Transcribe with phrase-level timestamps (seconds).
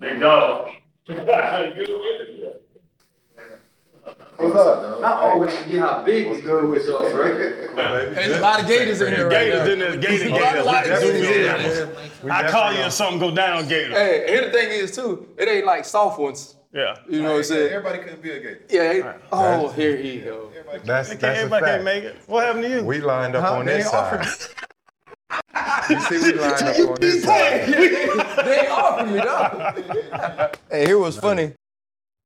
[0.00, 0.70] Big dog.
[4.36, 5.00] What's up?
[5.00, 7.34] Not always forget how big we go with us, right?
[8.14, 9.72] There's a lot of gators in here right Gators now.
[9.72, 10.62] in there, Gator, Gator.
[10.62, 11.88] lot of Zoom gators in.
[12.24, 12.30] in.
[12.30, 13.90] I call you if something go down, Gator.
[13.90, 16.54] Hey, here the thing is too, it ain't like soft ones.
[16.72, 16.96] Yeah.
[17.08, 17.72] You know what I'm saying?
[17.72, 18.60] Everybody couldn't be a gator.
[18.70, 18.92] Yeah.
[18.92, 20.50] it- Oh, here he go.
[20.84, 22.16] That's, Can't, that's a everybody can't make it.
[22.26, 22.84] What happened to you?
[22.84, 23.54] We lined up Huh?
[23.54, 24.26] on They this side.
[25.90, 27.64] You see, we lined up on this side.
[28.44, 30.50] They ain't offering me though.
[30.70, 31.52] hey, here was funny.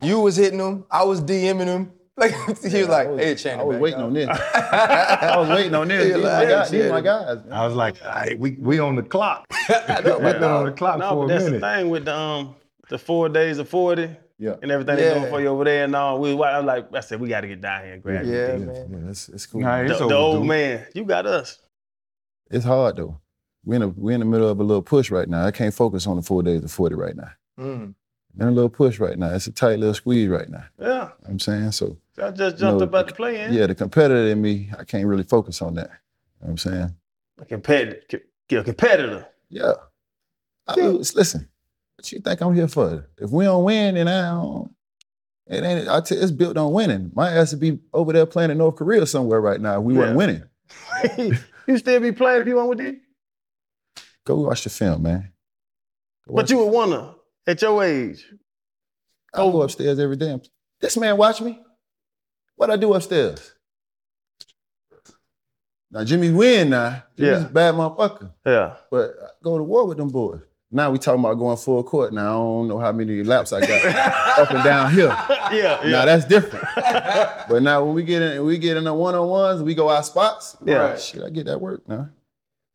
[0.01, 0.85] You was hitting him.
[0.91, 1.93] I was DMing him.
[2.15, 4.29] Like he was like, "Hey, Channing." I was waiting up." on this.
[4.55, 6.09] I was waiting on this.
[6.09, 6.71] Yeah, These my like, guys.
[6.71, 7.39] These my guys.
[7.45, 7.53] man.
[7.55, 9.47] I was like, all right, we, we on the clock.
[9.69, 12.55] We've been on the clock No, for but a that's the thing with the um
[12.91, 14.57] the four days of forty Yeah.
[14.61, 15.05] and everything Yeah.
[15.05, 16.21] they're doing for you over there and all.
[16.21, 18.33] We, I was like, I said, we got to get down here and grab Yeah,
[18.33, 18.61] it.
[18.61, 18.89] man.
[19.05, 19.63] Yeah, it's, it's cool.
[19.63, 21.61] Nah, The, it's the old man, you got us.
[22.51, 23.22] It's hard though.
[23.65, 25.45] We're in, a, we're in the middle of a little push right now.
[25.45, 27.31] I can't focus on the four days of 40 right now.
[27.61, 27.95] Mm.
[28.41, 29.35] In a little push right now.
[29.35, 30.65] It's a tight little squeeze right now.
[30.81, 30.87] Yeah.
[30.87, 31.73] You know what I'm saying?
[31.73, 33.53] So, I just You know, jumped up at the play in.
[33.53, 35.91] yeah, the competitor in me, I can't really focus on that.
[35.91, 35.99] You know
[36.41, 36.95] what I'm saying?
[37.41, 38.23] A competitor.
[38.51, 39.27] A competitor.
[39.49, 39.73] Yeah.
[40.67, 41.49] I mean, listen,
[41.97, 43.09] what you think I'm here for?
[43.19, 44.75] If we don't win, then I don't.
[45.47, 45.89] It ain't.
[45.89, 47.11] I t- it's built on winning.
[47.15, 49.79] My ass would be over there playing in North Korea somewhere right now.
[49.79, 50.43] If we weren't winning.
[51.67, 52.99] you still be playing if you want with it?
[54.25, 55.33] Go watch the film, man.
[56.29, 57.15] Go But you would wanna
[57.47, 58.25] at your age.
[59.35, 59.63] I go oh.
[59.63, 60.41] upstairs every day.
[60.81, 61.61] This man watch me.
[62.57, 63.55] What I do upstairs?
[65.91, 67.03] Now Jimmy win now.
[67.17, 67.47] Jimmy's Yeah.
[67.47, 68.31] a bad motherfucker.
[68.47, 68.75] Yeah.
[68.91, 70.41] But I go to war with them boys.
[70.71, 72.15] Now we talking about going full court.
[72.15, 73.85] Now I don't know how many laps I got
[74.39, 75.17] up and down here.
[75.53, 75.83] Yeah.
[75.85, 76.65] Now that's different.
[76.75, 79.91] but now when we get in, we get in the one on ones, we go
[79.91, 80.57] our spots.
[80.65, 80.97] Yeah.
[80.97, 82.09] shit, I get that work now.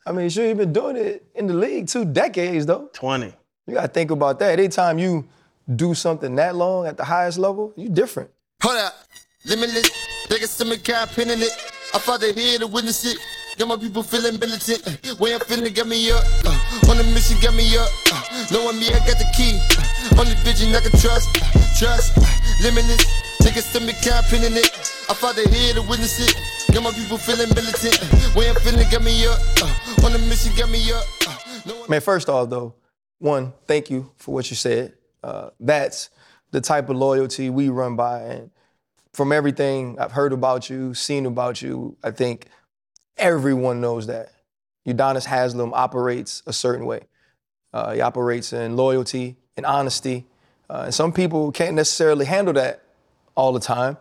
[0.08, 2.90] I mean, sure, you've been doing it in the league two decades though.
[2.94, 3.34] Twenty.
[3.68, 4.58] You gotta think about that.
[4.58, 5.28] Anytime you
[5.76, 8.30] do something that long at the highest level, you're different.
[8.64, 8.94] Hold up,
[9.46, 9.92] limitless.
[10.30, 11.52] Niggas to me car pinning it.
[11.94, 13.18] I fought the here to witness it.
[13.58, 15.20] Got my people feeling militant.
[15.20, 16.24] Way I'm feeling get me up.
[16.46, 17.90] Uh, on the mission, get me up.
[18.14, 19.60] Uh, knowing me, I got the key.
[19.76, 21.28] Uh, only vision I can trust.
[21.36, 22.18] Uh, trust.
[22.18, 22.24] Uh,
[22.64, 23.04] limitless.
[23.42, 24.72] Niggas to me car pinning it.
[25.10, 26.36] I fought the here to witness it.
[26.78, 28.36] Got my people feeling militant.
[28.36, 29.40] Way I'm feeling get me up.
[29.60, 31.04] Uh, on the mission, get me up.
[31.28, 32.76] Uh, knowing- Man, first off, though,
[33.18, 34.94] one, thank you for what you said.
[35.24, 36.12] Uh, that's
[36.52, 38.20] the type of loyalty we run by.
[38.22, 38.52] And
[39.12, 42.46] from everything I've heard about you, seen about you, I think
[43.18, 44.34] everyone knows that.
[44.88, 47.08] Udonis Haslem operates a certain way.
[47.74, 50.28] Uh, he operates in loyalty and honesty.
[50.70, 52.84] Uh, and some people can't necessarily handle that
[53.34, 53.98] all the time.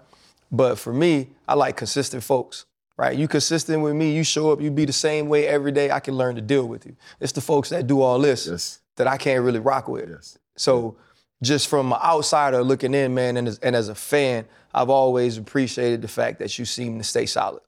[0.50, 3.16] But for me, I like consistent folks, right?
[3.16, 6.00] You consistent with me, you show up, you be the same way every day, I
[6.00, 6.96] can learn to deal with you.
[7.20, 8.80] It's the folks that do all this Yes.
[8.96, 10.08] that I can't really rock with.
[10.08, 10.38] Yes.
[10.56, 10.96] So
[11.42, 15.36] just from an outsider looking in, man, and as, and as a fan, I've always
[15.36, 17.62] appreciated the fact that you seem to stay solid.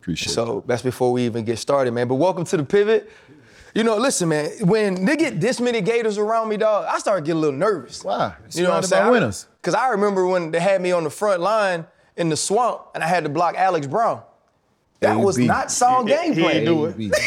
[0.00, 0.32] Appreciate.
[0.32, 2.08] So that's before we even get started, man.
[2.08, 3.10] But welcome to the pivot.
[3.74, 7.24] You know, listen, man, when they get this many Gators around me, dog, I start
[7.24, 8.02] getting a little nervous.
[8.04, 8.34] Why?
[8.44, 9.10] It's You know what I'm saying?
[9.10, 9.46] winners.
[9.60, 11.86] Because I remember when they had me on the front line
[12.16, 14.22] in the swamp and I had to block Alex Brown.
[15.00, 15.48] That was AB.
[15.48, 16.64] not sound game he ain't plan.
[16.64, 16.94] do it.
[16.94, 17.10] AB.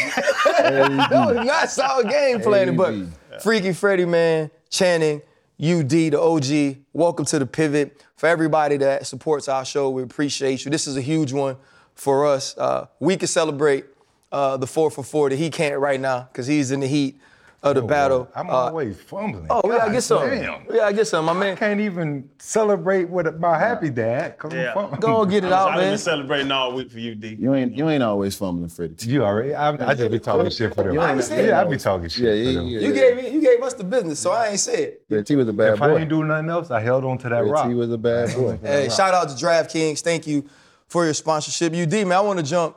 [0.56, 2.76] That was not solid game planning.
[2.76, 2.94] But
[3.42, 5.20] Freaky Freddy, man, Channing,
[5.62, 8.02] UD, the OG, welcome to the pivot.
[8.16, 10.70] For everybody that supports our show, we appreciate you.
[10.70, 11.56] This is a huge one
[11.94, 12.56] for us.
[12.56, 13.84] Uh, we can celebrate
[14.32, 17.20] uh, the four for four that He can't right now because he's in the heat
[17.62, 18.28] of the battle.
[18.36, 19.46] I'm Uh, always fumbling.
[19.50, 20.28] Oh, we gotta God get some.
[20.28, 20.66] damn.
[20.66, 21.56] We gotta get some, my man.
[21.56, 24.38] Can't even celebrate with my happy dad.
[24.38, 24.68] Cause Yeah.
[24.68, 25.00] I'm fumbling.
[25.00, 27.36] Go and get it out, I've been celebrating all week for you, D.
[27.40, 28.94] You ain't you ain't always fumbling, Freddie.
[29.10, 29.54] You already?
[29.54, 30.94] I, I just be talking shit for them.
[30.94, 32.66] You ain't- yeah, I be talking shit Yeah, for yeah, them.
[32.66, 32.80] yeah.
[32.80, 34.98] You gave me, you gave us the business, so I ain't said.
[35.08, 35.74] Yeah, T was a bad boy.
[35.74, 35.98] If I boy.
[35.98, 37.68] ain't do nothing else, I held on to that Yeah, rock.
[37.68, 38.58] T was a bad boy.
[38.62, 40.00] Hey, shout out to DraftKings.
[40.00, 40.44] Thank you
[40.88, 41.74] for your sponsorship.
[41.74, 42.76] You UD, man, I want to jump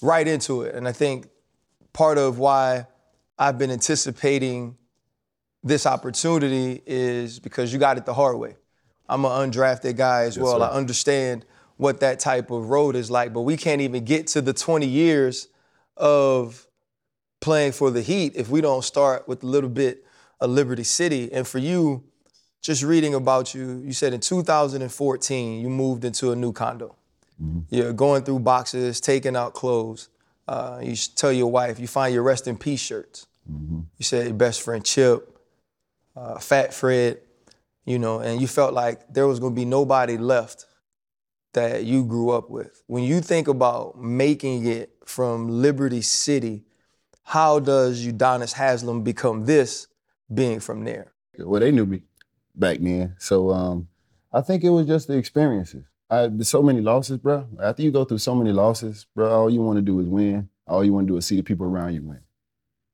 [0.00, 0.74] right into it.
[0.74, 1.26] And I think
[1.92, 2.86] part of why
[3.38, 4.76] I've been anticipating
[5.62, 8.56] this opportunity is because you got it the hard way.
[9.08, 10.58] I'm an undrafted guy as well.
[10.58, 10.64] sir.
[10.64, 11.44] I understand
[11.76, 14.86] what that type of road is like, but we can't even get to the 20
[14.86, 15.48] years
[15.96, 16.66] of
[17.40, 20.04] playing for the Heat if we don't start with a little bit
[20.40, 21.30] of Liberty City.
[21.32, 22.04] And for you,
[22.62, 26.96] just reading about you, you said in 2014 you moved into a new condo.
[27.42, 27.74] Mm-hmm.
[27.74, 30.08] You're going through boxes, taking out clothes.
[30.48, 33.26] Uh, you should tell your wife you find your rest in peace shirts.
[33.98, 35.38] You said your best friend Chip,
[36.16, 37.20] uh, Fat Fred,
[37.84, 40.66] you know, and you felt like there was gonna be nobody left
[41.52, 42.82] that you grew up with.
[42.86, 46.64] When you think about making it from Liberty City,
[47.22, 49.86] how does Udonis Haslem become this
[50.32, 51.12] being from there?
[51.38, 52.02] Well, they knew me
[52.54, 53.16] back then.
[53.18, 53.88] So um,
[54.32, 55.84] I think it was just the experiences.
[56.08, 57.48] I so many losses, bro.
[57.62, 60.48] After you go through so many losses, bro, all you want to do is win.
[60.66, 62.20] All you want to do is see the people around you win.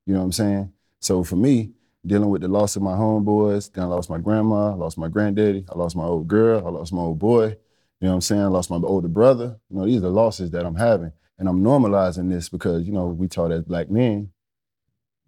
[0.05, 0.73] You know what I'm saying?
[0.99, 1.71] So for me,
[2.05, 5.07] dealing with the loss of my homeboys, then I lost my grandma, I lost my
[5.07, 7.55] granddaddy, I lost my old girl, I lost my old boy.
[8.01, 8.41] You know what I'm saying?
[8.41, 9.57] I lost my older brother.
[9.69, 11.13] You know, these are the losses that I'm having.
[11.39, 14.31] And I'm normalizing this because, you know, we taught as black men,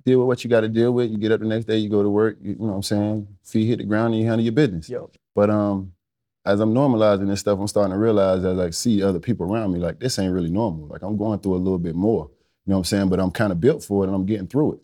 [0.05, 1.09] deal with what you got to deal with.
[1.09, 2.83] You get up the next day, you go to work, you, you know what I'm
[2.83, 3.27] saying?
[3.43, 4.89] Feet hit the ground and you handle your business.
[4.89, 5.09] Yo.
[5.33, 5.93] But um,
[6.45, 9.73] as I'm normalizing this stuff, I'm starting to realize as I see other people around
[9.73, 10.87] me, like this ain't really normal.
[10.87, 12.29] Like I'm going through a little bit more.
[12.65, 13.09] You know what I'm saying?
[13.09, 14.79] But I'm kind of built for it and I'm getting through it.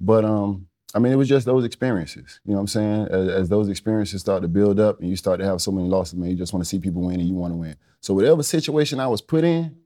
[0.00, 2.40] But um, I mean, it was just those experiences.
[2.44, 3.08] You know what I'm saying?
[3.10, 5.88] As, as those experiences start to build up and you start to have so many
[5.88, 7.76] losses, man, you just want to see people win and you want to win.
[8.00, 9.76] So whatever situation I was put in,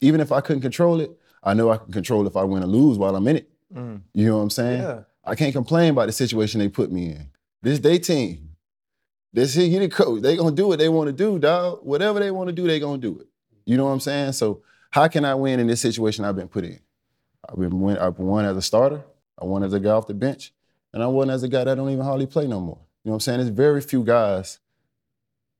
[0.00, 1.10] even if I couldn't control it,
[1.42, 3.50] I know I can control if I win or lose while I'm in it.
[3.74, 4.02] Mm.
[4.14, 4.82] You know what I'm saying?
[4.82, 5.00] Yeah.
[5.24, 7.30] I can't complain about the situation they put me in.
[7.62, 8.47] This day team.
[9.32, 10.22] This here, you the coach.
[10.22, 11.80] They gonna do what they want to do, dog.
[11.82, 13.26] Whatever they want to do, they gonna do it.
[13.66, 14.32] You know what I'm saying?
[14.32, 16.80] So how can I win in this situation I've been put in?
[17.48, 19.02] I've been win, I've won as a starter.
[19.40, 20.52] I won as a guy off the bench,
[20.92, 22.78] and I won as a guy that don't even hardly play no more.
[23.04, 23.38] You know what I'm saying?
[23.38, 24.58] There's very few guys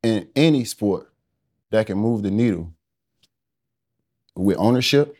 [0.03, 1.13] in any sport
[1.71, 2.73] that can move the needle
[4.35, 5.17] with ownership,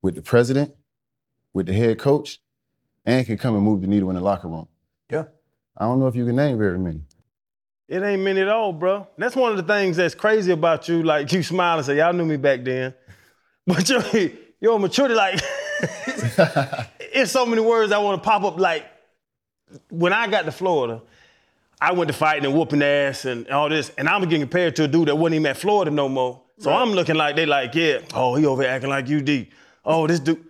[0.00, 0.74] with the president,
[1.52, 2.40] with the head coach,
[3.04, 4.68] and can come and move the needle in the locker room.
[5.10, 5.24] Yeah.
[5.76, 7.02] I don't know if you can name very many.
[7.88, 9.06] It ain't many at all, bro.
[9.16, 11.02] That's one of the things that's crazy about you.
[11.04, 12.94] Like you smile and say, "Y'all knew me back then,"
[13.66, 14.02] but your
[14.60, 15.40] your maturity, like,
[16.98, 18.58] it's so many words I want to pop up.
[18.58, 18.86] Like
[19.90, 21.00] when I got to Florida,
[21.80, 24.84] I went to fighting and whooping ass and all this, and I'm getting compared to
[24.84, 26.42] a dude that wasn't even at Florida no more.
[26.58, 29.46] So I'm looking like they like, yeah, oh, he over here acting like UD.
[29.84, 30.42] Oh, this dude.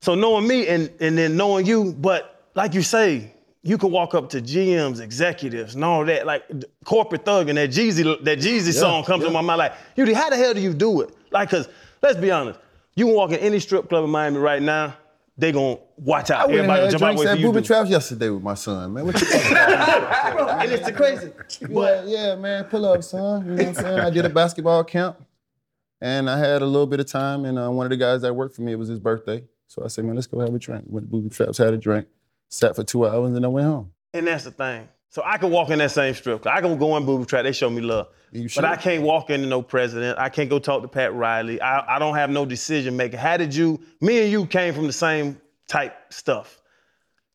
[0.00, 4.14] So knowing me and and then knowing you, but like you say, you can walk
[4.14, 6.44] up to GMs, executives, and all that, like
[6.84, 9.58] corporate thug, and that Jeezy, that Jeezy song comes to my mind.
[9.58, 11.14] Like, UD, how the hell do you do it?
[11.30, 11.68] Like, cause
[12.02, 12.58] let's be honest,
[12.94, 14.96] you can walk in any strip club in Miami right now,
[15.36, 16.48] they gonna watch I out.
[16.48, 17.52] went and Everybody jump out drinks wait for at you.
[17.52, 17.66] Booby.
[17.66, 19.06] Traps yesterday with my son, man.
[19.06, 20.62] What you talking about?
[20.62, 21.32] and it's the crazy.
[21.72, 23.44] But yeah, man, pull up, son.
[23.44, 24.00] You know what I'm saying?
[24.00, 25.16] I did a basketball camp,
[26.00, 28.34] and I had a little bit of time, and uh, one of the guys that
[28.34, 29.44] worked for me, it was his birthday.
[29.68, 30.84] So I said, man, let's go have a drink.
[30.86, 32.06] Went to Booby Traps, had a drink,
[32.48, 33.92] sat for two hours, and then I went home.
[34.14, 34.88] And that's the thing.
[35.10, 36.54] So I can walk in that same strip club.
[36.56, 37.44] I can go in booby trap.
[37.44, 38.08] They show me love.
[38.54, 38.64] But.
[38.64, 40.18] I can't walk into no president.
[40.18, 41.60] I can't go talk to Pat Riley.
[41.60, 43.18] I, I don't have no decision making.
[43.18, 43.80] How did you?
[44.02, 46.60] Me and you came from the same type stuff.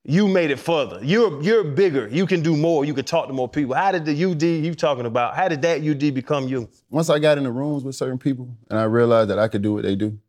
[0.05, 0.99] You made it further.
[1.01, 2.07] You're you're bigger.
[2.09, 2.83] You can do more.
[2.83, 3.73] You can talk to more people.
[3.73, 5.35] How did the UD you talking about?
[5.35, 6.69] How did that UD become you?
[6.89, 9.61] Once I got in the rooms with certain people, and I realized that I could
[9.61, 10.19] do what they do,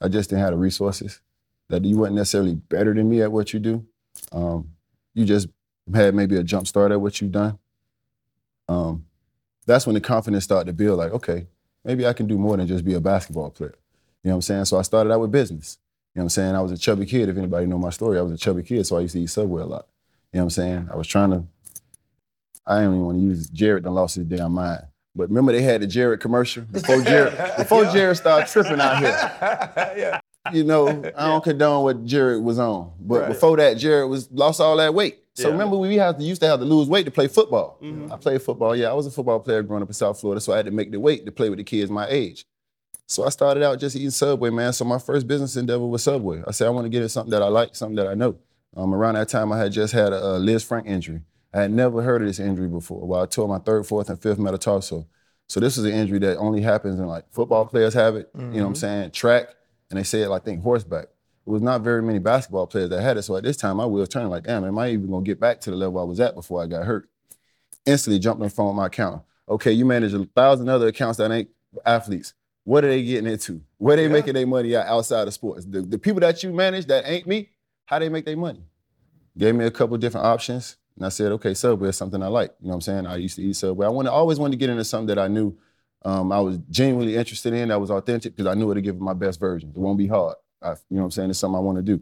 [0.00, 1.20] I just didn't have the resources.
[1.70, 3.86] That you weren't necessarily better than me at what you do.
[4.34, 4.70] Um,
[5.14, 5.48] you just
[5.94, 7.58] had maybe a jump start at what you've done.
[8.68, 9.06] Um,
[9.66, 10.98] that's when the confidence started to build.
[10.98, 11.46] Like, okay,
[11.84, 13.74] maybe I can do more than just be a basketball player.
[14.22, 14.64] You know what I'm saying?
[14.66, 15.78] So I started out with business.
[16.14, 16.54] You know what I'm saying?
[16.54, 17.28] I was a chubby kid.
[17.28, 19.30] If anybody know my story, I was a chubby kid, so I used to eat
[19.30, 19.86] Subway a lot.
[20.32, 20.88] You know what I'm saying?
[20.92, 21.44] I was trying to.
[22.66, 23.84] I don't even want to use Jared.
[23.84, 24.82] Done lost his damn mind.
[25.14, 30.20] But remember they had the Jared commercial before Jared before Jared started tripping out here.
[30.52, 33.28] You know, I don't condone what Jared was on, but Right.
[33.28, 35.20] before that, Jared was lost all that weight.
[35.34, 35.52] So Yeah.
[35.52, 37.78] remember, we have to, used to have to lose weight to play football.
[37.82, 38.12] Mm-hmm.
[38.12, 38.76] I played football.
[38.76, 40.70] Yeah, I was a football player growing up in South Florida, so I had to
[40.70, 42.46] make the weight to play with the kids my age.
[43.06, 44.72] So I started out just eating Subway, man.
[44.72, 46.42] So my first business endeavor was Subway.
[46.46, 48.36] I said I want to get into something that I like, something that I know.
[48.76, 51.20] Um, around that time, I had just had a, a Lisfranc injury.
[51.52, 53.06] I had never heard of this injury before.
[53.06, 55.06] Well, I tore my third, fourth, and fifth metatarsal.
[55.48, 58.30] So this is an injury that only happens in like football players have it.
[58.36, 59.10] You know what I'm saying?
[59.12, 59.48] Track,
[59.90, 61.04] and they said, like I think horseback.
[61.46, 63.22] It was not very many basketball players that had it.
[63.22, 65.60] So at this time, I was turning like, damn, am I even gonna get back
[65.62, 67.08] to the level I was at before I got hurt?
[67.84, 69.22] Instantly jumped on the phone with my account.
[69.48, 71.50] Okay, you manage a thousand other accounts that ain't
[71.84, 72.32] athletes.
[72.64, 73.60] What are they getting into?
[73.76, 75.66] Where they making their money at outside of sports?
[75.66, 77.50] The, the people that you manage that ain't me,
[77.84, 78.62] how they make their money?
[79.36, 80.76] Gave me a couple different options.
[80.96, 82.54] And I said, okay, Subway is something I like.
[82.60, 83.06] You know what I'm saying?
[83.06, 83.84] I used to eat Subway.
[83.86, 85.58] I wanted, always wanted to get into something that I knew
[86.04, 89.00] um, I was genuinely interested in, that was authentic, because I knew it to give
[89.00, 89.72] my best version.
[89.74, 90.36] It won't be hard.
[90.62, 91.30] I, you know what I'm saying?
[91.30, 92.00] It's something I want to do.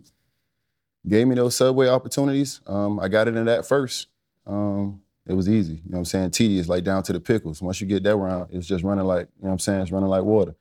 [1.08, 2.60] Gave me those Subway opportunities.
[2.66, 4.08] Um, I got into that first.
[4.46, 5.74] Um, it was easy.
[5.74, 6.30] You know what I'm saying?
[6.32, 7.62] Tedious, like down to the pickles.
[7.62, 9.80] Once you get that round, it's just running like, you know what I'm saying?
[9.82, 10.54] It's running like water.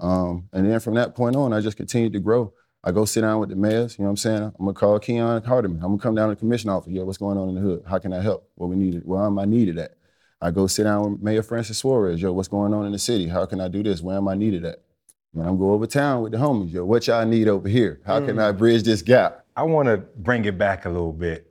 [0.00, 2.52] Um, and then from that point on, I just continued to grow.
[2.84, 4.42] I go sit down with the mayors, you know what I'm saying?
[4.42, 5.76] I'm gonna call Keon Hardemon.
[5.76, 6.92] I'm gonna come down to the commission office.
[6.92, 7.84] Yo, what's going on in the hood?
[7.86, 8.50] How can I help?
[8.56, 9.02] What we needed?
[9.04, 9.94] Where am I needed at?
[10.42, 12.20] I go sit down with Mayor Francis Suarez.
[12.20, 13.28] Yo, what's going on in the city?
[13.28, 14.02] How can I do this?
[14.02, 14.82] Where am I needed at?
[15.30, 18.00] When I'm go Overtown with the homies, yo, what y'all need over here?
[18.04, 18.58] How can I mm.
[18.58, 19.46] bridge this gap?
[19.56, 21.46] I want to bring it back a little bit.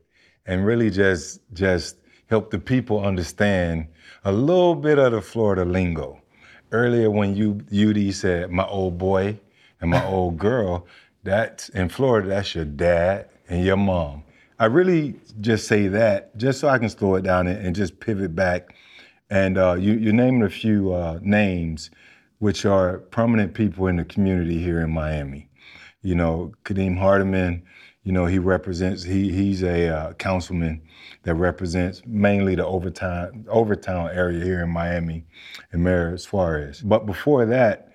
[0.46, 1.96] and really just just
[2.28, 3.88] help the people understand
[4.26, 6.22] a little bit of the Florida lingo.
[6.72, 9.40] Earlier, when you UD said my old boy
[9.80, 10.86] and my old girl,
[11.24, 12.28] that's in Florida.
[12.28, 14.24] That's your dad and your mom.
[14.62, 18.00] I really just say that just so I can slow it down and, and just
[18.00, 18.76] pivot back.
[19.32, 21.90] And uh, you, you're naming a few uh, names,
[22.40, 25.50] which are prominent people in the community here in Miami.
[26.04, 27.64] You know, Kadeem Hardemon.
[28.04, 29.04] You know, he represents.
[29.04, 30.82] He he's a uh, councilman
[31.24, 35.26] that represents mainly the Overtown Overtown area here in Miami,
[35.72, 36.82] and Mayor Suarez.
[36.82, 37.94] But before that,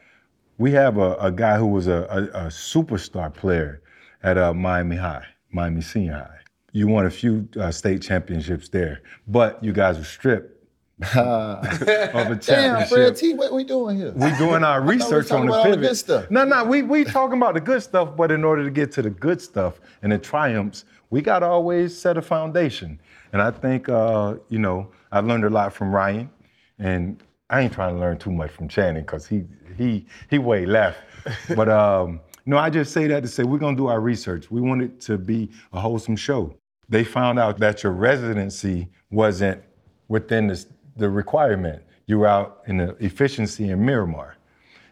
[0.58, 3.82] we have a, a guy who was a, a, a superstar player
[4.22, 6.38] at uh, Miami High, Miami Senior High.
[6.72, 10.55] You won a few uh, state championships there, but you guys were stripped
[11.02, 12.88] of a Damn, championship.
[12.88, 14.12] Fred T, what we doing here?
[14.12, 15.88] We doing our research on the about all the pivot.
[15.90, 16.30] good stuff.
[16.30, 19.02] No, no, we we talking about the good stuff, but in order to get to
[19.02, 22.98] the good stuff and the triumphs, we got to always set a foundation.
[23.32, 26.30] And I think uh, you know I learned a lot from Ryan,
[26.78, 29.44] and I ain't trying to learn too much from Channing because he
[29.76, 30.98] he he way left.
[31.54, 34.50] but um, no, I just say that to say we're gonna do our research.
[34.50, 36.54] We want it to be a wholesome show.
[36.88, 39.60] They found out that your residency wasn't
[40.08, 40.64] within the,
[40.96, 41.82] the requirement.
[42.06, 44.36] You were out in the efficiency in Miramar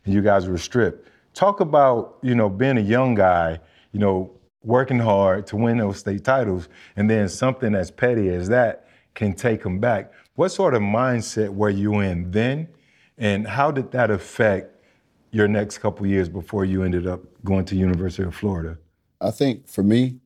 [0.05, 1.09] and you guys were stripped.
[1.33, 3.61] Talk about, you know, being a young guy,
[3.93, 4.31] you know,
[4.63, 9.35] working hard to win those state titles, and then something as petty as that can
[9.35, 10.13] take them back.
[10.37, 12.69] What sort of mindset were you in then,
[13.19, 14.75] and how did that affect
[15.31, 18.79] your next couple years before you ended up going to University of Florida?
[19.21, 20.19] I think for me,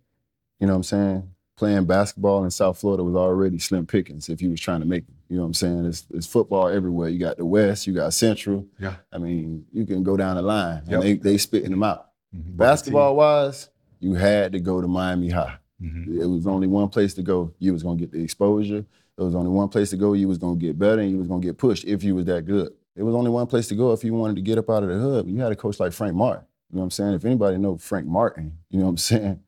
[0.60, 4.40] you know what I'm saying, playing basketball in South Florida was already slim pickings if
[4.40, 5.14] you was trying to make it.
[5.28, 5.84] You know what I'm saying?
[5.84, 7.08] It's, it's football everywhere.
[7.10, 8.66] You got the West, you got Central.
[8.80, 8.94] Yeah.
[9.12, 10.92] I mean, you can go down the line Yep.
[10.94, 12.08] and they, they spitting them out.
[12.34, 12.56] Mhm.
[12.56, 13.68] Basketball wise,
[14.00, 15.56] you had to go to Miami High.
[15.82, 16.18] Mhm.
[16.18, 17.52] It was only one place to go.
[17.58, 18.84] You was gonna get the exposure.
[19.16, 20.12] There was only one place to go.
[20.14, 22.44] You was gonna get better and you was gonna get pushed if you was that
[22.46, 22.72] good.
[22.96, 24.88] It was only one place to go if you wanted to get up out of
[24.88, 25.28] the hood.
[25.28, 26.44] You had a coach like Frank Martin.
[26.70, 27.14] You know what I'm saying?
[27.14, 29.40] If anybody know Frank Martin, you know what I'm saying?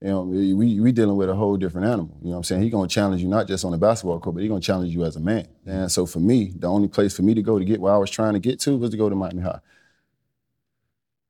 [0.00, 2.16] You know, we we dealing with a whole different animal.
[2.20, 2.62] You know what I'm saying?
[2.62, 5.04] He gonna challenge you not just on the basketball court, but he gonna challenge you
[5.04, 5.48] as a man.
[5.66, 7.96] And so for me, the only place for me to go to get where I
[7.96, 9.58] was trying to get to was to go to Miami High.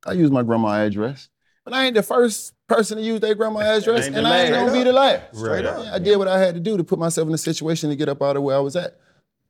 [0.06, 1.30] I used my grandma address,
[1.64, 4.72] but I ain't the first person to use their grandma address, and I ain't gonna
[4.72, 5.34] be the last.
[5.34, 5.86] Straight up.
[5.86, 8.10] I did what I had to do to put myself in a situation to get
[8.10, 8.98] up out of where I was at.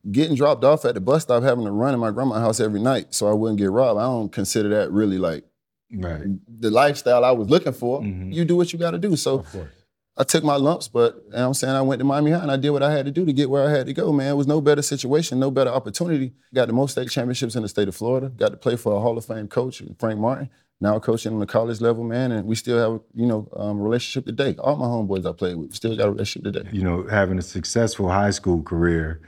[0.09, 2.79] Getting dropped off at the bus stop, having to run in my grandma's house every
[2.79, 3.99] night so I wouldn't get robbed.
[3.99, 5.43] I don't consider that really like
[5.91, 6.21] Right.
[6.47, 8.01] the lifestyle I was looking for.
[8.01, 8.33] Mhm.
[8.33, 9.15] You do what you got to do.
[9.15, 9.43] So
[10.17, 12.51] I took my lumps, but you know I'm saying I went to Miami High and
[12.51, 14.31] I did what I had to do to get where I had to go, man.
[14.31, 16.33] It was no better situation, no better opportunity.
[16.53, 18.29] Got the most state championships in the state of Florida.
[18.29, 20.49] Got to play for a Hall of Fame coach, Frank Martin.
[20.81, 24.25] Now coaching on the college level, man, and we still have, you know, um, relationship
[24.25, 24.55] today.
[24.59, 26.69] All my homeboys I played with still got a relationship today.
[26.71, 29.19] you know, having a successful high school career,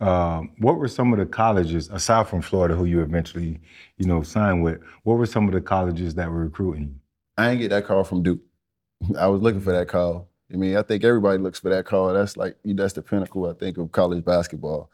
[0.00, 3.60] um, what were some of the colleges, aside from Florida, who you eventually,
[3.98, 6.94] you know, signed with, what were some of the colleges that were recruiting you?
[7.36, 8.40] I ain't get that call from Duke.
[9.18, 10.28] I was looking for that call.
[10.52, 12.12] I mean, I think everybody looks for that call.
[12.12, 14.90] That's like that's the pinnacle, I think, of college basketball.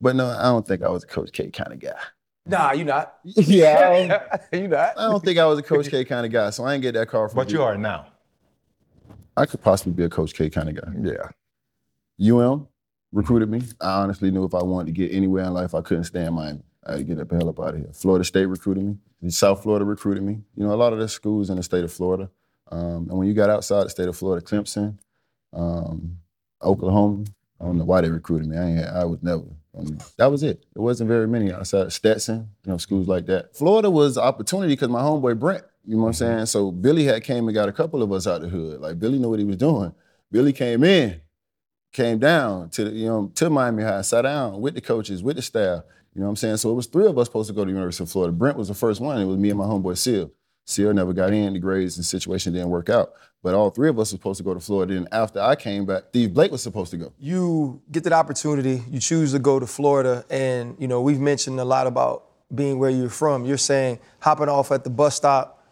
[0.00, 1.98] But no, I don't think I was a Coach K kind of guy.
[2.44, 3.16] Nah, you not.
[3.24, 4.96] yeah, I don't, you not.
[4.96, 6.50] I don't think I was a Coach K kind of guy.
[6.50, 7.36] So I ain't get that call from.
[7.36, 8.06] But you are now.
[9.36, 11.12] I could possibly be a Coach K kind of guy.
[12.18, 12.32] Yeah.
[12.32, 12.68] UM
[13.16, 13.62] recruited me.
[13.80, 16.34] I honestly knew if I wanted to get anywhere in life, I couldn't stay in
[16.34, 16.60] Miami.
[16.86, 17.90] I had to get the hell up out of here.
[17.92, 19.30] Florida State recruited me.
[19.30, 20.42] South Florida recruited me.
[20.54, 22.30] You know, a lot of the schools in the state of Florida.
[22.70, 24.98] Um, and when you got outside the state of Florida, Clemson,
[25.52, 26.18] um,
[26.62, 27.24] Oklahoma,
[27.60, 28.56] I don't know why they recruited me.
[28.56, 29.42] I, ain't, I was never.
[29.76, 30.64] um, that was it.
[30.76, 33.56] It wasn't very many outside Stetson, you know, schools like that.
[33.56, 36.46] Florida was opportunity because my homeboy Brent, you know what I'm saying?
[36.46, 38.80] So Billy had came and got a couple of us out the hood.
[38.80, 39.94] Like Billy knew what he was doing.
[40.30, 41.20] Billy came in,
[41.96, 45.42] came down to you know to Miami High, sat down with the coaches, with the
[45.42, 45.82] staff.
[46.14, 46.56] You know what I'm saying?
[46.58, 48.32] So it was three of us supposed to go to the University of Florida.
[48.32, 49.20] Brent was the first one.
[49.20, 50.30] It was me and my homeboy Seal.
[50.64, 51.52] Seal never got in.
[51.52, 53.12] The grades and situation didn't work out.
[53.42, 54.96] But all three of us were supposed to go to Florida.
[54.96, 57.12] And after I came back, Steve Blake was supposed to go.
[57.18, 61.60] you get that opportunity, you choose to go to Florida, and you know we've mentioned
[61.60, 62.24] a lot about
[62.54, 63.44] being where you're from.
[63.44, 65.62] You're saying hopping off at the bus stop,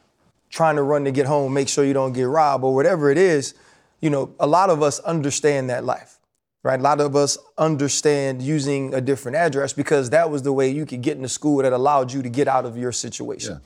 [0.50, 3.18] trying to run to get home, make sure you don't get robbed or whatever it
[3.18, 3.54] is.
[4.00, 6.13] You know, a lot of us understand that life,
[6.64, 6.80] right?
[6.80, 10.84] A lot of us understand using a different address because that was the way you
[10.84, 13.60] could get into school that allowed you to get out of your situation.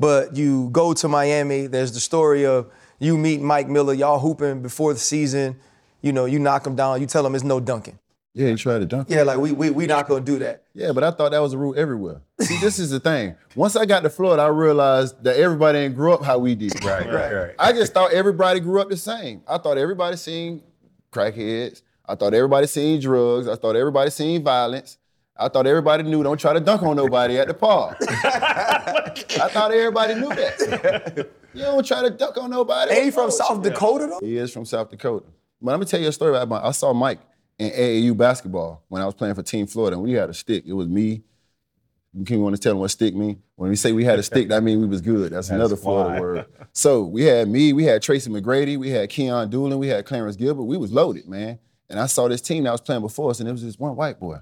[0.00, 4.62] But you go to Miami, there's the story of you meet Mike Miller, y'all hooping
[4.62, 5.60] before the season,
[6.00, 7.98] you know, you knock him down, you tell him it's no dunking.
[8.34, 9.08] Yeah, he tried to dunk.
[9.10, 10.62] Yeah, like we we we not gonna do that.
[10.72, 12.20] Yeah, but I thought that was a rule everywhere.
[12.40, 13.34] See, this is the thing.
[13.56, 16.72] Once I got to Florida, I realized that everybody ain't grew up how we did.
[16.84, 17.54] Right, right, right.
[17.58, 19.42] I just thought everybody grew up the same.
[19.48, 20.62] I thought everybody seen
[21.10, 21.82] crackheads.
[22.08, 23.46] I thought everybody seen drugs.
[23.46, 24.96] I thought everybody seen violence.
[25.36, 27.98] I thought everybody knew don't try to dunk on nobody at the park.
[28.00, 31.28] I thought everybody knew that.
[31.54, 32.92] You don't try to dunk on nobody.
[32.92, 33.62] Ain't from South.
[33.62, 34.26] Dakota though?
[34.26, 35.26] He is from South Dakota.
[35.60, 37.20] But let me tell you a story about my, I saw Mike
[37.58, 40.64] in AAU basketball when I was playing for Team Florida, and we had a stick.
[40.66, 41.22] It was me.
[42.14, 43.42] You can want to tell them what stick mean.
[43.56, 45.32] When we say we had a stick, that means we was good.
[45.32, 46.20] That's, another Florida why.
[46.20, 46.46] word.
[46.72, 50.36] So we had me, we had Tracy McGrady, we had Keyon Dooling, we had Clarence
[50.36, 50.64] Gilbert.
[50.64, 51.58] We was loaded, man.
[51.90, 53.96] And I saw this team that was playing before us, and it was this one
[53.96, 54.38] white boy.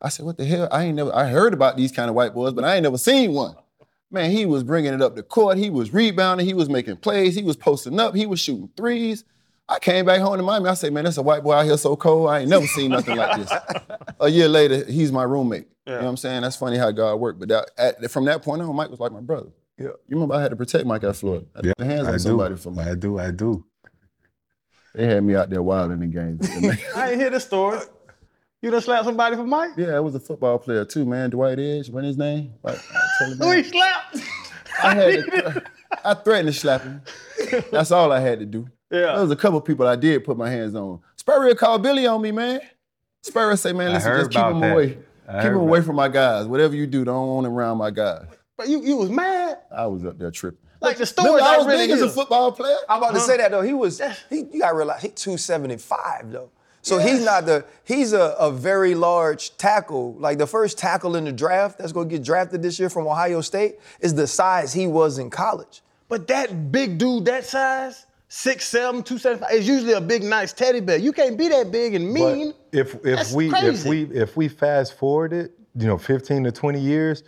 [0.00, 0.68] I said, "What the hell?
[0.70, 1.14] I ain't never.
[1.14, 3.56] I heard about these kind of white boys, but I ain't never seen one."
[4.10, 5.56] Man, he was bringing it up the court.
[5.58, 6.46] He was rebounding.
[6.46, 7.34] He was making plays.
[7.34, 8.14] He was posting up.
[8.14, 9.24] He was shooting threes.
[9.68, 10.68] I came back home to Miami.
[10.68, 12.28] I said, man, that's a white boy out here so cold.
[12.28, 13.52] I ain't never seen nothing like this.
[14.20, 15.66] A year later, he's my roommate.
[15.86, 16.42] You know what I'm saying?
[16.42, 17.40] That's funny how God worked.
[17.40, 19.48] But that, at, from that point on, Mike was like my brother.
[19.78, 19.86] Yeah.
[19.86, 21.46] You remember I had to protect Mike at Florida.
[21.54, 22.22] I had Yeah, hands I on do.
[22.22, 22.86] somebody for Mike.
[22.88, 23.18] I do.
[23.18, 23.64] I do.
[24.94, 26.48] They had me out there wilding in games.
[26.96, 27.80] I ain't hear the story.
[28.62, 29.72] You done slapped somebody for Mike?
[29.76, 31.30] yeah, it was a football player too, man.
[31.30, 32.54] Dwight Edge, what his name?
[32.62, 33.56] Like, I tell you, Who man.
[33.64, 34.16] he slapped?
[34.82, 35.62] I had to,
[36.04, 37.02] I threatened to slap him.
[37.70, 38.68] That's all I had to do.
[38.90, 39.00] Yeah.
[39.12, 41.00] There was a couple people I did put my hands on.
[41.16, 42.60] Spurrier called Billy on me, man.
[43.22, 44.72] Spurrier say, man, listen, just keep him that.
[44.72, 44.98] away.
[45.28, 46.46] I Keep him away about- from my guys.
[46.46, 48.26] Whatever you do, don't want him around my guys.
[48.56, 49.58] But you, you was mad.
[49.76, 50.63] I was up there tripping.
[50.84, 52.76] Like the story I was really big as a football player.
[52.88, 53.62] I'm about to say that though.
[53.62, 56.50] He was he you gotta realize he 275 though.
[56.82, 60.14] So he's not the he's a, a very large tackle.
[60.14, 63.40] Like the first tackle in the draft that's gonna get drafted this year from Ohio
[63.40, 65.82] State is the size he was in college.
[66.08, 70.98] But that big dude that size, 6'7", 275, is usually a big, nice teddy bear.
[70.98, 72.54] You can't be that big and But mean.
[72.72, 76.52] if if That's we if we if we fast forward it, you know, 15 to
[76.52, 77.22] 20 years,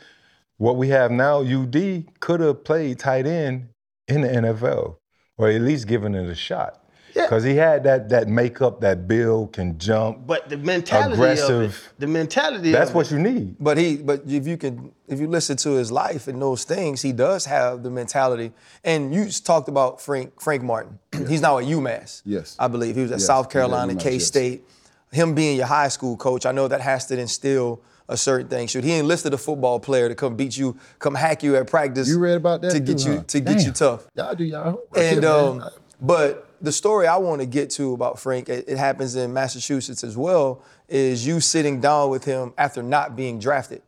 [0.58, 3.68] what we have now, UD could have played tight end
[4.08, 4.96] in the NFL,
[5.36, 6.82] or at least given it a shot.
[7.14, 7.22] Yeah.
[7.22, 10.26] Because he had that that makeup, that build, can jump.
[10.26, 11.90] But the mentality of Aggressive.
[11.96, 13.14] it, the mentality That's of what it.
[13.14, 13.56] you need.
[13.58, 17.00] But he, but if you can, if you listen to his life and those things,
[17.00, 18.52] he does have the mentality.
[18.84, 20.98] And you talked about Frank Frank Martin.
[21.26, 22.20] He's now at UMass.
[22.26, 22.54] Yes.
[22.58, 24.26] I believe he was at Yes, South Carolina, UMass, K yes.
[24.26, 24.64] State.
[25.10, 28.68] Him being your high school coach, I know that has to instill a certain thing.
[28.68, 32.08] Should he enlisted a football player to come beat you, come hack you at practice?
[32.08, 33.24] You read about that to get too, you huh?
[33.26, 34.06] to get you tough.
[34.14, 34.82] Y'all do y'all.
[34.96, 35.64] And Yeah, um,
[36.00, 40.04] but the story I want to get to about Frank, it, it happens in Massachusetts
[40.04, 43.82] as well, is you sitting down with him after not being drafted.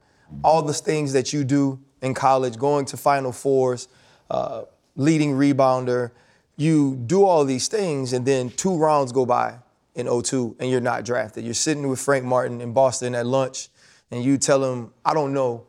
[0.44, 3.88] All the things that you do in college, going to Final Fours,
[4.30, 4.64] uh,
[4.96, 6.10] leading rebounder,
[6.56, 9.58] you do all these things, and then two rounds go by
[9.94, 11.44] in 02 and you're not drafted.
[11.44, 13.68] You're sitting with Frank Martin in Boston at lunch,
[14.10, 15.66] and you tell him, I don't know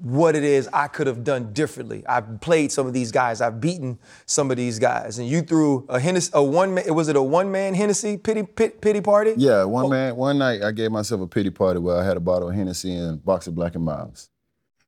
[0.00, 2.06] what it is I could have done differently.
[2.06, 3.40] I've played some of these guys.
[3.40, 5.18] I've beaten some of these guys.
[5.18, 8.42] And you threw a Hennessy, a one man, was it a one man Hennessy pity,
[8.42, 9.34] pit, pity party?
[9.36, 9.88] Yeah, one oh.
[9.88, 12.54] man, one night I gave myself a pity party where I had a bottle of
[12.54, 14.30] Hennessy and a box of Black and Milds.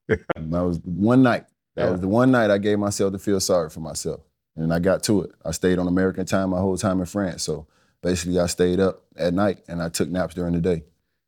[0.09, 0.21] And
[0.53, 1.45] that was one night.
[1.75, 4.21] That was the one night I gave myself to feel sorry for myself.
[4.57, 5.33] And I got to it.
[5.45, 7.43] I stayed on American time my whole time in France.
[7.43, 7.67] So
[8.03, 10.85] basically I stayed up at night and I took naps during the day.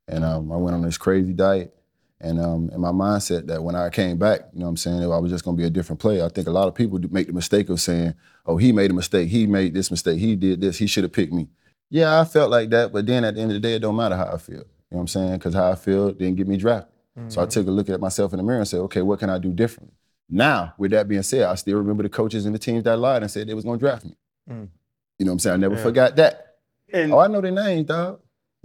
[0.09, 1.75] And um, I went on this crazy diet.
[2.21, 5.03] And um, in my mindset that when I came back, you know what I'm saying,
[5.03, 6.25] I was just gonna be a different player.
[6.25, 8.15] I think a lot of people do make the mistake of saying,
[8.47, 11.13] oh, he made a mistake, he made this mistake, he did this, he should have
[11.13, 11.49] picked me.
[11.91, 13.97] Yeah, I felt like that, but then at the end of the day, it don't
[13.97, 14.55] matter how I feel.
[14.57, 15.33] You know what I'm saying?
[15.35, 16.93] Because how I feel didn't get me drafted.
[17.29, 19.29] So I took a look at myself in the mirror and said, okay, what can
[19.31, 19.95] I do differently?
[20.31, 23.23] Now, with that being said, I still remember the coaches and the teams that lied
[23.23, 24.17] and said they was gonna draft me.
[25.19, 25.55] You know what I'm saying?
[25.55, 26.57] I never forgot that.
[26.93, 28.21] And Oh, I know their names, dog.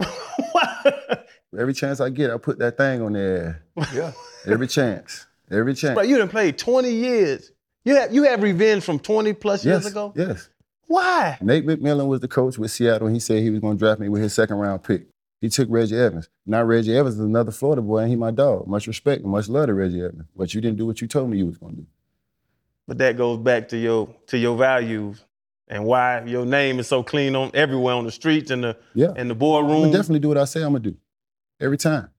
[1.58, 3.62] Every chance I get, I put that thing on there.
[3.94, 4.12] Yeah.
[4.46, 5.26] Every chance.
[5.50, 5.94] Every chance.
[5.96, 7.50] but you done played 20 years.
[7.84, 10.12] You have you have revenge from 20 plus yes, years ago?
[10.14, 10.48] Yes.
[10.86, 11.38] Why?
[11.40, 13.06] Nate McMillan was the coach with Seattle.
[13.08, 15.06] and He said he was going to draft me with his second round pick.
[15.40, 16.28] He took Reggie Evans.
[16.46, 18.66] Now Reggie Evans is another Florida boy, and he my dog.
[18.66, 20.24] Much respect and much love to Reggie Evans.
[20.36, 21.86] But you didn't do what you told me you was going to do.
[22.86, 25.24] But that goes back to your to your values
[25.68, 29.12] and why your name is so clean on everywhere on the streets and the Yeah.
[29.16, 29.76] and the boardroom.
[29.76, 30.96] I'm gonna definitely do what I say I'm gonna do.
[31.60, 32.10] Every time.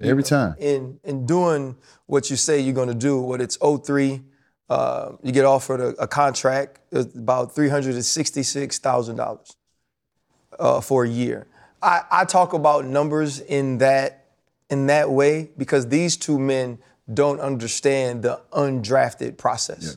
[0.00, 0.54] Every time.
[0.58, 4.22] In, in doing what you say you're going to do, what it's 03,
[4.70, 9.54] uh, you get offered a, a contract, about $366,000
[10.58, 11.46] uh, for a year.
[11.82, 14.24] I, I talk about numbers in that
[14.70, 16.78] in that way because these two men
[17.12, 19.96] don't understand the undrafted process.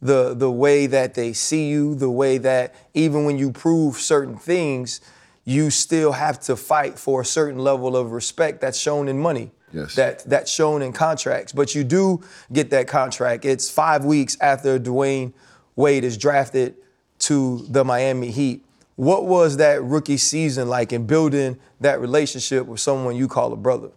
[0.00, 4.36] The the way that they see you, the way that even when you prove certain
[4.36, 5.00] things,
[5.44, 9.50] you still have to fight for a certain level of respect that's shown in money.
[9.72, 9.94] Yes.
[9.94, 11.52] That that's shown in contracts.
[11.52, 13.44] But you do get that contract.
[13.44, 15.32] It's five weeks after Dwyane
[15.76, 16.76] Wade is drafted
[17.20, 18.64] to the Miami Heat.
[18.96, 23.56] What was that rookie season like in building that relationship with someone you call a
[23.56, 23.90] brother?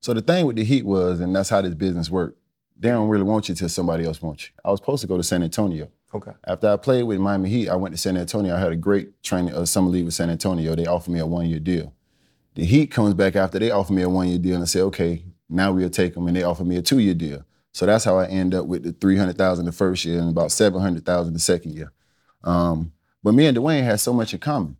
[0.00, 2.38] So the thing with the Heat was, and that's how this business worked.
[2.78, 4.50] They don't really want you till somebody else wants you.
[4.62, 5.88] I was supposed to go to San Antonio.
[6.16, 6.32] Okay.
[6.46, 8.56] After I played with Miami Heat, I went to San Antonio.
[8.56, 10.74] I had a great training uh, summer league with San Antonio.
[10.74, 11.92] They offered me a one-year deal.
[12.54, 15.72] The Heat comes back after they offer me a one-year deal and say, okay, now
[15.72, 17.44] we'll take them, and they offer me a two-year deal.
[17.72, 20.30] So that's how I end up with the three hundred thousand the first year and
[20.30, 21.92] about seven hundred thousand the second year.
[22.42, 24.78] Um, but me and Dwyane had so much in common.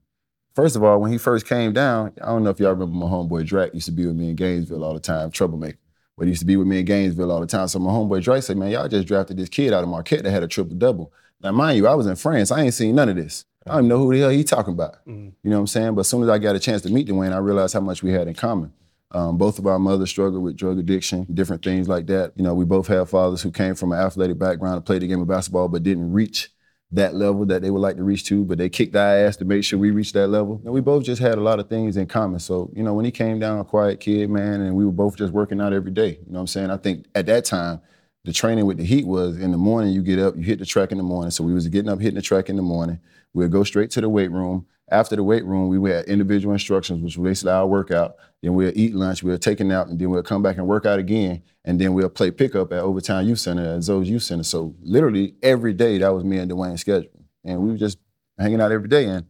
[0.54, 3.04] First of all, when he first came down, I don't know if y'all remember my
[3.04, 5.76] homeboy Drac used to be with me in Gainesville all the time, troublemaker.
[6.16, 7.68] But he used to be with me in Gainesville all the time.
[7.68, 10.30] So my homeboy Drac said, man, y'all just drafted this kid out of Marquette that
[10.30, 11.12] had a triple double.
[11.46, 12.50] Now, mind you, I was in France.
[12.50, 13.44] I ain't seen none of this.
[13.64, 14.96] I don't even know who the hell he talking about.
[15.44, 15.94] You know what I'm saying?
[15.94, 18.02] But as soon as I got a chance to meet Dwyane, I realized how much
[18.02, 18.72] we had in common.
[19.12, 22.32] Um, both of our mothers struggled with drug addiction, different things like that.
[22.34, 25.06] You know, we both have fathers who came from an athletic background and played the
[25.06, 26.50] game of basketball, but didn't reach
[26.90, 29.44] that level that they would like to reach to, but they kicked our ass to
[29.44, 30.60] make sure we reached that level.
[30.64, 32.40] And we both just had a lot of things in common.
[32.40, 35.16] So, you know, when he came down, a quiet kid, man, and we were both
[35.16, 36.18] just working out every day.
[36.26, 36.70] You know what I'm saying?
[36.72, 37.80] I think at that time,
[38.26, 40.66] the training with the Heat was in the morning, you get up, you hit the
[40.66, 41.30] track in the morning.
[41.30, 42.98] So we was getting up, hitting the track in the morning.
[43.32, 44.66] We'd go straight to the weight room.
[44.90, 48.16] After the weight room, we had individual instructions, which was basically our workout.
[48.42, 50.86] Then we'll eat lunch, we'll take a nap, and then we'll come back and work
[50.86, 51.44] out again.
[51.64, 54.42] And then we'll play pickup at Overtown Youth Center at Zo's Youth Center.
[54.42, 57.10] So literally every day, that was me and Dwyane's schedule.
[57.44, 57.98] And we were just
[58.36, 59.04] hanging out every day.
[59.04, 59.26] And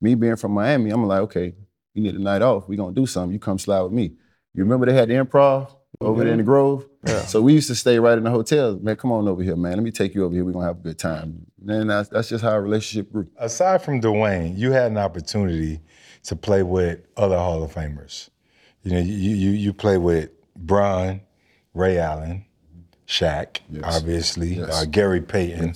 [0.00, 1.52] me being from Miami, I'm like, okay,
[1.94, 2.68] you need a night off.
[2.68, 3.32] we're gonna do something.
[3.32, 4.12] You come slide with me.
[4.54, 6.86] You remember they had the improv over there in the Grove?
[7.06, 7.22] Yeah.
[7.22, 8.78] So we used to stay right in the hotel.
[8.80, 9.74] Man, come on over here, man.
[9.74, 10.44] Let me take you over here.
[10.44, 11.46] We're gonna have a good time.
[11.66, 13.28] And that's, that's just how our relationship grew.
[13.38, 15.80] Aside from Dwyane, you had an opportunity
[16.24, 18.28] to play with other Hall of Famers.
[18.82, 21.20] You know, you you you play with Bron,
[21.74, 22.44] Ray Allen,
[23.06, 23.82] Shaq, Yes.
[23.84, 24.82] obviously, Yes.
[24.82, 25.74] uh, Gary Payton.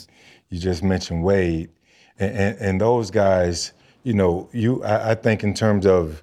[0.49, 1.71] You just mentioned Wade,
[2.19, 3.73] and, and, and those guys.
[4.05, 6.23] You know, you I, I think in terms of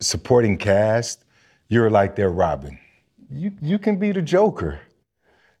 [0.00, 1.24] supporting cast,
[1.68, 2.78] you're like their Robin.
[3.32, 4.80] You you can be the Joker.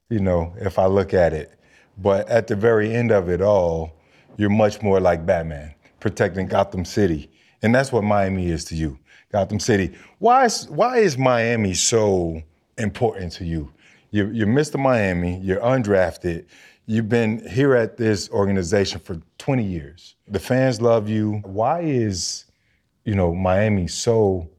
[0.08, 1.52] You know, if I look at it,
[1.96, 3.92] but at the very end of it all,
[4.36, 7.30] you're much more like Batman, protecting Gotham City,
[7.62, 8.98] and that's what Miami is to you,
[9.30, 9.96] Gotham City.
[10.18, 12.42] Why is why is Miami so
[12.76, 13.72] important to you?
[14.10, 14.78] You're, you're Mr.
[14.78, 15.38] Miami.
[15.38, 16.46] You're undrafted.
[16.86, 20.16] You've been here at this organization for 20 years.
[20.26, 21.40] The fans love you.
[21.44, 22.46] Why is,
[23.04, 24.50] you know, Miami so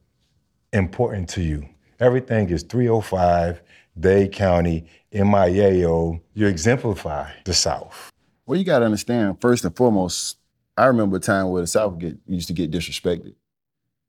[0.72, 1.68] important to you?
[2.02, 3.62] Everything is 305,
[4.00, 6.20] Dade County, MIAO.
[6.34, 8.12] You exemplify the South.
[8.48, 10.38] Well, you gotta understand, first and foremost,
[10.76, 13.36] I remember a time where the South get, used to get disrespected.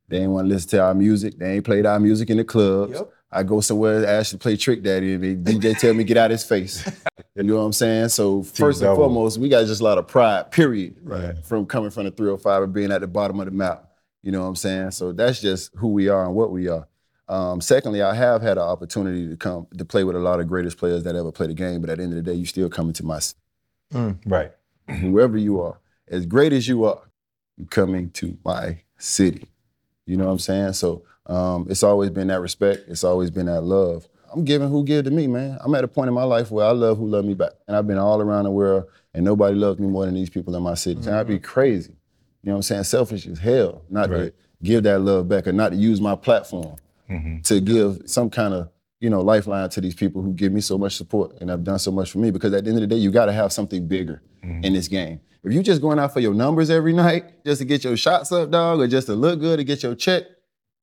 [0.08, 1.38] They ain't want to listen to our music.
[1.38, 2.94] They ain't played our music in the clubs.
[2.94, 3.12] Yep.
[3.30, 6.30] I go somewhere, ask to play Trick Daddy, and the DJ tell me get out
[6.30, 6.90] his face.
[7.34, 8.10] You know what I'm saying?
[8.10, 9.04] So first and T-double.
[9.04, 10.96] foremost, we got just a lot of pride, period.
[11.02, 11.34] Right.
[11.46, 13.90] From coming from the 305 and being at the bottom of the map.
[14.22, 14.90] You know what I'm saying?
[14.90, 16.86] So that's just who we are and what we are.
[17.28, 20.48] Um, secondly, I have had an opportunity to come to play with a lot of
[20.48, 22.44] greatest players that ever played the game, but at the end of the day, you
[22.44, 23.38] still coming to my city.
[24.26, 24.52] Right.
[25.00, 27.02] whoever you are, as great as you are,
[27.56, 29.48] you coming to my city.
[30.06, 30.72] You know what I'm saying?
[30.74, 32.88] So um, it's always been that respect.
[32.88, 34.08] It's always been that love.
[34.32, 35.58] I'm giving who give to me, man.
[35.60, 37.52] I'm at a point in my life where I love who love me back.
[37.68, 40.56] And I've been all around the world and nobody loves me more than these people
[40.56, 41.00] in my city.
[41.00, 41.92] And I'd be crazy.
[42.42, 42.84] You know what I'm saying?
[42.84, 44.32] Selfish as hell not to
[44.62, 46.76] give that love back or not to use my platform
[47.12, 47.40] Mm-hmm.
[47.42, 48.70] to give some kind of
[49.00, 51.78] you know lifeline to these people who give me so much support and have done
[51.78, 53.52] so much for me because at the end of the day you got to have
[53.52, 54.64] something bigger mm-hmm.
[54.64, 55.20] in this game.
[55.44, 58.30] If you're just going out for your numbers every night just to get your shots
[58.32, 60.24] up dog or just to look good to get your check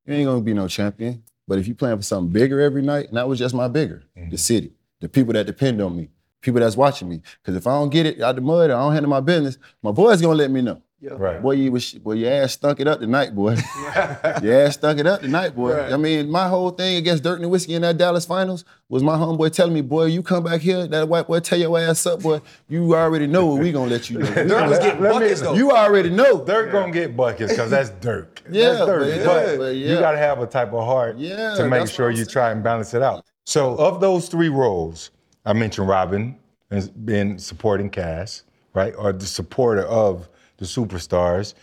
[0.06, 1.22] you ain't gonna be no champion.
[1.48, 4.04] But if you playing for something bigger every night and that was just my bigger
[4.14, 4.36] the mm-hmm.
[4.36, 6.10] city the people that depend on me
[6.42, 7.22] people that's watching me.
[7.42, 9.58] Because if i don't get it out the mud or i don't handle my business
[9.82, 11.40] my boy's gonna let me know Right.
[11.42, 13.52] Boy, you was boy, your ass stunk it up tonight, boy.
[14.42, 15.72] your ass stunk it up tonight, boy.
[15.90, 19.02] I mean, my whole thing against Dirk and the Whiskey in that Dallas finals was
[19.02, 22.04] my homeboy telling me, boy, you come back here, that white boy tell your ass
[22.06, 22.40] up, boy.
[22.68, 24.28] You already know what we gonna let you know.
[24.28, 25.54] We Dirk gonna was let- getting let me- though.
[25.54, 26.44] you already know.
[26.44, 28.42] Dirk gonna get buckets because that's Dirk.
[28.50, 29.00] Yeah, that's Dirk.
[29.00, 32.10] but yeah, But, but you gotta have a type of heart Yeah, to make sure
[32.10, 33.24] you try and balance it out.
[33.46, 35.10] So of those three roles,
[35.46, 36.36] I mentioned Robin
[36.70, 38.42] as being supporting cast,
[38.74, 38.94] right?
[38.98, 40.28] Or the supporter of
[40.60, 41.54] the superstars.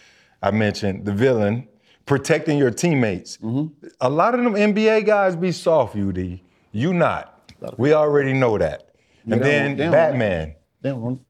[0.42, 1.68] I mentioned the villain,
[2.06, 3.38] protecting your teammates.
[3.38, 3.88] Mm-hmm.
[4.02, 6.40] A lot of them NBA guys be soft, UD.
[6.74, 7.52] You not.
[7.78, 8.90] We already know that.
[9.30, 11.22] And then don't- Batman want-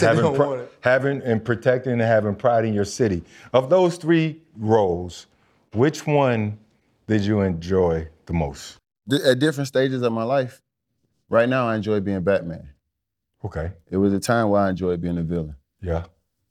[0.00, 3.22] having, want having and protecting and having pride in your city.
[3.52, 5.26] Of those three roles,
[5.74, 6.58] which one
[7.06, 8.78] did you enjoy the most?
[9.26, 10.62] At different stages of my life,
[11.28, 12.68] right now I enjoy being Batman.
[13.44, 13.72] Okay.
[13.90, 15.56] It was a time where I enjoyed being a villain.
[15.80, 16.04] Yeah.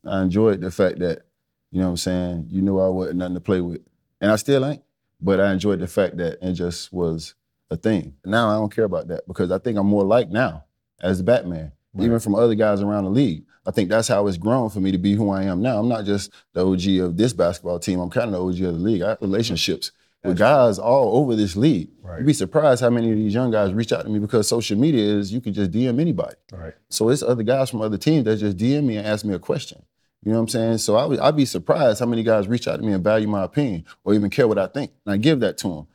[0.06, 1.24] I enjoyed the fact that
[1.72, 2.48] You know what I'm saying?
[2.50, 3.82] You knew I wasn't nothing to play with.
[4.20, 4.84] And I still ain't.
[5.22, 7.36] But I enjoyed the fact that it just was
[7.70, 8.16] a thing.
[8.26, 10.66] Now I don't care about that because I think I'm more like now
[11.02, 13.46] as Batman, even from other guys around the league.
[13.66, 15.78] I think that's how it's grown for me to be who I am now.
[15.78, 18.00] I'm not just the OG of this basketball team.
[18.00, 19.04] I'm kind of the OG of the league.
[19.04, 19.92] I have relationships
[20.24, 21.90] with guys all over this league.
[22.02, 22.18] Right.
[22.18, 24.78] You'd be surprised how many of these young guys reach out to me because social
[24.78, 26.36] media is you can just DM anybody.
[26.52, 26.74] Right.
[26.90, 29.40] So it's other guys from other teams that just DM me and ask me a
[29.40, 29.84] question.
[30.24, 30.78] You know what I'm saying?
[30.80, 33.28] So I would, I'd be surprised how many guys reach out to me and value
[33.28, 34.92] my opinion or even care what I think.
[35.06, 35.88] And I give that to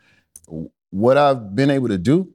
[0.48, 0.70] them.
[0.90, 2.32] What I've been able to do,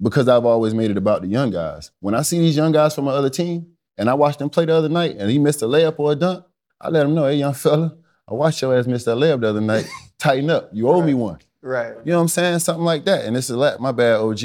[0.00, 1.92] because I've always made it about the young guys.
[2.00, 4.64] When I see these young guys from my other team and I watched them play
[4.64, 6.44] the other night and he missed a layup or a dunk,
[6.80, 7.96] I let him know, hey, young fella,
[8.28, 9.88] I watched your ass miss that layup the other night.
[10.18, 10.70] Tighten up.
[10.72, 11.38] You owe me one.
[11.62, 11.94] Right.
[12.04, 12.58] You know what I'm saying?
[12.60, 13.24] Something like that.
[13.24, 14.40] And it's a lot, my bad, OG.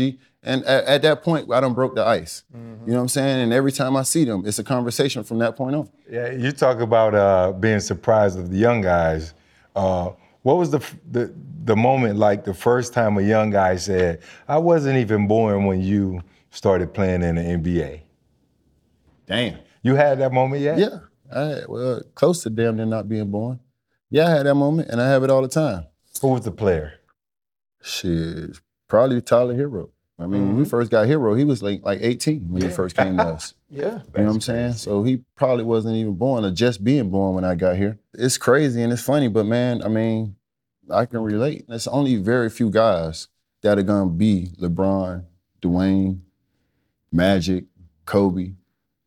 [0.45, 2.43] And at, at that point, I done broke the ice.
[2.53, 3.43] You know what I'm saying?
[3.43, 5.89] And every time I see them, it's a conversation from that point on.
[6.09, 9.33] Yeah, you talk about uh, being surprised of the young guys.
[9.75, 10.79] Uh, what was the,
[11.09, 15.65] the the moment like the first time a young guy said, "I wasn't even born
[15.65, 18.01] when you started playing in the NBA"?
[19.25, 19.59] Damn.
[19.81, 20.77] You had that moment yet?
[20.77, 20.99] Yeah.
[21.33, 23.59] I had, well, close to damn near not being born.
[24.09, 25.85] Yeah, I had that moment, and I have it all the time.
[26.21, 26.93] Who was the player?
[27.81, 29.89] Shit, probably Tyler Herro.
[30.23, 30.69] I mean, when we mm-hmm.
[30.69, 33.53] first got Herro, he was like like 18 when he first came to us.
[33.69, 33.85] Yeah.
[33.85, 34.73] You know what I'm saying?
[34.73, 37.97] So he probably wasn't even born or just being born when I got here.
[38.13, 40.35] It's crazy and it's funny, but man, I mean,
[40.91, 41.65] I can relate.
[41.67, 43.29] There's only very few guys
[43.63, 45.25] that are gonna be LeBron,
[45.59, 46.19] Dwyane,
[47.11, 47.65] Magic,
[48.05, 48.53] Kobe.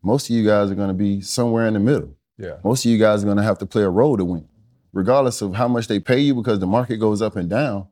[0.02, 2.16] Most of you guys are gonna be somewhere in the middle.
[2.36, 2.56] Yeah.
[2.64, 4.48] Most of you guys are gonna have to play a role to win.
[4.92, 7.86] Regardless of how much they pay you because the market goes up and down,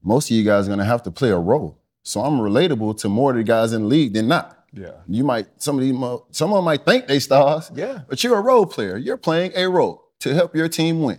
[0.00, 1.79] most of you guys are gonna have to play a role.
[2.02, 4.56] So I'm relatable to more of the guys in the league than not.
[4.72, 4.92] Yeah.
[5.08, 5.94] You might some of these
[6.30, 8.00] some of them might think they stars, Yeah.
[8.08, 8.96] but you're a role player.
[8.96, 11.18] You're playing a role to help your team win.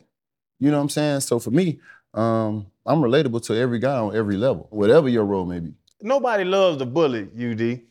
[0.59, 1.19] You know what I'm saying?
[1.21, 1.79] So for me,
[2.13, 5.73] um, I'm relatable to every guy on every level, whatever your role may be.
[6.01, 7.81] Nobody loves the bully, UD,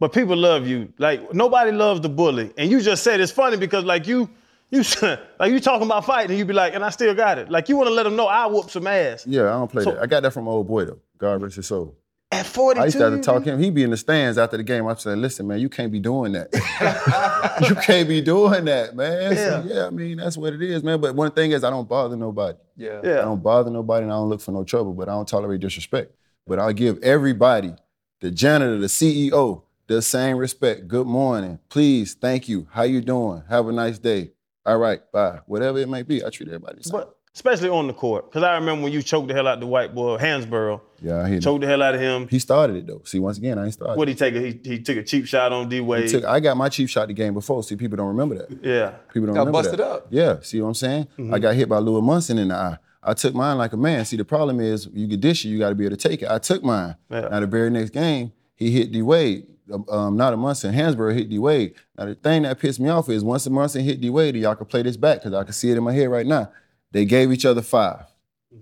[0.00, 0.92] but people love you.
[0.98, 4.28] Like nobody loves the bully, and you just said it's funny because like you,
[4.70, 4.82] you
[5.38, 7.50] like you talking about fighting, and you be like, and I still got it.
[7.50, 9.26] Like you want to let them know I whoop some ass.
[9.26, 10.02] Yeah, I don't play So- that.
[10.02, 10.98] I got that from my old boy though.
[11.18, 11.96] God rest his soul.
[12.34, 13.60] At 42, I used to have to talk to him.
[13.60, 14.86] He'd be in the stands after the game.
[14.86, 16.48] I said, listen, man, you can't be doing that.
[17.68, 19.36] you can't be doing that, man.
[19.36, 19.74] So, Yeah.
[19.74, 21.00] yeah, I mean, that's what it is, man.
[21.00, 22.58] But one thing is I don't bother nobody.
[22.76, 23.00] Yeah.
[23.04, 23.18] yeah.
[23.20, 25.60] I don't bother nobody and I don't look for no trouble, but I don't tolerate
[25.60, 26.12] disrespect.
[26.46, 27.74] But I'll give everybody,
[28.20, 30.88] the janitor, the CEO, the same respect.
[30.88, 31.58] Good morning.
[31.68, 32.66] Please, thank you.
[32.70, 33.42] How you doing?
[33.48, 34.32] Have a nice day.
[34.66, 35.40] All right, bye.
[35.46, 36.92] Whatever it may be, I treat everybody the same.
[36.92, 39.66] But especially on the court, because I remember when you choked the hell out the
[39.66, 41.40] white boy Hansbrough, yeah, I hear you.
[41.40, 42.28] choked the hell out of him.
[42.28, 43.02] He started it though.
[43.04, 43.96] See, once again, I ain't started.
[43.98, 44.34] What he take?
[44.34, 46.08] He, he took a cheap shot on D He Wade.
[46.08, 47.62] took- I got my cheap shot the game before.
[47.62, 48.50] See, people don't remember that.
[48.62, 48.90] yeah.
[49.12, 49.86] People don't Got remember busted that.
[49.90, 50.06] up.
[50.10, 51.08] Yeah, see what I'm saying?
[51.32, 52.78] I got hit by Lou Amundson in the eye.
[53.06, 54.04] I took mine like a man.
[54.06, 56.22] See, the problem is you get dish it, you got to be able to take
[56.22, 56.28] it.
[56.30, 56.96] I took mine.
[57.10, 57.28] Yeah.
[57.28, 59.46] Now the very next game, he hit D Wade.
[59.72, 61.74] Um, Um, not a Munson, Hansbrough hit D Wade.
[61.98, 64.54] Now the thing that pissed me off is once the Munson hit D Wade, y'all
[64.54, 66.50] can play this back because I can see it in my head right now.
[66.94, 68.58] They gave each other 5 mm-hmm.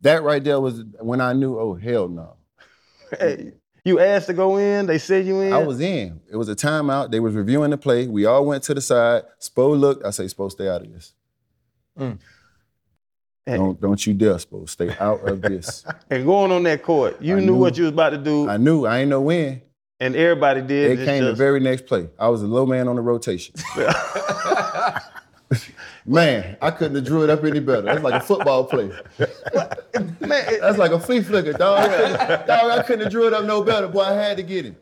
[0.00, 2.36] That right there was when I knew, oh hell no.
[3.16, 3.52] Hey,
[3.84, 4.86] you asked to go in.
[4.86, 5.52] They said you in.
[5.52, 6.20] I was in.
[6.28, 7.12] It was a timeout.
[7.12, 8.08] They was reviewing the play.
[8.08, 9.22] We all went to the side.
[9.40, 10.04] Spo looked.
[10.04, 11.14] I say, Spo, stay out of this.
[11.96, 12.18] Mm.
[13.46, 13.56] Hey.
[13.56, 14.68] Don't don't you dare, Spo.
[14.68, 15.84] Stay out of this.
[16.10, 17.54] and going on that court, you knew, knew.
[17.54, 18.84] what you was about to do, I knew.
[18.84, 19.62] I ain't know when.
[20.00, 20.98] and everybody did.
[20.98, 22.08] It came the very next play.
[22.18, 23.54] I was a low man on the rotation.
[26.06, 27.82] man, I couldn't have drew it up any better.
[27.82, 28.88] That's like a football play.
[28.88, 31.90] Man, it- That's like a flea flicker, dog.
[31.90, 33.88] I dog, I couldn't have drew it up no better.
[33.88, 34.76] Boy, I had to get him.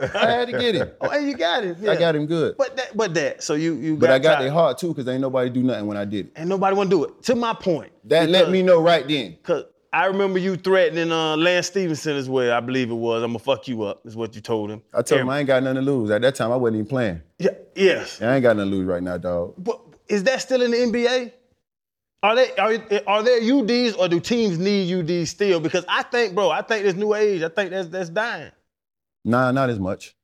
[0.00, 0.90] I had to get him.
[1.00, 1.76] oh, and you got it.
[1.88, 2.56] I got him good.
[2.56, 3.42] But that, but that.
[3.42, 5.86] So you you But got I got their heart too, because ain't nobody do nothing
[5.86, 6.32] when I did it.
[6.36, 7.22] and nobody want to do it.
[7.24, 7.92] To my point.
[8.04, 9.36] That let me know right then.
[9.42, 12.56] Cause I remember you threatening uh, Lance Stephenson as well.
[12.56, 13.22] I believe it was.
[13.22, 14.06] I'm gonna fuck you up.
[14.06, 14.80] Is what you told him.
[14.94, 16.10] I told him I ain't got nothing to lose.
[16.10, 17.20] At that time, I wasn't even playing.
[17.38, 18.22] Yeah, yes.
[18.22, 19.54] I ain't got nothing to lose right now, dog.
[19.58, 21.32] But is that still in the NBA?
[22.22, 22.72] Are they are,
[23.06, 25.58] are there UDs or do teams need UDs still?
[25.58, 27.42] Because I think, bro, I think this new age.
[27.42, 28.52] I think that's that's dying.
[29.24, 30.14] Nah, not as much.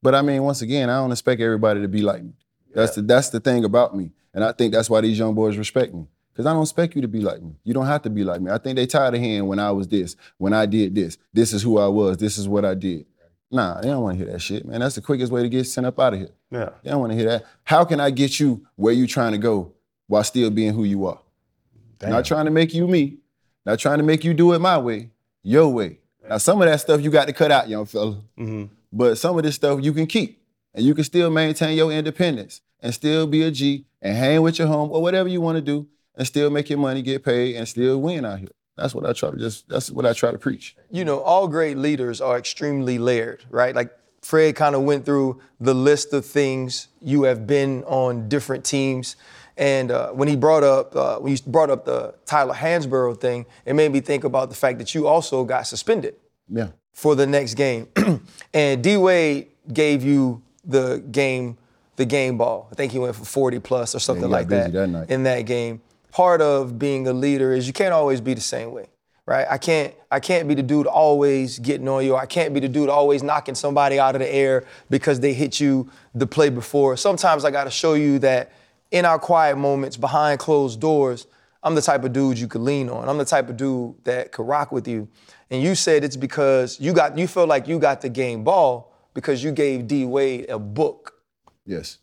[0.00, 2.34] But I mean, once again, I don't expect everybody to be like me.
[2.74, 4.12] That's the that's the thing about me.
[4.32, 6.06] And I think that's why these young boys respect me.
[6.32, 7.54] Because I don't expect you to be like me.
[7.62, 8.50] You don't have to be like me.
[8.50, 11.16] I think they tired of hearing when I was this, when I did this.
[11.32, 12.16] This is who I was.
[12.16, 13.06] This is what I did.
[13.54, 14.80] Nah, they don't want to hear that shit, man.
[14.80, 16.30] That's the quickest way to get sent up out of here.
[16.50, 16.70] Yeah.
[16.82, 17.44] They don't want to hear that.
[17.62, 19.72] How can I get you where you trying to go
[20.08, 21.20] while still being who you are?
[22.02, 23.18] Not trying to make you me.
[23.64, 25.10] Not trying to make you do it my way,
[25.42, 26.00] your way.
[26.28, 28.16] Now, some of that stuff you got to cut out, young fella.
[28.38, 28.64] Mm-hmm.
[28.92, 30.42] But some of this stuff you can keep.
[30.74, 34.58] And you can still maintain your independence and still be a G and hang with
[34.58, 35.86] your home or whatever you want to do.
[36.16, 38.48] and still make your money, get paid, and still win out here.
[38.76, 39.68] That's what I try to just.
[39.68, 40.76] That's what I try to preach.
[40.90, 43.74] you know, all great leaders are extremely layered, right?
[43.74, 43.90] Like
[44.22, 49.16] Fred kind of went through the list of things you have been on different teams.
[49.56, 53.46] And uh, when he brought up uh, when you brought up the Tyler Hansbrough thing,
[53.64, 56.16] it made me think about the fact that you also got suspended
[56.48, 56.68] Yeah.
[56.92, 57.86] for the next game.
[58.54, 61.58] and D Wade gave you the game
[61.96, 62.66] the game ball.
[62.72, 65.42] I think he went for 40 plus or something got like that, that in that
[65.42, 65.80] game.
[66.14, 68.86] Part of being a leader is you can't always be the same way.
[69.26, 69.46] Right?
[69.50, 72.14] I can't I can't be the dude always getting on you.
[72.14, 75.58] I can't be the dude always knocking somebody out of the air because they hit
[75.58, 76.96] you the play before.
[76.96, 78.52] Sometimes I gotta show you that
[78.92, 81.26] in our quiet moments behind closed doors,
[81.64, 83.08] I'm the type of dude you could lean on.
[83.08, 85.08] I'm the type of dude that could rock with you.
[85.50, 88.94] And you said it's because you got you feel like you got the game ball
[89.14, 91.14] because you gave D Wade a book
[91.66, 91.98] Yes.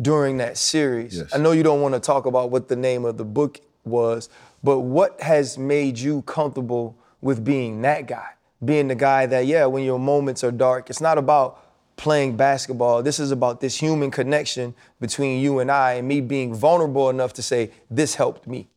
[0.00, 1.18] During that series.
[1.18, 1.34] Yes.
[1.34, 4.28] I know you don't want to talk about what the name of the book was,
[4.62, 8.30] but what has made you comfortable with being that guy?
[8.64, 11.62] Being the guy that, yeah, when your moments are dark, it's not about
[11.96, 13.02] playing basketball.
[13.02, 17.32] This is about this human connection between you and I and me being vulnerable enough
[17.34, 18.68] to say, this helped me.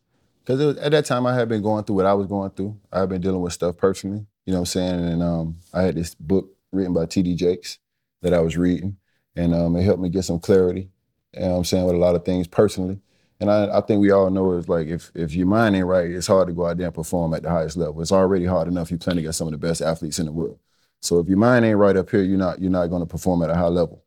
[0.44, 2.76] Because at that time, I had been going through what I was going through.
[2.92, 5.04] I had been dealing with stuff personally, you know what I'm saying?
[5.04, 7.34] And um, I had this book written by T.D.
[7.34, 7.78] Jakes
[8.22, 8.96] that I was reading,
[9.36, 10.88] and um, it helped me get some clarity,
[11.34, 13.00] you know what I'm saying, with a lot of things personally.
[13.40, 16.10] And I, I think we all know it's like if, if your mind ain't right,
[16.10, 18.02] it's hard to go out there and perform at the highest level.
[18.02, 20.58] It's already hard enough you're playing against some of the best athletes in the world.
[21.00, 23.42] So if your mind ain't right up here, you're not you're not going to perform
[23.42, 24.04] at a high level.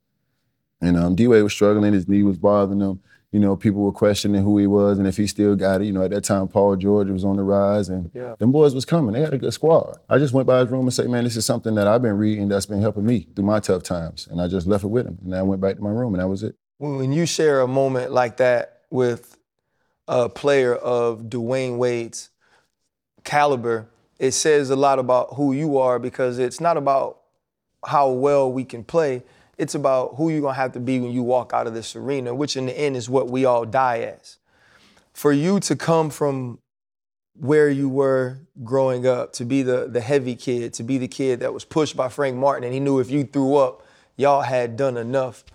[0.82, 3.02] And um, D Wade was struggling, his knee was bothering him.
[3.32, 5.86] You know, people were questioning who he was and if he still got it.
[5.86, 8.36] You know, at that time, Paul George was on the rise, and Yeah.
[8.38, 9.14] them boys was coming.
[9.14, 9.98] They had a good squad.
[10.08, 12.18] I just went by his room and said, "Man, this is something that I've been
[12.18, 15.08] reading that's been helping me through my tough times." And I just left it with
[15.08, 16.56] him, and I went back to my room, and that was it.
[16.84, 19.38] When you share a moment like that with
[20.06, 22.30] a player of Dwyane Wade's
[23.24, 23.88] caliber,
[24.20, 27.20] it says a lot about who you are because it's not about
[27.86, 29.24] how well we can play.
[29.58, 32.36] It's about who you're gonna have to be when you walk out of this arena,
[32.36, 34.40] which in the end is what we all die as.
[35.14, 36.60] For you to come from
[37.40, 41.40] where you were growing up, to be the, the heavy kid, to be the kid
[41.40, 44.76] that was pushed by Frank Martin, and he knew if you threw up, y'all had
[44.76, 45.46] done enough.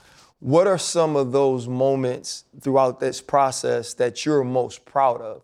[0.41, 5.43] What are some of those moments throughout this process that you're most proud of?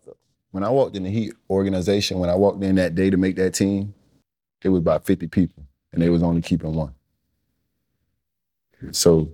[0.51, 3.35] When I walked in the Heat organization, when I walked in that day to make
[3.35, 3.93] that team,
[4.63, 6.93] it was about 50 people, and they was only keeping one.
[8.91, 9.31] So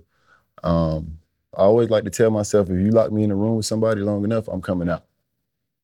[0.64, 1.18] um,
[1.56, 4.00] I always like to tell myself, if you lock me in a room with somebody
[4.00, 5.04] long enough, I'm coming out.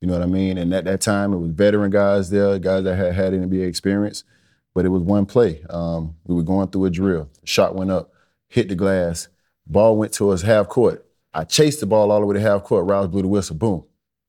[0.01, 0.59] You know what I mean?
[0.59, 4.25] And at that time, it was veteran guys there, guys that had had NBA experience,
[4.75, 5.63] but it was one play.
[5.71, 7.31] Um, we were going through a drill.
[7.45, 8.13] Shot went up,
[8.49, 9.29] hit the glass,
[9.69, 11.05] ball went to us half court.
[11.33, 12.87] I chased the ball all the way to half court.
[12.87, 13.57] Rouse blew the whistle.
[13.57, 13.85] Boom.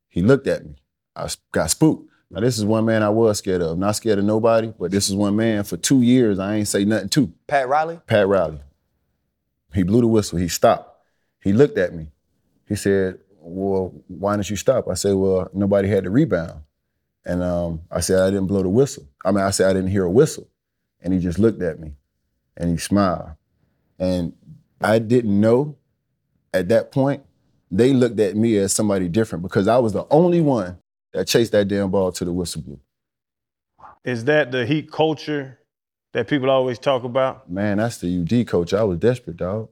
[0.10, 0.76] He looked at me.
[1.16, 2.10] I got spooked.
[2.32, 3.78] Now this is one man I was scared of.
[3.78, 6.86] Not scared of nobody, but this is one man for two years I ain't say
[6.86, 7.34] nothing to.
[7.48, 8.00] Pat Riley?
[8.06, 8.60] Pat Riley.
[9.74, 10.38] He blew the whistle.
[10.38, 11.04] He stopped.
[11.42, 12.12] He looked at me.
[12.68, 16.62] He said, "Well, why didn't you stop?" I said, "Well, nobody had the rebound."
[17.26, 19.90] And um, I said, "I didn't blow the whistle." I mean, I said I didn't
[19.90, 20.48] hear a whistle.
[21.02, 21.94] And he just looked at me,
[22.58, 23.32] and he smiled.
[23.98, 24.34] And
[24.82, 25.78] I didn't know
[26.54, 27.24] at that point
[27.72, 30.78] they looked at me as somebody different because I was the only one
[31.14, 32.80] that chased that damn ball to the whistle blew.
[34.04, 35.60] Is that the Heat culture
[36.14, 37.52] that people always talk about?
[37.52, 38.74] Man, that's the UD coach.
[38.74, 39.70] I was desperate, dog.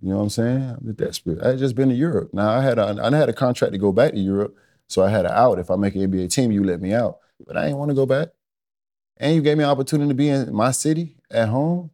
[0.00, 0.62] You know what I'm saying?
[0.62, 1.42] I was desperate.
[1.42, 2.34] I had just been to Europe.
[2.34, 4.56] Now I had a I had a contract to go back to Europe,
[4.86, 5.58] so I had an out.
[5.58, 7.18] If I make an NBA team, you let me out.
[7.46, 8.28] But I didn't want to go back.
[9.16, 11.90] And you gave me an opportunity to be in my city at home.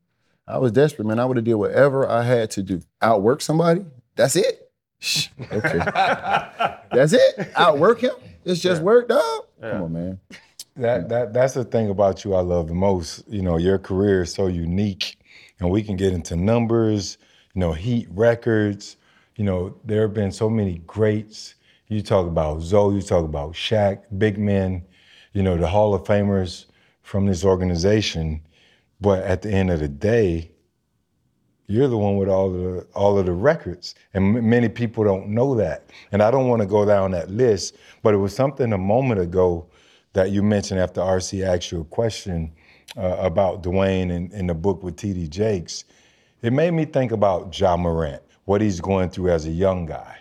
[0.50, 1.18] I was desperate, man.
[1.18, 2.82] I would have did whatever I had to do.
[3.00, 3.84] Outwork somebody.
[4.16, 4.70] That's it.
[4.98, 5.78] Shh, okay.
[6.92, 7.50] That's it.
[7.56, 8.12] Outwork him.
[8.44, 9.46] It's just work, dog.
[9.60, 10.20] Come on, man.
[10.76, 13.26] That that that's the thing about you I love the most.
[13.28, 15.18] You know, your career is so unique,
[15.58, 17.18] and we can get into numbers.
[17.54, 18.96] You know, Heat records.
[19.36, 21.54] You know, there have been so many greats.
[21.88, 22.90] You talk about Zo.
[22.90, 24.84] You talk about Shaq, big men.
[25.32, 26.66] You know, the Hall of Famers
[27.02, 28.40] from this organization.
[29.00, 30.50] But at the end of the day,
[31.66, 35.28] you're the one with all the all of the records, and m- many people don't
[35.28, 35.88] know that.
[36.12, 39.20] And I don't want to go down that list, but it was something a moment
[39.20, 39.68] ago
[40.12, 42.52] that you mentioned after RC asked you a question
[42.96, 45.28] uh, about Dwyane in, in the book with T.D.
[45.28, 45.84] Jakes.
[46.42, 50.16] It made me think about Ja Morant, what he's going through as a young guy.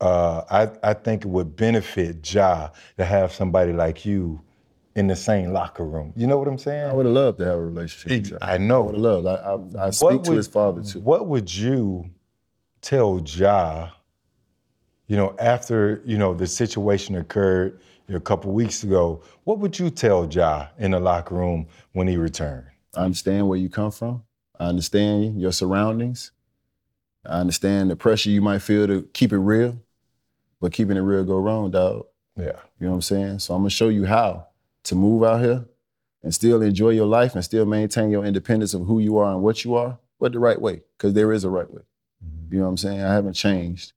[0.00, 4.40] Uh, I, I think it would benefit Ja to have somebody like you
[4.96, 6.12] in the same locker room.
[6.16, 6.88] You know what I'm saying?
[6.88, 8.38] I would have loved to have a relationship.
[8.40, 8.82] I know.
[8.82, 9.26] I would have loved.
[9.26, 11.00] I, I, I speak to his father too.
[11.00, 12.10] What would you
[12.80, 13.90] tell Ja
[15.06, 19.90] you know, after you know the situation occurred a couple weeks ago, what would you
[19.90, 22.66] tell Ja in the locker room when he returned?
[22.96, 24.22] I understand where you come from.
[24.58, 26.32] I understand your surroundings.
[27.26, 29.78] I understand the pressure you might feel to keep it real,
[30.60, 32.06] but keeping it real go wrong, dog.
[32.36, 32.58] Yeah.
[32.78, 33.38] You know what I'm saying?
[33.40, 34.46] So I'm gonna show you how
[34.84, 35.64] to move out here
[36.22, 39.42] and still enjoy your life and still maintain your independence of who you are and
[39.42, 41.82] what you are, but the right way, because there is a right way.
[42.24, 42.54] Mm-hmm.
[42.54, 43.02] You know what I'm saying?
[43.02, 43.92] I haven't changed.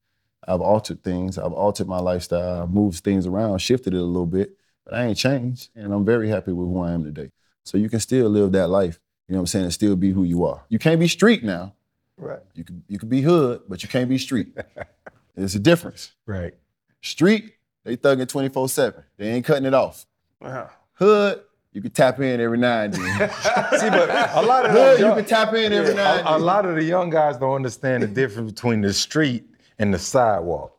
[0.48, 1.38] I've altered things.
[1.38, 2.64] I've altered my lifestyle.
[2.64, 5.70] I've moved things around, shifted it a little bit, but I ain't changed.
[5.76, 7.32] And I'm very happy with who I am today.
[7.64, 10.12] So you can still live that life, you know what I'm saying, and still be
[10.12, 10.64] who you are.
[10.70, 11.74] You can't be street now.
[12.18, 12.40] Right.
[12.56, 14.58] You can you can be hood, but you can't be street.
[15.36, 16.14] There's a difference.
[16.26, 16.56] Right.
[17.02, 19.04] Street, they thugging 24-7.
[19.18, 20.06] They ain't cutting it off.
[20.42, 20.70] Wow.
[20.94, 21.42] Hood,
[21.74, 23.02] you can tap in every now and then.
[23.80, 26.36] See, but a lot of Hood, those you can tap in every now and a,
[26.36, 29.46] a lot of the young guys don't understand the difference between the street
[29.80, 30.78] and the sidewalk.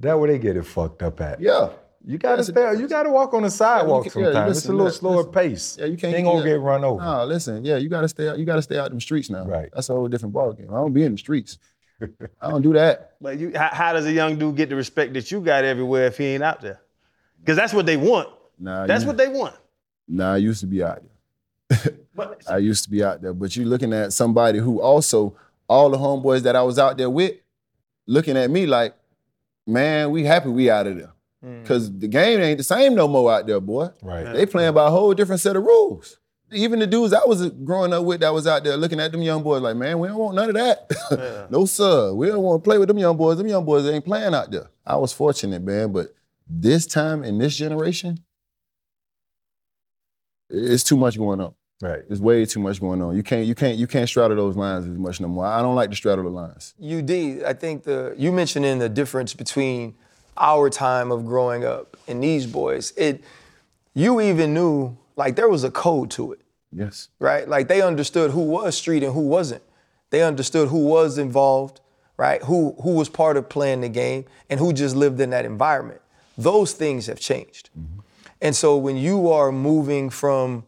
[0.00, 1.40] That where they get it fucked up at.
[1.40, 1.70] Yeah.
[2.04, 2.78] You gotta That's a stay.
[2.80, 4.50] You gotta walk on the sidewalk can- yeah, sometimes.
[4.50, 5.32] it's listen, a little listen, slower listen.
[5.32, 5.76] pace.
[5.80, 6.44] Yeah, you can't They ain't gonna yeah.
[6.54, 7.02] get run over.
[7.02, 8.38] No, listen, yeah, you gotta stay out.
[8.38, 9.44] You gotta stay out them streets now.
[9.44, 9.70] Right.
[9.74, 10.68] That's a whole different ballgame.
[10.70, 11.58] I don't be in the streets.
[12.40, 13.14] I don't do that.
[13.20, 16.06] But you, how, how does a young dude get the respect that you got everywhere
[16.06, 16.80] if he ain't out there?
[17.40, 18.28] Because that's what they want.
[18.58, 19.54] Nah, That's you, what they want.
[20.08, 21.92] Nah, I used to be out there.
[22.16, 25.36] But I used to be out there, but you're looking at somebody who also
[25.68, 27.34] all the homeboys that I was out there with,
[28.06, 28.94] looking at me like,
[29.66, 31.12] man, we happy we out of there.
[31.44, 31.66] Mm.
[31.66, 33.90] Cause the game ain't the same no more out there, boy.
[34.02, 34.32] Right.
[34.32, 36.18] They playing by a whole different set of rules.
[36.52, 39.20] Even the dudes I was growing up with that was out there looking at them
[39.20, 41.48] young boys like, man, we don't want none of that.
[41.50, 42.14] no, sir.
[42.14, 43.36] We don't want to play with them young boys.
[43.36, 44.70] Them young boys ain't playing out there.
[44.86, 46.14] I was fortunate, man, but
[46.48, 48.20] this time in this generation,
[50.50, 51.54] it's too much going on.
[51.82, 52.00] Right.
[52.08, 53.14] There's way too much going on.
[53.14, 55.44] You can't, you can't, you can't straddle those lines as much no more.
[55.44, 56.72] I don't like to straddle the lines.
[56.82, 59.94] UD, I think the you mentioned in the difference between
[60.38, 62.92] our time of growing up and these boys.
[62.96, 63.22] It
[63.94, 66.40] you even knew like there was a code to it,
[66.72, 67.08] Yes.
[67.18, 67.46] right?
[67.46, 69.62] Like they understood who was street and who wasn't.
[70.10, 71.80] They understood who was involved,
[72.16, 72.42] right?
[72.44, 76.00] Who who was part of playing the game and who just lived in that environment.
[76.38, 77.68] Those things have changed.
[77.78, 77.95] Mm-hmm.
[78.40, 80.64] And so when you are moving from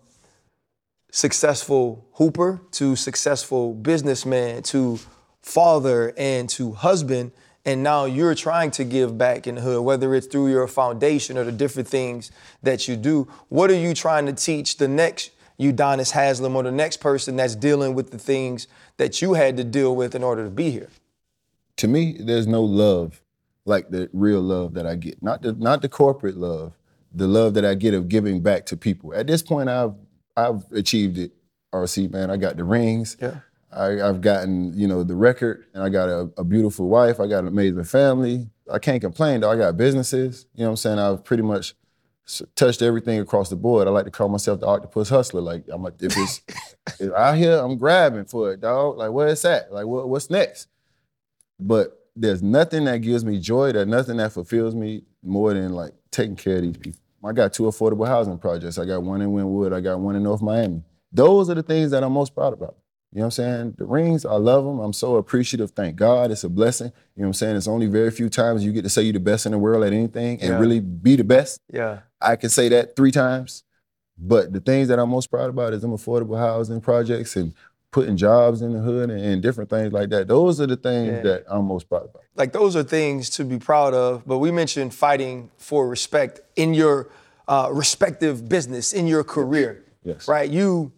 [1.11, 4.99] successful hooper to successful businessman to
[5.41, 7.33] father and to husband
[7.65, 11.39] and now you're trying to give back in the hood whether it's through your foundation
[11.39, 12.31] or the different things
[12.63, 16.71] that you do what are you trying to teach the next Udonis Haslem or the
[16.71, 20.45] next person that's dealing with the things that you had to deal with in order
[20.45, 20.91] to be here
[21.79, 23.23] to me, there's no love
[23.65, 25.23] like the real love that I get.
[25.23, 26.73] Not the not the corporate love,
[27.19, 29.15] the love that I get of giving back to people.
[29.15, 29.95] At this point, I've
[30.37, 31.33] I've achieved it.
[31.75, 33.17] RC man, I got the rings.
[33.21, 33.41] Yeah.
[33.71, 37.21] I, I've gotten you know the record, and I got a, a beautiful wife.
[37.21, 38.49] I got an amazing family.
[38.73, 39.51] I can't complain though.
[39.51, 40.47] I got businesses.
[40.55, 40.99] You know what I'm saying?
[40.99, 41.75] I've pretty much
[42.55, 43.89] touched everything across the board.
[43.89, 45.41] I like to call myself the octopus hustler.
[45.41, 46.43] Like I'm a, if it's
[47.01, 48.97] if out here, I'm grabbing for it, dog.
[48.97, 49.73] Like where it's at?
[49.73, 50.69] Like what, what's next?
[51.61, 53.73] But there's nothing that gives me joy.
[53.73, 57.01] There's nothing that fulfills me more than like taking care of these people.
[57.25, 58.79] I got two affordable housing projects.
[58.79, 59.73] I got one in Wynwood.
[59.73, 60.83] I got one in North Miami.
[61.13, 62.77] Those are the things that I'm most proud about.
[63.13, 63.75] You know what I'm saying?
[63.79, 64.79] The rings, I love them.
[64.81, 65.71] I'm so appreciative.
[65.71, 66.31] Thank God.
[66.31, 66.93] It's a blessing.
[67.17, 67.57] You know what I'm saying?
[67.57, 69.83] It's only very few times you get to say you're the best in the world
[69.83, 70.59] at anything and Yeah.
[70.59, 71.61] really be the best.
[71.73, 73.65] yeah I can say that three times.
[74.21, 77.55] But the things that I'm most proud about is them affordable housing projects and
[77.91, 80.29] putting jobs in the hood and, and different things like that.
[80.29, 81.23] Those are the things Yeah.
[81.23, 82.23] that I'm most proud about.
[82.37, 84.27] like those are things to be proud of.
[84.27, 87.09] But we mentioned fighting for respect in your
[87.49, 89.85] uh, respective business, in your career.
[90.05, 90.29] Yes.
[90.29, 90.49] Right?
[90.51, 90.93] You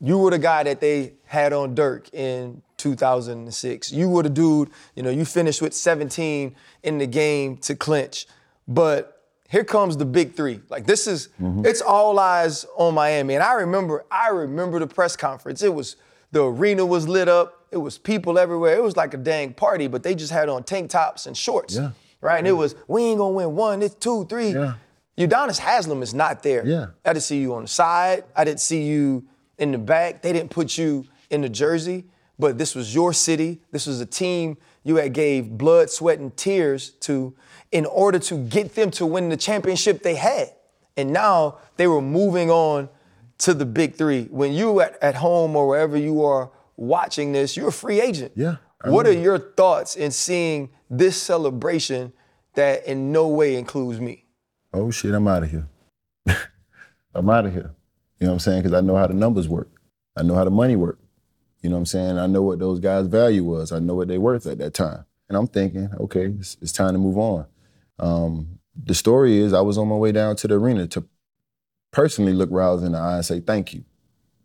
[0.00, 3.92] you were the guy that they had on Dirk in 2006.
[3.92, 8.26] You were the dude, you know, you finished with 17 in the game to clinch.
[8.68, 10.60] But here comes the big three.
[10.68, 11.28] Like this is
[11.64, 13.34] it's all eyes on Miami.
[13.34, 15.62] And I remember, I remember the press conference.
[15.62, 15.96] It was
[16.34, 17.64] the arena was lit up.
[17.70, 18.74] It was people everywhere.
[18.74, 21.76] It was like a dang party, but they just had on tank tops and shorts.
[21.76, 21.92] Yeah.
[22.20, 22.38] Right?
[22.38, 24.50] And it was, we ain't gonna win one, it's two, three.
[24.50, 24.74] Yeah.
[25.16, 26.66] Udonis Haslem is not there.
[26.66, 26.86] Yeah.
[27.04, 28.24] I didn't see you on the side.
[28.34, 29.24] I didn't see you
[29.58, 30.22] in the back.
[30.22, 32.06] They didn't put you in the jersey,
[32.36, 33.60] but this was your city.
[33.70, 37.32] This was a team you had gave blood, sweat, and tears to
[37.70, 40.52] in order to get them to win the championship they had.
[40.96, 42.88] And now they were moving on
[43.38, 44.24] to the big three.
[44.24, 48.32] When you at, at home or wherever you are watching this, you're a free agent.
[48.34, 52.12] Yeah, I What are your thoughts in seeing this celebration
[52.54, 54.24] that in no way includes me?
[54.72, 55.68] oh shit, I'm out of here.
[57.14, 57.74] I'm out of here.
[58.18, 58.62] You know what I'm saying?
[58.62, 59.70] Because I know how the numbers work.
[60.16, 60.98] I know how the money work.
[61.62, 62.18] You know what I'm saying?
[62.18, 63.70] I know what those guys' value was.
[63.72, 65.04] I know what they worth at that time.
[65.28, 67.46] And and I'm thinking, okay, it's, it's time to move on.
[67.98, 71.04] Um, the story is, I was on my way down to the arena to
[71.94, 73.84] personally look Rouse in the eye and say thank you,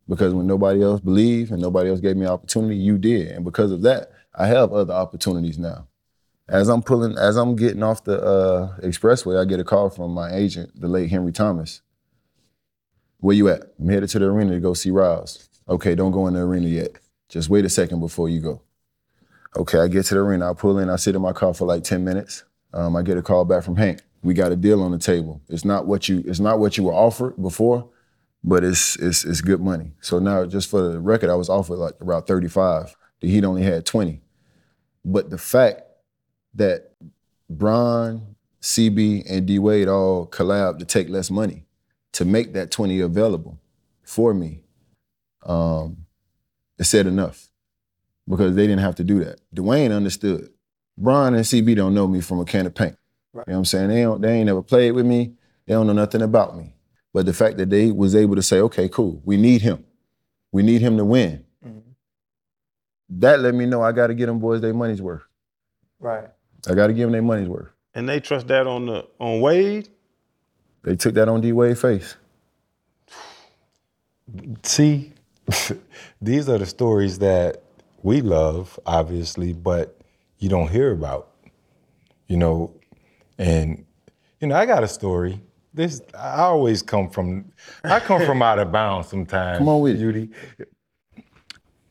[0.08, 3.72] because when nobody else believed and nobody else gave me opportunity, you did, and because
[3.72, 5.88] of that, I have other opportunities now.
[6.48, 10.14] As I'm pulling, as I'm getting off the uh, expressway, I get a call from
[10.14, 11.82] my agent, the late Henry Thomas.
[13.20, 13.64] Where you at?
[13.80, 15.50] I'm headed to the arena to go see Rouse.
[15.68, 16.92] Okay, don't go in the arena yet.
[17.28, 18.62] Just wait a second before you go.
[19.58, 20.52] Okay, I get to the arena.
[20.52, 20.90] I pull in.
[20.90, 22.44] I sit in my car for like 10 minutes.
[22.74, 24.02] Um, I get a call back from Hank.
[24.22, 25.42] We got a deal on the table.
[25.50, 26.24] It's not what you.
[26.26, 27.90] It's not what you were offered before,
[28.44, 29.94] but it's it's it's good money.
[30.02, 32.96] So now, just for the record, I was offered like around 35.
[33.22, 34.22] The Heat only had 20.
[35.06, 35.84] But the fact
[36.56, 36.94] that
[37.50, 41.66] Bron, CB, and D Wade all collab to take less money
[42.14, 43.60] to make that 20 available
[44.04, 44.62] for me,
[45.46, 46.06] um,
[46.78, 47.50] it said enough
[48.28, 49.42] because they didn't have to do that.
[49.54, 50.50] Dwyane understood.
[50.98, 52.98] Bron and CB don't know me from a can of paint.
[53.34, 53.90] You know what I'm saying?
[53.90, 55.34] They don't, they ain't never played with me.
[55.66, 56.74] They don't know nothing about me.
[57.14, 59.86] But the fact that they was able to say, okay, cool, we need him.
[60.52, 61.46] We need him to win.
[61.66, 61.80] Mm-hmm.
[63.10, 65.24] That let me know I got to get them boys their money's worth.
[66.00, 66.30] Right.
[66.68, 67.70] I got to give them their money's worth.
[67.94, 69.90] And they trust that on the on Wade.
[70.84, 72.16] They took that on D Wade face.
[74.64, 75.14] See,
[76.22, 77.64] these are the stories that
[78.04, 80.00] we love, obviously, but
[80.38, 81.32] you don't hear about.
[82.28, 82.79] You know,
[83.40, 83.86] and
[84.40, 85.42] you know, I got a story.
[85.74, 87.52] This I always come from.
[87.84, 89.58] I come from out of bounds sometimes.
[89.60, 89.98] Come on with.
[90.00, 90.30] Judy.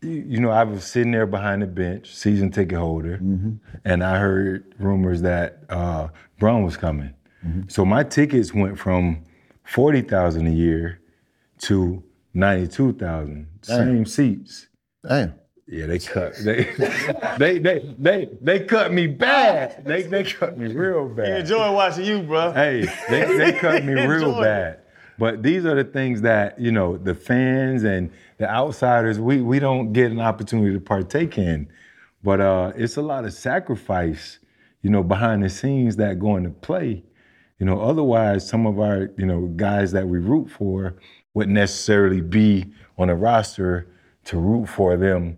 [0.01, 3.55] You, know, I was sitting there behind the bench, season ticket holder, Mm-hmm.
[3.84, 7.12] and I heard rumors that uh, Brown was coming.
[7.44, 7.62] Mm-hmm.
[7.68, 9.24] So my tickets went from
[9.64, 11.01] forty thousand a year
[11.62, 13.49] to ninety-two thousand.
[13.62, 14.68] Same seats.
[15.07, 15.34] Damn.
[15.70, 16.34] Yeah, they cut.
[16.36, 16.64] They,
[17.38, 19.84] they, they, they, they cut me bad.
[19.84, 21.40] They, they cut me real bad.
[21.40, 22.52] enjoying watching you, bro.
[22.52, 24.42] Hey, they, they cut me real Enjoy it.
[24.42, 24.80] bad.
[25.18, 29.58] But these are the things that you know the fans and the outsiders we we
[29.58, 31.68] don't get an opportunity to partake in.
[32.22, 34.38] But uh, it's a lot of sacrifice,
[34.80, 37.02] you know, behind the scenes that go into play.
[37.58, 40.96] You know, otherwise some of our you know guys that we root for
[41.34, 43.88] wouldn't necessarily be on a roster
[44.26, 45.36] to root for them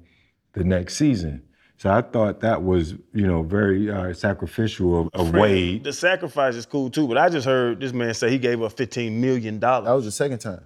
[0.52, 1.42] the next season.
[1.76, 5.84] So I thought that was you know very uh, sacrificial of, of Wade.
[5.84, 8.72] The sacrifice is cool too, but I just heard this man say he gave up
[8.72, 9.86] fifteen million dollars.
[9.86, 10.60] That was the second time.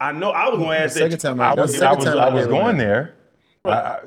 [0.00, 1.20] I know I was gonna ask Second that.
[1.20, 3.14] time I That was was, the I second was, time I I was going there.
[3.64, 4.00] I- I-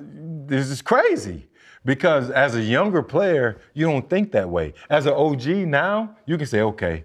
[0.46, 1.48] this is crazy
[1.86, 4.74] because as a younger player, you don't think that way.
[4.90, 7.04] As an OG now, you can say, okay,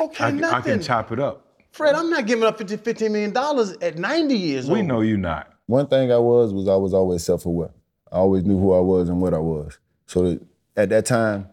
[0.00, 1.46] Okay, I, can- I can chop it up.
[1.72, 4.78] Fred, I'm not giving up 15 million dollars at 90 years We old.
[4.80, 5.52] We know you're not.
[5.66, 7.70] One thing I was was I was always self-aware.
[8.12, 9.78] I always knew who I was and what I was.
[10.06, 10.42] So that
[10.76, 11.48] at that time,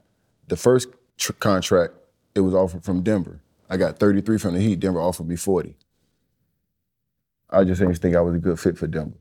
[0.48, 1.94] the first tr- contract
[2.36, 3.40] it was offered from Denver.
[3.70, 4.80] I got 33 from the Heat.
[4.80, 5.76] Denver offered me 40.
[7.50, 9.18] I just didn't think I was a good fit for Denver.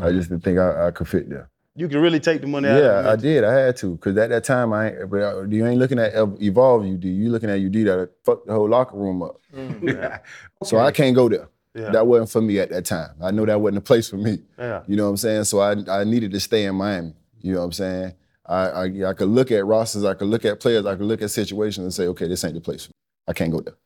[0.00, 1.50] I just didn't think I, I could fit there.
[1.74, 3.44] You can really take the money out Yeah, I did.
[3.44, 6.12] I had to because at that time I ain't, but I- you ain't looking at
[6.12, 7.04] Ev- Evolve UD.
[7.04, 9.36] You looking at UD that fucked the whole locker room up.
[9.54, 10.20] Mm.
[10.64, 11.48] So I can't go there.
[11.74, 11.90] Yeah.
[11.90, 13.14] That wasn't for me at that time.
[13.22, 14.38] I know that wasn't a place for me.
[14.58, 14.82] Yeah.
[14.86, 15.44] You know what I'm saying?
[15.44, 17.14] So I I needed to stay in Miami.
[17.40, 18.14] You know what I'm saying?
[18.46, 21.22] I I, I could look at rosters, I could look at players, I could look
[21.22, 22.94] at situations and say, okay, this ain't the place for me.
[23.26, 23.76] I can't go there.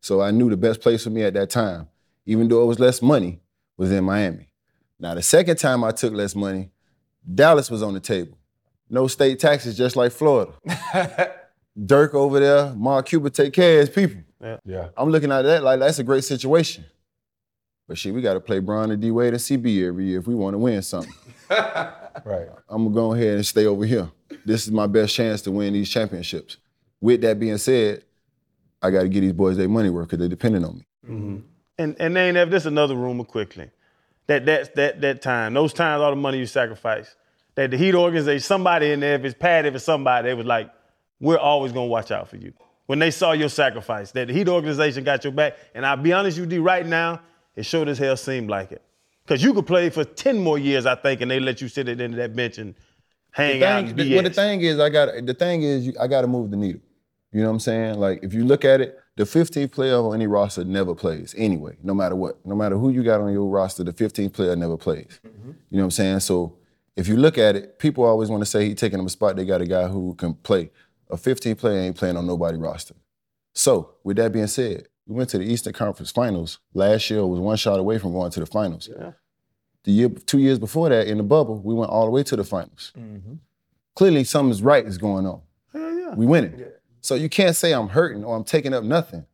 [0.00, 1.88] So I knew the best place for me at that time,
[2.26, 3.40] even though it was less money,
[3.76, 4.48] was in Miami.
[4.98, 6.70] Now the second time I took less money,
[7.34, 8.36] Dallas was on the table.
[8.90, 10.52] No state taxes, just like Florida.
[11.86, 14.22] Dirk over there, Mark Cuban take care of his people.
[14.42, 14.56] Yeah.
[14.64, 14.88] Yeah.
[14.96, 16.84] I'm looking at that like that's a great situation.
[17.88, 20.28] But shit, we got to play Bron and D Wade and CB every year if
[20.28, 21.12] we want to win something.
[22.24, 22.48] Right.
[22.68, 24.10] I'm gonna go ahead and stay over here.
[24.44, 26.56] This is my best chance to win these championships.
[27.00, 28.04] With that being said,
[28.82, 30.86] I got to get these boys their money worth because they're depending on me.
[31.08, 31.36] Mm-hmm.
[31.78, 33.70] And and they ain't have this another rumor quickly.
[34.26, 37.14] That that that that time, those times, all the money you sacrifice.
[37.54, 40.46] That the Heat organization, somebody in there, if it's Pat, if it's somebody, they was
[40.46, 40.70] like,
[41.20, 42.52] we're always gonna watch out for you.
[42.86, 45.56] When they saw your sacrifice, that the Heat organization got your back.
[45.74, 47.20] And I'll be honest with you, right now,
[47.58, 48.82] it sure as hell seemed like it.
[49.26, 51.86] Cause you could play for 10 more years, I think, and they let you sit
[51.88, 52.74] at the end of that bench and
[53.30, 55.94] hang The out thing, and the- well, the thing is, I got the thing is,
[56.00, 56.80] I got to move the needle.
[57.32, 57.98] You know what I'm saying?
[57.98, 61.76] Like if you look at it, the 15th player on any roster never plays anyway,
[61.82, 62.38] no matter what.
[62.46, 65.20] No matter who you got on your roster, the 15th player never plays.
[65.26, 65.48] Mm-hmm.
[65.70, 66.20] You know what I'm saying?
[66.20, 66.56] So
[66.96, 69.36] if you look at it, people always want to say he taking them a spot.
[69.36, 70.70] They got a guy who can play.
[71.10, 72.94] A 15th player ain't playing on nobody roster.
[73.54, 77.26] So with that being said, we went to the Eastern Conference Finals last year.
[77.26, 78.88] Was one shot away from going to the finals.
[79.84, 82.36] The year, two years before that, in the bubble, we went all the way to
[82.36, 82.92] the finals.
[82.96, 83.34] Mm-hmm.
[83.94, 85.40] clearly something's right is going on.
[85.72, 86.14] Hell yeah.
[86.14, 86.62] We winning.
[87.00, 89.24] So you can't say I'm hurting or I'm taking up nothing.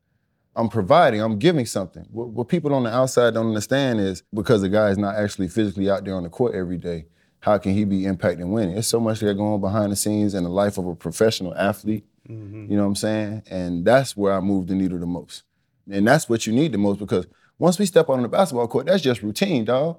[0.56, 2.06] I'm providing, I'm giving something.
[2.12, 5.48] What, what people on the outside don't understand is because the guy is not actually
[5.48, 7.06] physically out there on the court every day,
[7.40, 8.74] how can he be impacting winning?
[8.74, 11.52] There's so much that going on behind the scenes in the life of a professional
[11.56, 12.04] athlete.
[12.28, 12.70] Mm-hmm.
[12.70, 13.42] You know what I'm saying?
[13.50, 15.42] And that's where I move the needle the most.
[15.91, 17.26] And that's what you need the most because
[17.59, 19.99] once we step on the basketball court, that's just routine, dog.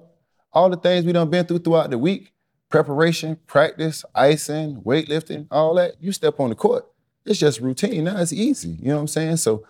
[0.52, 2.32] All the things we done been through throughout the week,
[2.68, 6.86] preparation, practice, icing, weightlifting, all that, you step on the court,
[7.24, 8.04] it's just routine.
[8.04, 8.70] Now it's easy.
[8.80, 9.36] You know what I'm saying?
[9.38, 9.66] So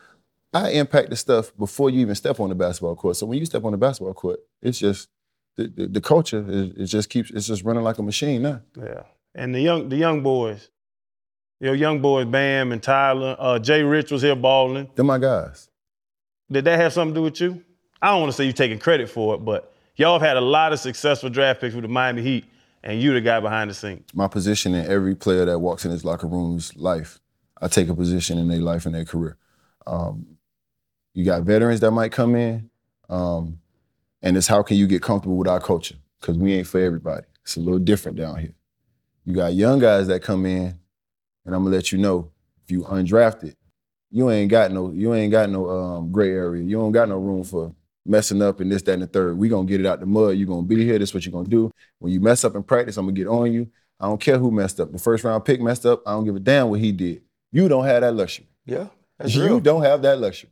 [0.52, 3.16] I impact the stuff before you even step on the basketball court.
[3.16, 5.08] So when you step on the basketball court, it's just
[5.56, 8.60] the, the, the culture is it just keeps it's just running like a machine now.
[8.76, 9.02] Yeah.
[9.34, 10.70] And the young the young boys,
[11.60, 14.90] your young boys, Bam and Tyler, uh, Jay Rich was here balling.
[14.94, 15.65] They're my guys.
[16.50, 17.62] Did that have something to do with you?
[18.00, 20.40] I don't want to say you taking credit for it, but y'all have had a
[20.40, 22.44] lot of successful draft picks with the Miami Heat,
[22.82, 24.04] and you the guy behind the scenes.
[24.14, 27.18] My position in every player that walks in his locker room's life,
[27.60, 29.36] I take a position in their life and their career.
[29.86, 30.36] Um,
[31.14, 32.70] you got veterans that might come in,
[33.08, 33.58] um,
[34.22, 35.96] and it's how can you get comfortable with our culture?
[36.20, 37.26] Because we ain't for everybody.
[37.42, 38.54] It's a little different down here.
[39.24, 40.78] You got young guys that come in,
[41.44, 42.30] and I'm gonna let you know
[42.62, 43.54] if you undrafted,
[44.10, 46.62] you ain't got no you ain't got no um, gray area.
[46.62, 49.36] You don't got no room for messing up and this, that, and the third.
[49.36, 50.36] We gonna get it out the mud.
[50.36, 50.98] You gonna be here.
[50.98, 51.70] This is what you gonna do.
[51.98, 53.68] When you mess up in practice, I'm gonna get on you.
[53.98, 54.92] I don't care who messed up.
[54.92, 56.02] The first round pick messed up.
[56.06, 57.22] I don't give a damn what he did.
[57.52, 58.46] You don't have that luxury.
[58.64, 58.88] Yeah,
[59.18, 59.60] that's you real.
[59.60, 60.50] don't have that luxury.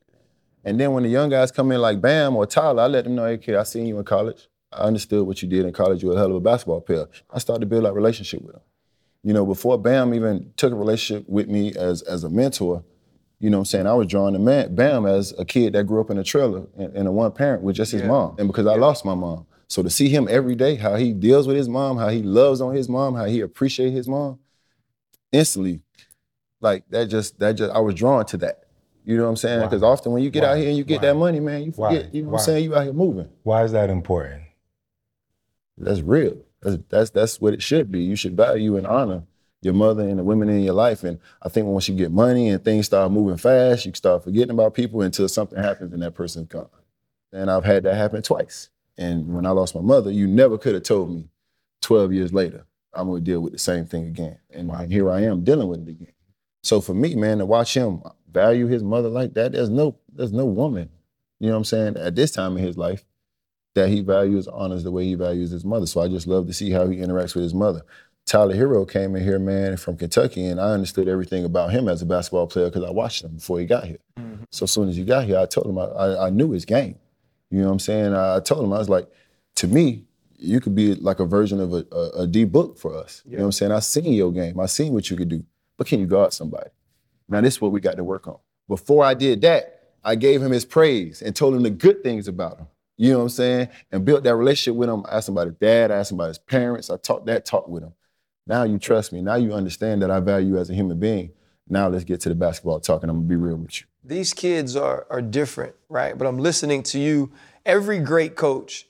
[0.64, 3.14] And then when the young guys come in like Bam or Tyler, I let them
[3.14, 4.48] know, hey kid, I seen you in college.
[4.72, 6.02] I understood what you did in college.
[6.02, 7.06] You're a hell of a basketball player.
[7.30, 8.62] I started to build that relationship with them.
[9.22, 12.82] You know, before Bam even took a relationship with me as as a mentor,
[13.44, 13.86] you know what I'm saying?
[13.86, 16.66] I was drawing to man, Bam as a kid that grew up in a trailer
[16.78, 18.08] and, in a one parent with just his Yeah.
[18.08, 18.36] mom.
[18.38, 19.44] And because I lost my mom.
[19.68, 22.62] So to see him every day, how he deals with his mom, how he loves
[22.62, 24.38] on his mom, how he appreciates his mom,
[25.30, 25.82] instantly,
[26.62, 28.64] like that just that just I was drawn to that.
[29.04, 29.60] You know what I'm saying?
[29.60, 30.52] Because often when you get Why?
[30.52, 31.08] out here and you get Why?
[31.08, 31.96] that money, man, you Why?
[31.96, 32.40] forget, you know what Why?
[32.40, 32.64] I'm saying?
[32.64, 33.28] You out here moving.
[33.42, 34.44] Why is that important?
[35.76, 36.38] That's real.
[36.62, 38.00] That's, that's that's what it should be.
[38.04, 39.24] You should value and honor
[39.64, 41.04] your mother and the women in your life.
[41.04, 44.50] And I think once you get money and things start moving fast, you start forgetting
[44.50, 46.68] about people until something happens and that person's gone.
[47.32, 48.70] And I've had that happen twice.
[48.96, 51.28] And when I lost my mother, you never could have told me
[51.82, 54.38] 12 years later I'm gonna deal with the same thing again.
[54.50, 56.12] And here I am dealing with it again.
[56.62, 60.32] So for me, man, to watch him value his mother like that, there's no there's
[60.32, 60.88] no woman,
[61.40, 63.04] you know what I'm saying, at this time in his life
[63.74, 65.86] that he values, honors the way he values his mother.
[65.86, 67.82] So I just love to see how he interacts with his mother.
[68.26, 72.00] Tyler Herro came in here, man, from Kentucky, and I understood everything about him as
[72.00, 73.98] a basketball player because I watched him before he got here.
[74.18, 74.44] Mm-hmm.
[74.50, 76.64] So as soon as he got here, I told him I, I, I knew his
[76.64, 76.96] game.
[77.50, 78.14] You know what I'm saying?
[78.14, 79.08] I, I told him I was like,
[79.56, 80.04] to me,
[80.38, 83.22] you could be like a version of a, a, a D book for us.
[83.26, 83.72] You know what I'm saying?
[83.72, 84.58] I seen your game.
[84.58, 85.44] I seen what you could do.
[85.76, 86.70] But can you guard somebody?
[87.28, 88.38] Now this is what we got to work on.
[88.68, 92.28] Before I did that, I gave him his praise and told him the good things
[92.28, 92.66] about him.
[92.96, 93.68] You know what I'm saying?
[93.90, 95.04] And built that relationship with him.
[95.08, 96.90] I asked him about his dad, I asked him about his parents.
[96.90, 97.92] I talked that talk with him.
[98.46, 99.22] Now you trust me.
[99.22, 101.32] Now you understand that I value you as a human being.
[101.68, 103.86] Now let's get to the basketball talk and I'm gonna be real with you.
[104.04, 106.16] these kids are are different, right?
[106.16, 107.32] But I'm listening to you.
[107.64, 108.86] Every great coach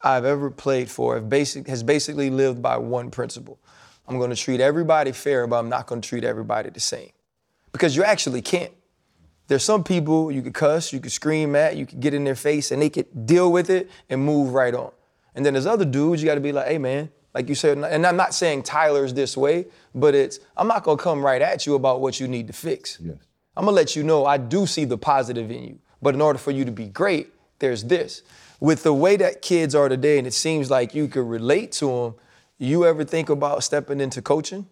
[0.00, 3.58] I've ever played for basic, has basically lived by one principle.
[4.06, 7.10] I'm to treat everybody fair, but I'm not to treat everybody the same.
[7.72, 8.72] Because you actually can't.
[9.48, 12.34] There's some people you could cuss, you could scream at, you could get in their
[12.34, 14.92] face, and they could deal with it and move right on.
[15.34, 17.78] And then there's other dudes you got to be like, hey man, like you said,
[17.78, 21.66] and I'm not saying Tyler's this way, but it's I'm not gonna come right at
[21.66, 22.98] you about what you need to fix.
[23.00, 23.16] Yes.
[23.56, 25.78] I'm gonna let you know I do see the positive in you.
[26.00, 28.22] But in order for you to be great, there's this.
[28.60, 31.86] With the way that kids are today, and it seems like you could relate to
[31.86, 32.14] them,
[32.58, 34.66] you ever think about stepping into coaching?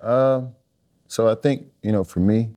[0.00, 0.54] Um,
[1.08, 2.50] so I think, you know, for me,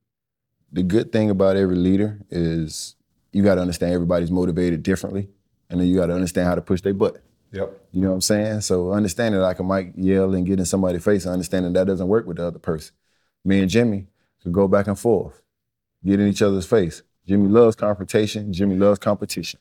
[0.70, 2.94] the good thing about every leader is
[3.32, 5.28] you got to understand everybody's motivated differently,
[5.68, 7.22] and then you got to understand how to push their butt.
[7.52, 7.88] Yep.
[7.92, 8.60] You know what I'm saying?
[8.60, 11.86] So understanding that I can might yell and get in somebody's face, and understanding that
[11.86, 12.94] doesn't work with the other person.
[13.44, 14.06] Me and Jimmy
[14.42, 15.42] could go back and forth,
[16.04, 17.02] get in each other's face.
[17.26, 18.52] Jimmy loves confrontation.
[18.52, 19.60] Jimmy loves competition.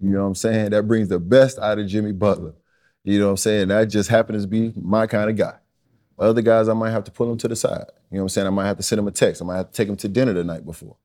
[0.00, 0.70] You know what I'm saying?
[0.70, 2.54] That brings the best out of Jimmy Butler.
[3.04, 3.68] You know what I'm saying?
[3.68, 5.54] That just happens to be my kind of guy.
[6.18, 7.86] Other guys, I might have to pull them to the side.
[8.10, 8.46] You know what I'm saying?
[8.46, 9.40] I might have to send them a text.
[9.40, 10.96] I might have to take them to dinner the night before.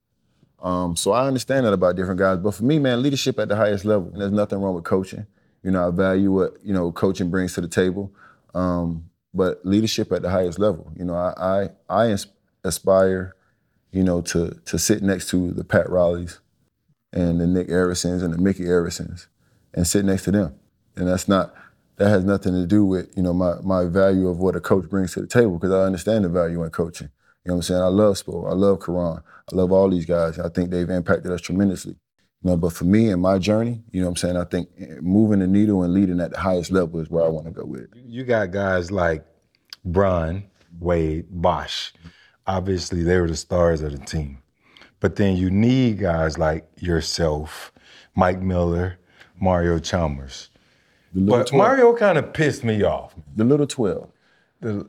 [0.61, 2.39] Um, so I understand that about different guys.
[2.39, 5.26] But for me, man, leadership at the highest level, and there's nothing wrong with coaching.
[5.66, 8.13] You know, I value what, you know, coaching brings to the table.
[8.53, 12.16] Um, but leadership at the highest level, you know, I I, I
[12.63, 13.36] aspire,
[13.91, 16.38] you know, to to sit next to the Pat Rileys
[17.11, 19.28] and the Nick Arisons and the Micky Arisons
[19.74, 20.53] and sit next to them.
[20.95, 21.55] And that's not
[21.97, 24.88] that has nothing to do with you know my my value of what a coach
[24.88, 27.09] brings to the table because I understand the value in coaching.
[27.43, 27.82] You know what I'm saying?
[27.82, 28.51] I love sport.
[28.51, 29.22] I love Quran.
[29.51, 30.38] I love all these guys.
[30.38, 31.95] I think they've impacted us tremendously.
[32.46, 34.38] You know, but for me and my journey, you know what I'm saying?
[34.38, 34.70] I think
[35.02, 37.66] moving the needle and leading at the highest level is where I want to go
[37.66, 37.88] with.
[37.96, 39.26] You got guys like
[39.84, 40.43] Bron,
[40.80, 41.91] Wade, Bosh.
[42.46, 44.43] Obviously, they were the stars of the team.
[45.00, 47.72] But then you need guys like yourself,
[48.14, 49.00] Mike Miller,
[49.41, 50.52] Mario Chalmers.
[51.16, 51.54] The But 12.
[51.54, 53.16] Mario kind of pissed me off.
[53.36, 54.08] the little 12.
[54.62, 54.88] The,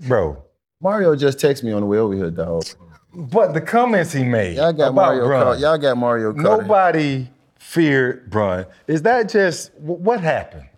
[0.08, 0.42] bro,
[0.80, 2.64] Mario just texted me on the way over here, dog.
[3.12, 5.58] But the comments he made Y'all got about Mario caught.
[5.58, 6.42] Y'all got Mario caught.
[6.42, 8.66] nobody feared Bron.
[8.86, 10.68] Is that just what happened?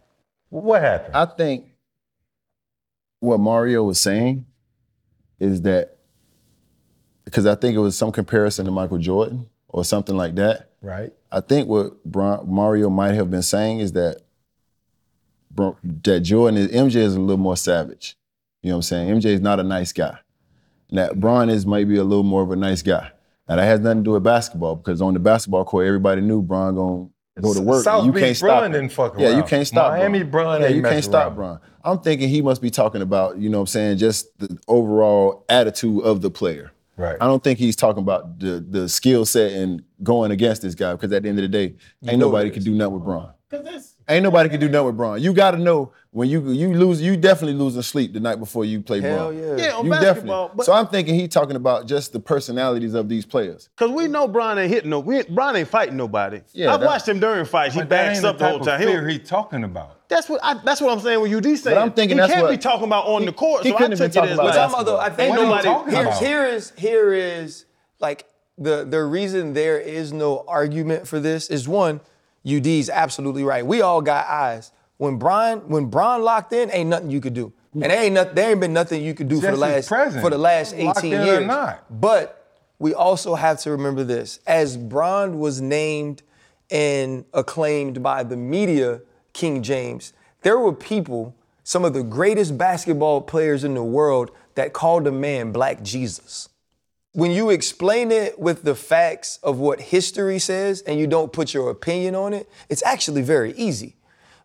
[0.49, 1.15] What happened?
[1.15, 1.67] I think
[3.21, 4.47] what Mario was saying
[5.39, 5.97] is that
[7.25, 10.71] because I think it was some comparison to Michael Jordan or something like that.
[10.83, 11.13] right?
[11.31, 14.21] I think what Bron, Mario might have been saying is that
[15.51, 18.17] Bron- that Jordan is MJ is a little more savage.
[18.63, 19.21] You know what I'm saying?
[19.21, 20.19] MJ is not a nice guy.
[20.93, 23.11] And that Bron is maybe a little more of a nice guy.
[23.49, 26.43] Now that has nothing to do with basketball because on the basketball court, everybody knew
[26.43, 27.09] Bron gonna
[27.41, 27.83] go to work.
[27.83, 28.73] South you Beach can't stop Bron him.
[28.73, 30.61] didn't fuck Yeah, you can't stop Miami Bron.
[30.61, 31.35] Bron Yeah, you can't stop around.
[31.37, 31.61] Bron.
[31.83, 35.47] I'm thinking he must be talking about, you know what I'm saying, just the overall
[35.49, 36.73] attitude of the player.
[36.99, 37.17] Right.
[37.19, 40.93] I don't think he's talking about the the skill set and going against this guy
[40.93, 41.75] because at the end of the day,
[42.07, 43.33] ain't nobody can do nothing with Bron.
[44.13, 45.21] Ain't nobody can do nothing with Bron.
[45.23, 48.65] You got to know when you you lose, you definitely losing sleep the night before
[48.65, 49.39] you play Hell Bron.
[49.39, 49.57] yeah.
[49.67, 50.49] Yeah, on You basketball.
[50.49, 50.57] definitely.
[50.57, 53.71] But, So I'm thinking he talking about just the personalities of these players.
[53.77, 55.01] Cause we know Brian ain't hitting no.
[55.01, 56.43] We, Brian ain't fighting nobody.
[56.53, 57.75] Yeah, I've that- watched him during fights.
[57.75, 58.81] He But backs up the type whole time.
[58.81, 60.09] He fear don't- he talking about.
[60.09, 61.21] that's what I, that's what I'm saying.
[61.23, 63.33] When you D saying, I'm thinking he that's can't what- be talking about on the
[63.33, 63.63] court.
[63.63, 65.21] he so I couldn't have took been it as talking about talking though, I think
[65.21, 66.21] Ain't What are you nobody- here's, about?
[66.23, 67.65] here is here is
[68.01, 68.27] like
[68.59, 72.01] the the reason there is no argument for this is one,
[72.47, 73.65] UD's absolutely right.
[73.65, 74.73] We all got eyes.
[74.97, 77.53] When Brian when Brian locked in, ain't nothing you could do.
[77.75, 80.23] And there ain't nothing, there ain't been nothing you could do for the last presence.
[80.23, 81.75] for the last 18 Locked in or years.
[81.91, 84.41] But we also have to remember this.
[84.47, 86.23] As Bron was named
[86.71, 89.01] and acclaimed by the media
[89.33, 90.13] King James,
[90.43, 91.35] there were people,
[91.65, 96.51] some of the greatest basketball players in the world, that called the man Black Jesus.
[97.15, 101.53] When you explain it with the facts of what history says and you don't put
[101.53, 103.97] your opinion on it, it's actually very easy,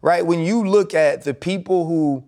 [0.02, 0.26] right?
[0.26, 2.26] When you look at the people who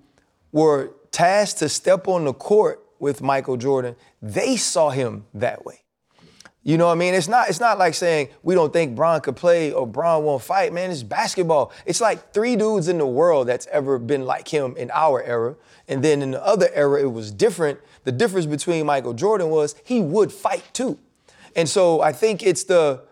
[0.53, 5.83] were tasked to step on the court with Michael Jordan, they saw him that way.
[6.61, 7.13] You know what I mean?
[7.13, 10.43] It's not it's not like saying we don't think Bron could play or Bron won't
[10.43, 10.91] fight, man.
[10.91, 11.71] It's basketball.
[11.85, 15.55] It's like three dudes in the world that's ever been like him in our era.
[15.87, 17.79] And then in the other era, it was different.
[18.09, 20.97] The difference between Michael Jordan was he would fight too.
[21.55, 23.03] And so I think it's the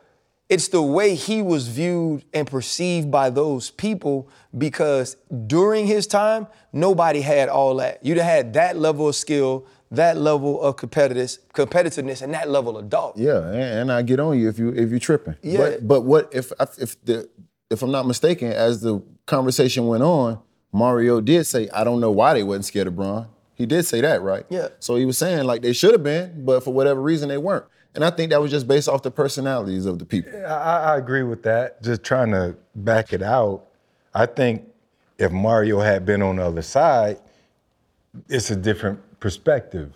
[0.50, 4.28] it's the way he was viewed and perceived by those people
[4.58, 8.04] because during his time, nobody had all that.
[8.04, 12.76] You'd have had that level of skill, that level of competitiveness, competitiveness, and that level
[12.76, 13.14] of dog.
[13.18, 15.36] Yeah, and, I get on you if you if you're tripping.
[15.44, 15.60] Yeah.
[15.60, 17.30] But but what if if the
[17.70, 20.40] if I'm not mistaken, as the conversation went on,
[20.72, 23.28] Mario did say, I don't know why they wasn't scared of Bron.
[23.58, 24.46] He did say that, right?
[24.50, 24.68] Yeah.
[24.80, 27.66] So he was saying like they should have been, but for whatever reason they weren't.
[27.96, 30.32] And I think that was just based off the personalities of the people.
[30.46, 31.82] I, I agree with that.
[31.82, 33.66] Just trying to back it out.
[34.14, 34.68] I think
[35.18, 37.20] if Mario had been on the other side,
[38.30, 39.92] it's a different perspective.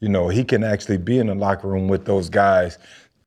[0.00, 2.78] You know, he can actually be in the locker room with those guys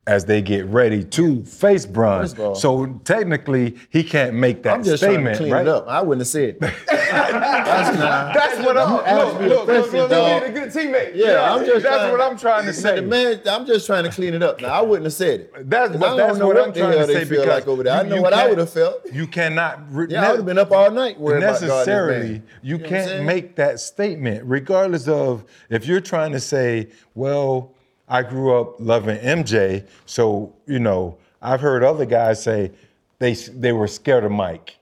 [0.07, 2.21] as they get ready to face Bron.
[2.21, 4.85] First of all- So technically, he can't make that statement.
[4.85, 5.61] I'm just statement, trying to clean right?
[5.61, 5.87] it up.
[5.87, 6.57] I wouldn't have said.
[7.15, 8.33] That's not.
[8.33, 8.99] That's what I'm.
[9.05, 10.43] ask me the question, dog.
[10.43, 11.11] a good teammate.
[11.15, 13.01] Yeah, I'm just That's trying, what I'm trying to say.
[13.01, 14.61] Man, I'm just trying to clean it up.
[14.61, 15.69] Now I wouldn't have said it.
[15.69, 17.93] That's, 'Cause but I that's what what I'm trying to say because like over there.
[17.93, 19.11] I know what I would have felt.
[19.11, 19.79] You cannot.
[19.91, 22.77] Re- Yeah, I would have been up all night worried about guarding this necessarily you
[22.77, 27.74] know what I'm can't make that statement regardless of if you're trying to say well
[28.07, 32.71] i grew up loving mj so you know i've heard other guys say
[33.19, 34.77] they they were scared of mike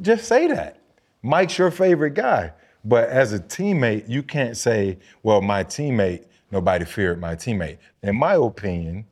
[0.00, 0.78] just say that
[1.22, 2.52] mike's your favorite guy
[2.84, 8.16] but as a teammate you can't say well my teammate nobody feared my teammate in
[8.16, 9.04] my opinion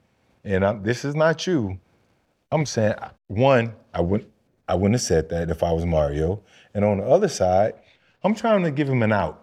[0.43, 1.79] and I'm, this is not you
[2.53, 2.95] I'm saying
[3.29, 4.31] one, I wouldn't
[4.69, 6.43] I wouldn't have said that if I was Mario.
[6.75, 7.75] And on the other side,
[8.23, 9.39] I'm trying to give him an out.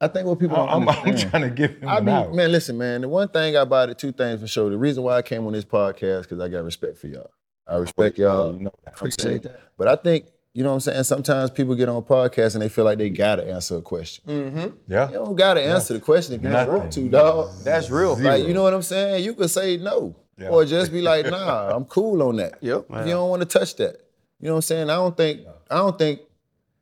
[0.00, 2.34] I think what people don't I'm, I'm trying to give him I an be, out.
[2.34, 3.00] man, listen, man.
[3.00, 4.70] The one thing about it, two things for sure.
[4.70, 7.30] The reason why I came on this podcast because I got respect for y'all.
[7.66, 8.54] I respect y'all.
[8.56, 8.94] You know that.
[8.94, 9.60] Appreciate that.
[9.76, 11.04] But I think you know what I'm saying.
[11.04, 14.24] Sometimes people get on podcasts and they feel like they gotta answer a question.
[14.26, 14.66] Mm-hmm.
[14.92, 15.08] Yeah.
[15.08, 17.50] You don't gotta answer the question if you don't want to, dog.
[17.64, 18.16] That's real.
[18.18, 19.24] Like you know what I'm saying?
[19.24, 20.48] You could say no, Yeah.
[20.48, 22.58] or just be like, nah, I'm cool on that.
[22.62, 22.86] Yep.
[22.90, 23.96] If you don't want to touch that,
[24.40, 24.90] you know what I'm saying?
[24.90, 25.40] I don't think
[25.70, 26.20] I don't think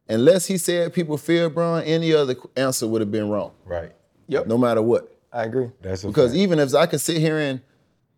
[0.09, 3.93] unless he said people fear Bron, any other answer would have been wrong, Right.
[4.29, 4.47] Yep.
[4.47, 5.13] no matter what.
[5.33, 5.71] I agree.
[5.83, 6.39] That's Because fact.
[6.39, 7.61] even if I could sit here and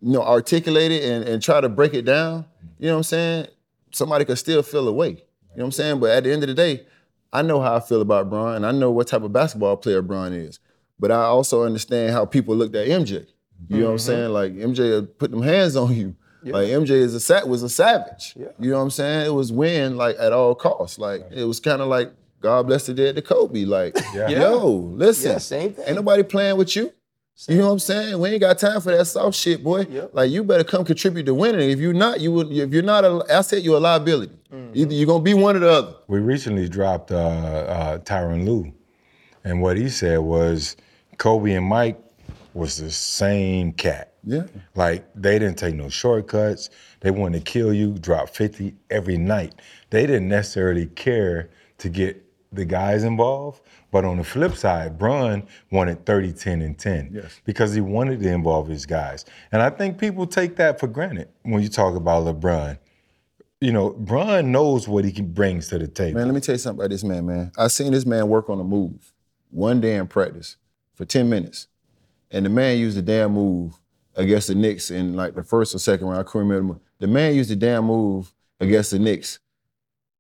[0.01, 2.45] you know articulate it and, and try to break it down,
[2.79, 3.47] you know what I'm saying?
[3.91, 5.09] Somebody could still feel away.
[5.09, 5.21] You know
[5.55, 6.01] what I'm saying?
[6.01, 6.87] But at the end of the day,
[7.33, 10.03] I know how I feel about Bron and I know what type of basketball player
[10.03, 10.61] Bron is.
[11.01, 13.27] But I also understand how people looked at MJ.
[13.69, 14.07] You know what I'm mm-hmm.
[14.07, 14.31] saying?
[14.31, 16.15] Like MJ put them hands on you.
[16.53, 18.35] Like MJ is a sa- was a savage.
[18.37, 18.49] Yeah.
[18.59, 19.27] You know what I'm saying?
[19.27, 20.99] It was win like at all costs.
[20.99, 23.65] Like it was kind of like God bless the dead to Kobe.
[23.65, 24.29] Like, Yeah.
[24.29, 25.85] yo, listen, Yeah, same thing.
[25.87, 26.93] ain't nobody playing with you.
[27.49, 28.19] You know what I'm saying?
[28.19, 29.87] We ain't got time for that soft shit, boy.
[29.89, 30.11] Yep.
[30.13, 31.71] Like you better come contribute to winning.
[31.71, 32.51] If you're not, you would.
[32.51, 34.37] If you're not an asset, you're a liability.
[34.53, 34.73] Mm-hmm.
[34.75, 35.95] Either you're gonna be one or the other.
[36.09, 38.73] We recently dropped uh, uh, Tyronn Lue,
[39.45, 40.77] and what he said was
[41.19, 42.01] Kobe and Mike
[42.55, 44.15] was the same cat.
[44.29, 44.45] Yeah.
[44.75, 46.69] Like they didn't take no shortcuts.
[47.01, 49.55] They wanted to kill you, drop 50 every night.
[49.91, 51.49] They didn't necessarily care
[51.79, 52.23] to get
[52.53, 53.63] the guys involved.
[53.91, 57.41] But on the flip side, Bron wanted 30, 10, and 10 Yes.
[57.47, 59.25] because he wanted to involve his guys.
[59.51, 62.79] And I think people take that for granted when you talk about LeBron.
[63.63, 66.19] You know, Bron knows what he can brings to the table.
[66.19, 67.51] Man, let me tell you something about this man, man.
[67.57, 69.13] I seen this man work on a move
[69.51, 70.57] one day in practice
[70.95, 71.67] for 10 minutes.
[72.31, 73.81] And the man used the damn move
[74.19, 76.21] against the Knicks in like the first or second round.
[76.21, 76.79] I couldn't remember.
[76.99, 79.39] The man used the damn move against the Knicks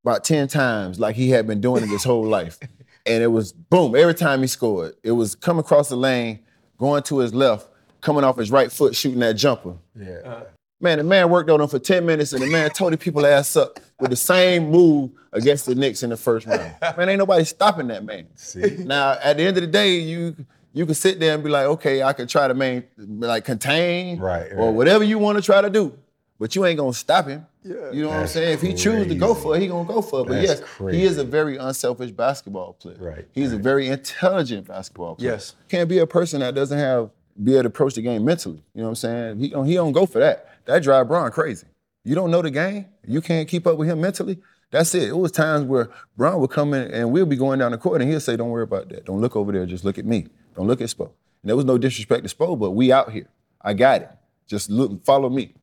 [0.04, 2.58] about 10 times like he had been doing it his whole life.
[3.06, 4.94] And it was boom, every time he scored.
[5.02, 6.40] It was coming across the lane,
[6.76, 7.66] going to his left,
[8.02, 9.76] coming off his right foot, shooting that jumper.
[9.98, 10.18] yeah.
[10.22, 10.44] Uh,
[10.78, 13.24] man, the man worked on him for 10 minutes and the man tore the people
[13.24, 16.74] ass up with the same move against the Knicks in the first round.
[16.98, 18.26] Man, ain't nobody stopping that man.
[18.34, 18.76] See?
[18.78, 20.36] Now, at the end of the day, you
[20.78, 24.20] you can sit there and be like, okay, I can try to main like contain
[24.20, 25.92] Right, or whatever you want to try to do.
[26.38, 27.44] But you ain't gonna stop him.
[27.64, 27.90] Yeah.
[27.90, 28.52] You know what I'm saying?
[28.54, 30.28] If he chooses to go for it, he gonna go for it.
[30.28, 30.98] But That's yes, crazy.
[31.00, 32.96] he is a very unselfish basketball player.
[33.00, 35.32] Right, He's a very intelligent basketball player.
[35.32, 35.56] Yes.
[35.68, 37.10] Can't be a person that doesn't have
[37.42, 38.62] be able to approach the game mentally.
[38.72, 39.40] You know what I'm saying?
[39.40, 40.48] He don't, he don't go for that.
[40.66, 41.66] That drive Bron crazy.
[42.04, 42.86] You don't know the game.
[43.04, 44.38] You can't keep up with him mentally.
[44.70, 45.04] That's it.
[45.04, 48.02] It was times where Bron would come in and we'll be going down the court
[48.02, 49.06] and he'll say, "Don't worry about that.
[49.06, 49.64] Don't look over there.
[49.64, 50.26] Just look at me.
[50.54, 51.10] Don't look at Spo."
[51.42, 53.28] And there was no disrespect to Spo, but we out here.
[53.62, 54.10] I got it.
[54.46, 55.54] Just look, follow me.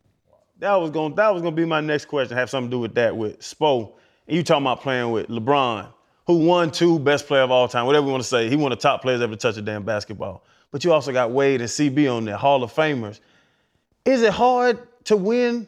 [0.60, 2.36] That was going that was gonna be my next question.
[2.38, 3.94] Have something to do with that with Spo.
[4.28, 5.88] And you talking about playing with LeBron,
[6.26, 8.50] who won two best player of all time, whatever you want to say.
[8.50, 10.44] He won the top players ever to touch a damn basketball.
[10.72, 13.20] But you also got Wade and CB on there, Hall of Famers.
[14.04, 15.68] Is it hard to win?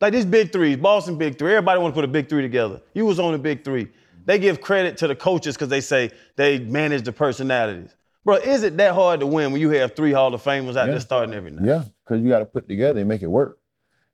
[0.00, 1.52] Like these big threes, Boston big three.
[1.52, 2.80] Everybody want to put a big three together.
[2.94, 3.88] You was on the big three.
[4.24, 7.96] They give credit to the coaches because they say they manage the personalities.
[8.24, 10.86] Bro, is it that hard to win when you have three Hall of Famers out
[10.86, 11.64] there starting every night?
[11.64, 13.58] Yeah, because you got to put it together and make it work.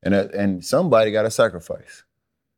[0.02, 2.04] And that, and somebody got to sacrifice.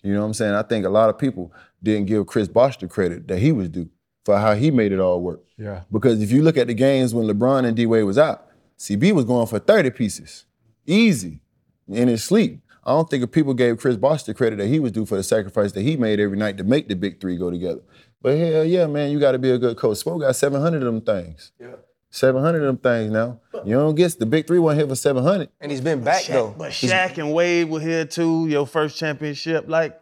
[0.02, 0.54] You know what I'm saying?
[0.54, 1.52] I think a lot of people
[1.82, 3.88] didn't give Chris Bosh the credit that he was due
[4.24, 5.42] for how he made it all work.
[5.56, 5.82] Yeah.
[5.90, 8.48] Because if you look at the games when LeBron and D Wade was out,
[8.78, 10.44] CB was going for 30 pieces,
[10.84, 11.40] easy,
[11.88, 12.60] in his sleep.
[12.86, 15.16] I don't think if people gave Chris Bosh the credit that he was due for
[15.16, 17.80] the sacrifice that he made every night to make the big three go together.
[18.22, 19.98] But hell yeah, man, you got to be a good coach.
[20.04, 21.50] Spo got 700 of them things.
[21.60, 21.72] Yeah.
[22.10, 23.40] 700 of them things now.
[23.64, 25.48] You don't get the big three one hit for 700.
[25.60, 26.54] And he's been back though.
[26.56, 28.46] But He's- Shaq and Wade were here too.
[28.46, 30.00] Your first championship, like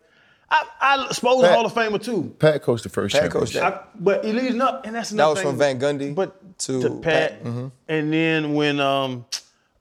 [0.51, 2.37] I, I suppose Pat- Hall of Famer too.
[2.39, 3.64] Pat coached the first Pat coached that.
[3.64, 5.78] I, but he leading up, and that's another That was thing.
[5.78, 7.72] from Van Gundy but to, to Pat, and
[8.12, 9.24] then when um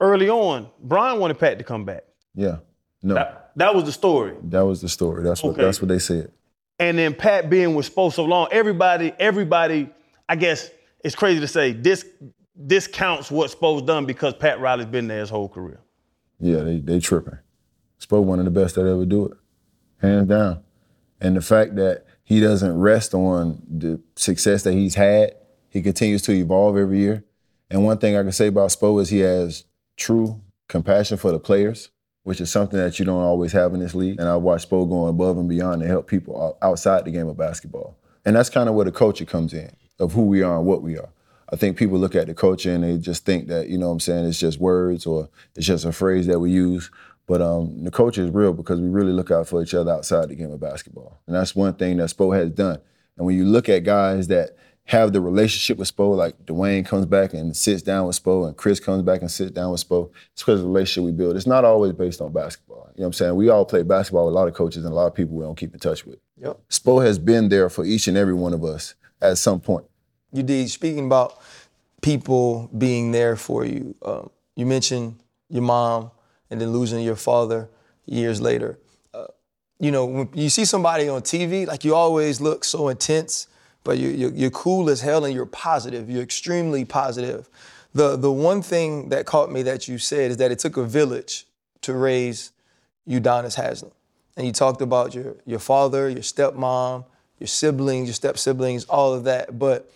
[0.00, 2.04] early on, Brian wanted Pat to come back.
[2.34, 2.56] Yeah.
[3.04, 3.14] No.
[3.14, 4.34] That, that was the story.
[4.44, 5.22] That was the story.
[5.22, 5.62] That's what Okay.
[5.62, 6.32] that's what they said.
[6.80, 9.90] And then Pat being with Spo so long, everybody, everybody,
[10.28, 10.70] I guess
[11.04, 12.04] it's crazy to say this
[12.66, 15.80] discounts what Spo's done because Pat Riley's been there his whole career.
[16.40, 17.38] Yeah, they they tripping.
[18.00, 19.32] Spo one of the best that ever do it.
[20.00, 20.62] Hands down.
[21.20, 25.36] And the fact that he doesn't rest on the success that he's had,
[25.68, 27.24] he continues to evolve every year.
[27.70, 29.64] And one thing I can say about Spo is he has
[29.96, 31.90] true compassion for the players,
[32.24, 34.18] which is something that you don't always have in this league.
[34.18, 37.36] And I watched Spo going above and beyond to help people outside the game of
[37.36, 37.96] basketball.
[38.24, 39.70] And that's kind of where the culture comes in
[40.00, 41.10] of who we are and what we are.
[41.52, 43.92] I think people look at the culture and they just think that, you know what
[43.92, 46.90] I'm saying, it's just words or it's just a phrase that we use.
[47.26, 50.28] But um, the culture is real because we really look out for each other outside
[50.28, 51.20] the game of basketball.
[51.26, 52.78] And that's one thing that Spo has done.
[53.16, 54.56] And when you look at guys that
[54.86, 58.56] have the relationship with Spo, like Dwyane comes back and sits down with Spo, and
[58.56, 61.36] Chris comes back and sits down with Spo, it's because of the relationship we build.
[61.36, 62.90] It's not always based on basketball.
[62.94, 63.34] You know what I'm saying?
[63.36, 65.44] We all play basketball with a lot of coaches and a lot of people we
[65.44, 66.18] don't keep in touch with.
[66.40, 66.60] Yep.
[66.68, 69.86] Spo has been there for each and every one of us at some point.
[70.32, 71.40] You did speaking about
[72.02, 73.94] people being there for you.
[74.04, 75.16] Um, you mentioned
[75.48, 76.10] your mom
[76.50, 77.70] and then losing your father
[78.04, 78.78] years later.
[79.14, 79.26] Uh,
[79.80, 83.46] you know, when you see somebody on TV, like you always look so intense,
[83.84, 86.10] but you, you're, you're cool as hell and you're positive.
[86.10, 87.48] You're extremely positive.
[87.92, 90.84] The the one thing that caught me that you said is that it took a
[90.84, 91.46] village
[91.82, 92.50] to raise
[93.08, 93.92] Udonis Haslem,
[94.36, 97.04] and you talked about your your father, your stepmom,
[97.38, 99.92] your siblings, your step siblings, all of that, but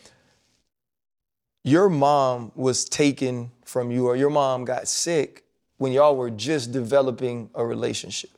[1.64, 5.44] your mom was taken from you or your mom got sick
[5.76, 8.30] when y'all were just developing a relationship.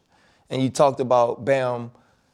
[0.49, 1.93] And you talked about Bam,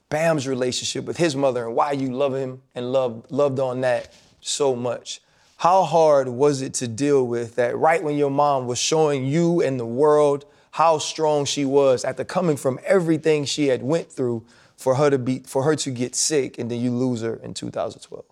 [0.09, 4.12] Bam's relationship with his mother and why you love him and loved loved on that
[4.40, 5.20] so much.
[5.59, 9.62] How hard was it to deal with that right when your mom was showing you
[9.62, 14.44] and the world how strong she was after coming from everything she had went through
[14.76, 17.54] for her to be for her to get sick and then you lose her in
[17.54, 18.24] 2012?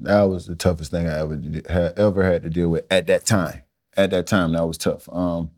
[0.00, 1.40] That was the toughest thing I ever
[1.96, 3.62] ever had to deal with at that time.
[3.96, 5.08] At that time, that was tough.
[5.12, 5.50] Um,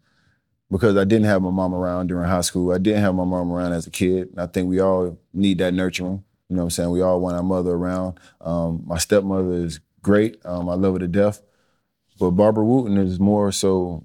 [0.71, 2.73] because I didn't have my mom around during high school.
[2.73, 4.31] I didn't have my mom around as a kid.
[4.37, 6.25] I think we all need that nurturing.
[6.49, 6.91] You know what I'm saying?
[6.91, 8.19] We all want our mother around.
[8.41, 10.39] Um, my stepmother is great.
[10.45, 11.43] Um, I love her to death.
[12.19, 14.05] But Barbara Wooten is more so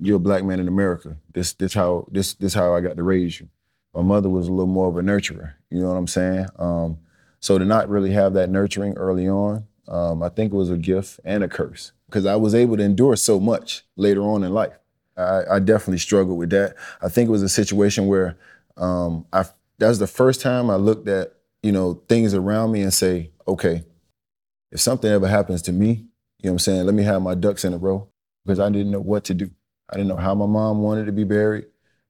[0.00, 1.16] you're a black man in America.
[1.32, 3.48] This this how this this how I got to raise you.
[3.94, 5.54] My mother was a little more of a nurturer.
[5.70, 6.46] You know what I'm saying?
[6.58, 6.98] Um,
[7.40, 10.76] so to not really have that nurturing early on, um, I think it was a
[10.76, 14.52] gift and a curse because I was able to endure so much later on in
[14.52, 14.78] life.
[15.16, 16.74] I, I definitely struggled with that.
[17.00, 18.38] I think it was a situation where
[18.76, 19.44] um, I
[19.78, 23.30] that was the first time I looked at you know things around me and say,
[23.46, 23.84] okay,
[24.70, 27.34] if something ever happens to me, you know what I'm saying, let me have my
[27.34, 28.08] ducks in a row
[28.44, 29.50] because I didn't know what to do.
[29.90, 31.66] I didn't know how my mom wanted to be buried.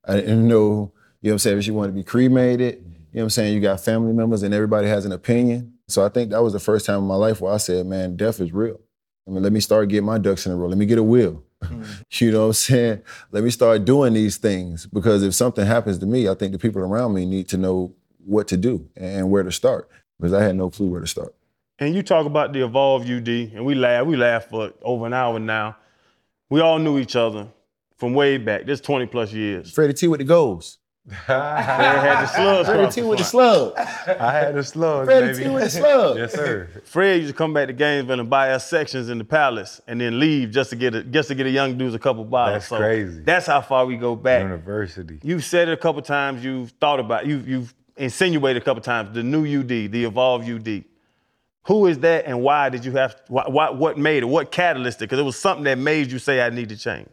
[0.06, 2.76] I didn't know, you know what I'm saying, if she wanted to be cremated.
[2.76, 3.54] You know what I'm saying?
[3.54, 5.74] You got family members and everybody has an opinion.
[5.88, 8.16] So I think that was the first time in my life where I said, man,
[8.16, 8.80] death is real.
[9.26, 10.68] I mean, let me start getting my ducks in a row.
[10.68, 11.44] Let me get a will.
[12.12, 13.02] you know what I'm saying?
[13.30, 16.58] Let me start doing these things because if something happens to me, I think the
[16.58, 17.94] people around me need to know
[18.24, 19.88] what to do and where to start
[20.18, 21.34] because I had no clue where to start.
[21.78, 25.12] And you talk about the Evolve UD, and we laugh, we laugh for over an
[25.12, 25.76] hour now.
[26.48, 27.48] We all knew each other
[27.96, 28.66] from way back.
[28.66, 29.72] This 20 plus years.
[29.72, 30.78] Freddie T with the goals.
[31.28, 32.68] They had the slugs.
[32.68, 33.74] Freddie across T with the front.
[33.74, 34.18] slug.
[34.20, 35.44] I had the slugs, Freddie baby.
[35.44, 36.16] T with the slug.
[36.16, 36.68] yes, sir.
[36.84, 40.00] Fred used to come back to Gainesville and buy us sections in the palace and
[40.00, 42.68] then leave just to get a, just to get a young dudes a couple bottles.
[42.68, 43.20] That's crazy.
[43.22, 44.42] That's how far we go back.
[44.42, 45.18] University.
[45.22, 46.44] You've said it a couple times.
[46.44, 47.26] You've thought about.
[47.26, 49.12] You've you've insinuated a couple times.
[49.12, 50.84] The new UD, the Evolve UD.
[51.64, 53.20] Who is that, and why did you have?
[53.28, 54.26] Why, why, what made it?
[54.26, 55.00] What catalyzed it?
[55.00, 57.10] Because it was something that made you say, "I need to change."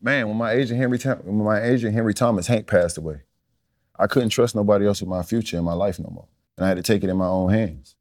[0.00, 3.20] Man, when my agent Henry when my agent Henry Thomas Hank passed away,
[3.98, 6.28] I couldn't trust nobody else with my future in my life no more.
[6.56, 7.96] And I had to take it in my own hands.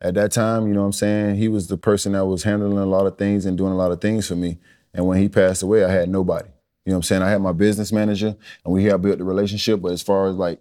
[0.00, 2.78] At that time, you know what I'm saying, he was the person that was handling
[2.78, 4.58] a lot of things and doing a lot of things for me.
[4.92, 6.48] And when he passed away, I had nobody.
[6.84, 7.22] You know what I'm saying?
[7.22, 10.36] I had my business manager and we had built the relationship, but as far as
[10.36, 10.60] like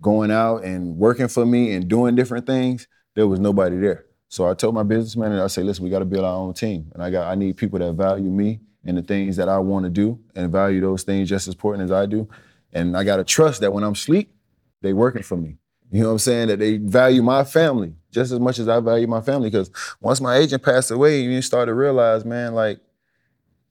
[0.00, 4.06] going out and working for me and doing different things, there was nobody there.
[4.28, 6.54] So I told my business manager, I said, listen, we got to build our own
[6.54, 6.90] team.
[6.94, 9.84] And I got I need people that value me and the things that I want
[9.84, 12.28] to do and value those things just as important as I do.
[12.72, 14.34] And I gotta trust that when I'm asleep,
[14.82, 15.58] they working for me.
[15.90, 16.48] You know what I'm saying?
[16.48, 19.50] That they value my family just as much as I value my family.
[19.50, 22.80] Because once my agent passed away, you start to realize, man, like,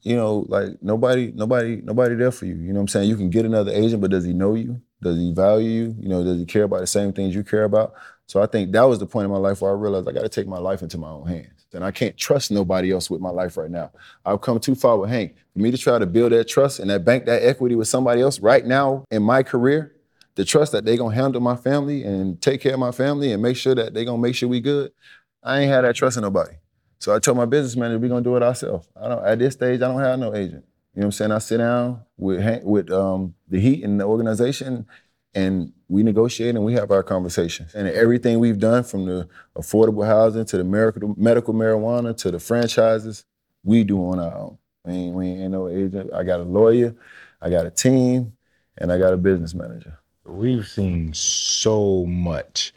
[0.01, 2.55] you know, like nobody, nobody, nobody there for you.
[2.55, 3.09] You know what I'm saying?
[3.09, 4.81] You can get another agent, but does he know you?
[5.01, 5.95] Does he value you?
[5.99, 7.93] You know, does he care about the same things you care about?
[8.27, 10.21] So I think that was the point in my life where I realized I got
[10.21, 11.54] to take my life into my own hands.
[11.75, 13.91] And I can't trust nobody else with my life right now.
[14.25, 15.35] I've come too far with Hank.
[15.53, 18.21] For me to try to build that trust and that bank that equity with somebody
[18.21, 19.95] else right now in my career,
[20.35, 23.41] the trust that they're gonna handle my family and take care of my family and
[23.41, 24.91] make sure that they're gonna make sure we good,
[25.43, 26.55] I ain't had that trust in nobody.
[26.99, 28.87] So I told my business manager we're gonna do it ourselves.
[28.99, 30.65] I don't at this stage I don't have no agent.
[30.93, 31.31] You know what I'm saying?
[31.31, 34.87] I sit down with Hank, with um, the Heat and the organization
[35.35, 37.75] and we negotiate and we have our conversations.
[37.75, 43.25] And everything we've done from the affordable housing to the medical, marijuana to the franchises,
[43.63, 44.57] we do on our own.
[44.85, 46.11] We ain't, we ain't no agent.
[46.13, 46.95] I got a lawyer,
[47.41, 48.33] I got a team,
[48.77, 49.99] and I got a business manager.
[50.25, 52.73] We've seen so much.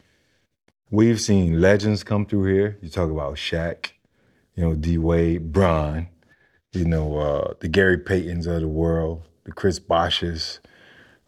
[0.91, 2.77] We've seen legends come through here.
[2.81, 3.91] You talk about Shaq,
[4.55, 6.07] you know, D Wade, Bron,
[6.73, 10.59] you know, uh, the Gary Paytons of the world, the Chris Bosches,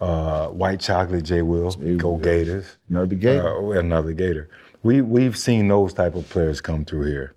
[0.01, 1.43] uh, White Chocolate, J.
[1.43, 2.77] Will, Go Gators.
[2.89, 3.47] Another Gator.
[3.47, 4.49] Uh, another Gator.
[4.83, 7.35] We we've seen those type of players come through here.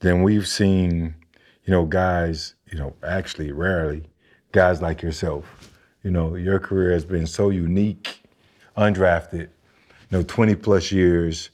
[0.00, 1.14] Then we've seen,
[1.64, 4.04] you know, guys, you know, actually rarely,
[4.52, 5.72] guys like yourself.
[6.04, 8.22] You know, your career has been so unique,
[8.76, 9.48] undrafted,
[10.10, 11.50] you know, 20 plus years,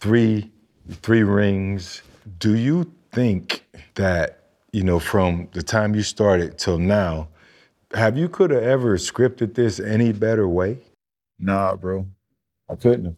[0.00, 0.52] three
[0.90, 2.02] three rings.
[2.38, 3.64] Do you think
[3.94, 7.28] that, you know, from the time you started till now,
[7.94, 10.78] have you could have ever scripted this any better way?
[11.38, 12.06] Nah, bro.
[12.68, 13.16] I couldn't have.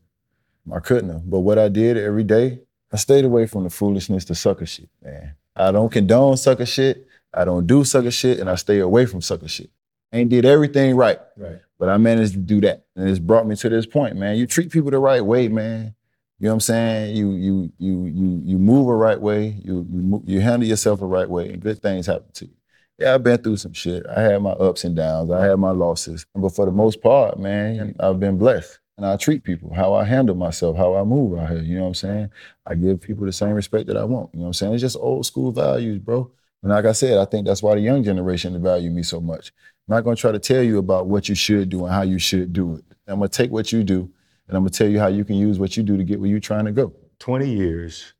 [0.73, 1.29] I couldn't have.
[1.29, 2.61] But what I did every day,
[2.93, 5.35] I stayed away from the foolishness, the sucker shit, man.
[5.57, 7.07] I don't condone sucker shit.
[7.35, 9.71] I don't do sucker shit, and I stay away from sucker shit.
[10.13, 11.19] Ain't did everything right.
[11.37, 11.61] Right.
[11.79, 12.85] But I managed to do that.
[12.97, 14.37] And it's brought me to this point, man.
[14.37, 15.95] You treat people the right way, man.
[16.39, 17.17] You know what I'm saying?
[17.17, 19.57] You you you you you move the right way.
[19.63, 22.53] You you you handle yourself the right way, and good things happen to you.
[23.01, 24.05] Yeah, I've been through some shit.
[24.15, 25.31] I had my ups and downs.
[25.31, 26.27] I had my losses.
[26.35, 28.79] But for the most part, man, I've been blessed.
[28.99, 31.63] And I treat people, how I handle myself, how I move out here.
[31.63, 32.31] You know what I'm saying?
[32.67, 34.29] I give people the same respect that I want.
[34.35, 34.75] You know what I'm saying?
[34.75, 36.31] It's just old school values, bro.
[36.63, 39.53] And like I said, I think that's why the young generation value me so much.
[39.89, 42.19] I'm not gonna try to tell you about what you should do and how you
[42.19, 42.85] should do it.
[43.07, 44.11] I'm gonna take what you do
[44.47, 46.29] and I'm gonna tell you how you can use what you do to get where
[46.29, 46.93] you're trying to go.
[47.21, 48.13] 20 years,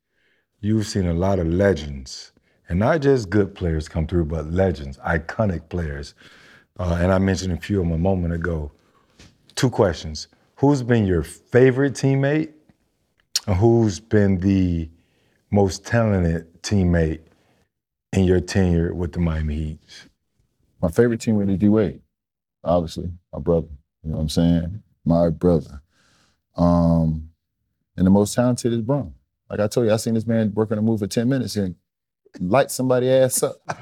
[0.59, 2.31] you've seen a lot of legends,
[2.71, 6.15] and not just good players come through, but legends, iconic players.
[6.79, 8.71] Uh, and I mentioned a few of them a moment ago.
[9.55, 10.29] Two questions.
[10.55, 12.53] Who's been your favorite teammate?
[13.45, 14.89] And who's been the
[15.51, 17.19] most talented teammate
[18.13, 19.79] in your tenure with the Miami Heat?
[20.81, 22.01] My favorite teammate is D Wade,
[22.63, 23.67] obviously, my brother.
[24.01, 24.83] You know what I'm saying?
[25.03, 25.81] My brother.
[26.55, 27.31] Um,
[27.97, 29.13] and the most talented is Bron.
[29.49, 31.57] Like I told you, I seen this man work on a move for 10 minutes
[31.57, 31.75] and
[32.39, 33.55] light somebody ass up.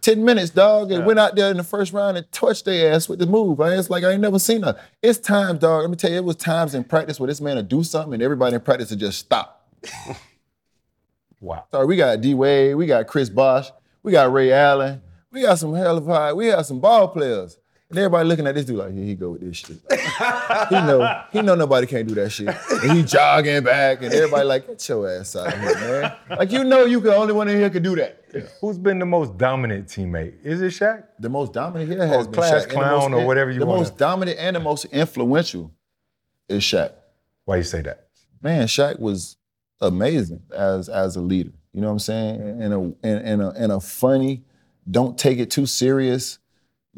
[0.00, 3.08] 10 minutes, dog, and went out there in the first round and touched their ass
[3.08, 3.60] with the move.
[3.60, 4.78] I it's like I ain't never seen that.
[5.02, 5.82] It's times, dog.
[5.82, 8.14] Let me tell you, it was times in practice where this man would do something
[8.14, 9.68] and everybody in practice would just stop.
[11.40, 11.64] Wow.
[11.70, 13.70] Sorry, we got D Wade, we got Chris Bosh,
[14.02, 15.00] we got Ray Allen,
[15.30, 17.58] we got some hell of high, we have some ball players.
[17.90, 19.78] And everybody looking at this dude like, here he go with this shit.
[20.68, 22.48] he know, he know nobody can't do that shit.
[22.82, 26.12] And he jogging back, and everybody like, get your ass out of here, man.
[26.38, 28.24] Like you know you the only one in here can do that.
[28.60, 30.34] Who's been the most dominant teammate?
[30.44, 31.04] Is it Shaq?
[31.18, 32.62] The most dominant here has Or been class Shaq.
[32.64, 35.72] And clown most- or whatever you The wanna- most dominant and the most influential
[36.46, 36.92] is Shaq.
[37.46, 38.08] Why you say that?
[38.42, 39.36] man, Shaq was
[39.80, 41.52] amazing as as a leader.
[41.72, 42.60] You know what I'm saying?
[42.60, 44.44] In a in a in a funny,
[44.90, 46.38] don't take it too serious.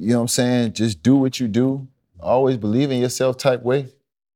[0.00, 0.72] You know what I'm saying?
[0.72, 1.86] Just do what you do.
[2.18, 3.88] Always believe in yourself type way.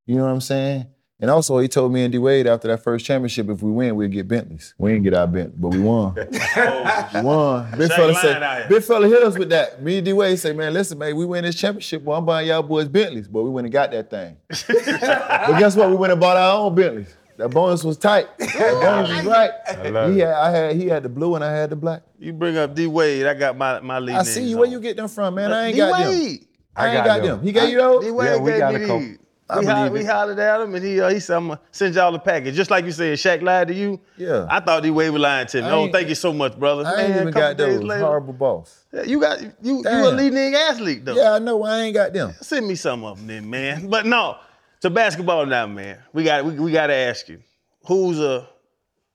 [0.05, 0.89] You know what I'm saying?
[1.19, 3.97] And also, he told me and D Wade after that first championship, if we win,
[3.97, 4.75] we'll get Bentleys.
[4.77, 6.15] We didn't get our Bentley, but we won.
[7.15, 7.71] we won.
[7.79, 9.83] Big fella say, big fella hit us with that.
[9.83, 12.03] Me and D Wade say, man, listen, man, we win this championship.
[12.03, 14.37] Well, I'm buying y'all boys Bentleys, but we went and got that thing.
[14.49, 15.89] but guess what?
[15.89, 17.17] We went and bought our own Bentleys.
[17.37, 18.29] That bonus was tight.
[18.39, 19.93] That bonus was right.
[19.93, 22.03] love He had, I had, he had the blue and I had the black.
[22.19, 24.17] You bring up D Wade, I got my my lead.
[24.17, 24.59] I see you.
[24.59, 25.53] Where you get them from, man?
[25.53, 26.13] I ain't got them.
[26.13, 26.47] D-Wade.
[26.77, 27.37] I ain't got got them.
[27.39, 27.43] them.
[27.43, 28.05] He gave you those?
[28.05, 29.19] D Wade Yeah, we gave got me a these.
[29.47, 31.61] I We, hollered, believe we hollered at him and he uh, he said, I'm gonna
[31.71, 32.55] send y'all the package.
[32.55, 34.01] Just like you said, Shaq lied to you.
[34.17, 34.47] Yeah.
[34.49, 35.69] I thought D Wade was lying to me.
[35.69, 36.85] I Oh, thank you so much, brother.
[36.87, 37.83] I ain't Man, even got those.
[37.83, 38.85] later- Horrible boss.
[38.93, 41.15] Yeah, You got you you a leading athlete though.
[41.15, 41.63] Yeah, I know.
[41.63, 42.33] I ain't got them.
[42.41, 43.89] Send me some of them then, man.
[43.91, 44.39] But no,
[44.85, 45.99] to basketball now, man.
[46.13, 47.41] We got we, we got to ask you,
[47.87, 48.47] who's a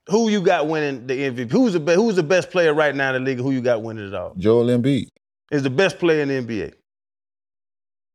[0.07, 1.51] who you got winning the MVP?
[1.51, 3.39] Who's the be, who's the best player right now in the league?
[3.39, 4.33] Who you got winning it all?
[4.35, 5.07] Joel Embiid
[5.51, 6.73] Is the best player in the NBA?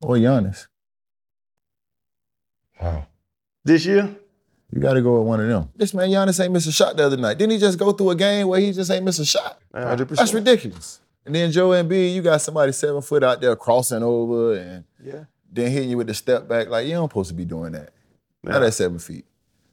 [0.03, 0.67] or Giannis.
[2.83, 3.07] Wow.
[3.65, 4.15] This year?
[4.73, 5.69] You got to go with one of them.
[5.77, 7.39] This man Giannis ain't missed a shot the other night.
[7.39, 9.61] Didn't he just go through a game where he just ain't missed a shot?
[9.73, 10.09] 100%.
[10.17, 11.01] That's ridiculous.
[11.25, 15.25] And then Joe Embiid, you got somebody seven foot out there crossing over and Yeah.
[15.55, 16.69] Then hitting you with the step back.
[16.69, 17.91] Like you don't supposed to be doing that.
[18.43, 19.25] Not at seven feet.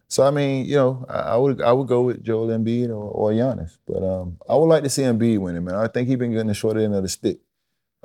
[0.07, 2.93] So I mean, you know, I, I would I would go with Joel Embiid or,
[2.93, 5.75] or Giannis, but um, I would like to see Embiid winning, man.
[5.75, 7.39] I think he's been getting the short end of the stick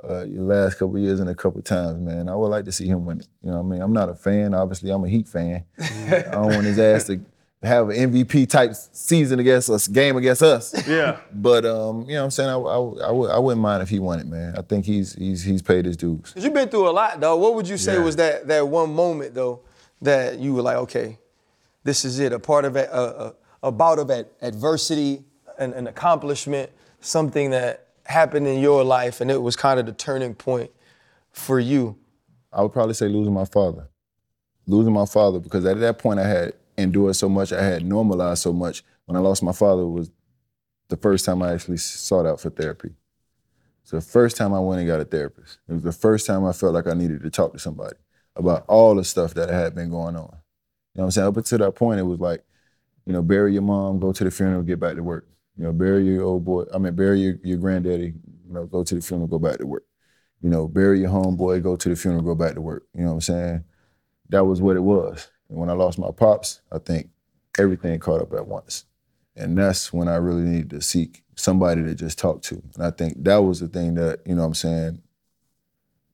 [0.03, 2.29] uh, the last couple of years and a couple of times, man.
[2.29, 3.27] I would like to see him win it.
[3.43, 4.53] You know, what I mean, I'm not a fan.
[4.53, 5.65] Obviously, I'm a Heat fan.
[5.79, 7.19] I don't want his ass to
[7.63, 10.87] have an MVP type season against us, game against us.
[10.87, 11.19] Yeah.
[11.33, 13.89] But um, you know, what I'm saying I, I, I, would, I wouldn't mind if
[13.89, 14.55] he won it, man.
[14.57, 16.33] I think he's he's he's paid his dues.
[16.33, 17.35] Cause you've been through a lot, though.
[17.35, 18.03] What would you say Yeah.
[18.03, 19.61] was that that one moment though
[20.01, 21.17] that you were like, okay,
[21.83, 25.23] this is it, a part of a, a, a bout of ad- adversity,
[25.57, 26.69] an, an accomplishment,
[27.01, 30.69] something that happened in your life, and it was kind of the turning point
[31.31, 31.97] for you.
[32.53, 33.87] I would probably say losing my father.
[34.67, 38.41] Losing my father because at that point I had endured so much, I had normalized
[38.41, 38.83] so much.
[39.05, 40.11] When I lost my father was
[40.89, 42.91] the first time I actually sought out for therapy.
[43.81, 45.59] It's the first time I went and got a therapist.
[45.67, 47.95] It was the first time I felt like I needed to talk to somebody
[48.35, 50.23] about all the stuff that had been going on.
[50.93, 51.27] You know what I'm saying?
[51.27, 52.43] Up until that point, it was like,
[53.05, 55.27] you know, bury your mom, go to the funeral, get back to work.
[55.57, 58.13] You know, bury your old boy, I mean, bury your, your granddaddy,
[58.45, 59.83] you know, go to the funeral, go back to work
[60.41, 62.85] you know, bury your homeboy, go to the funeral, go back to work.
[62.93, 63.63] You know what I'm saying?
[64.29, 65.29] That was what it was.
[65.49, 67.09] And when I lost my pops, I think
[67.57, 68.85] everything caught up at once.
[69.35, 72.61] And that's when I really needed to seek somebody to just talk to.
[72.75, 75.01] And I think that was the thing that, you know what I'm saying,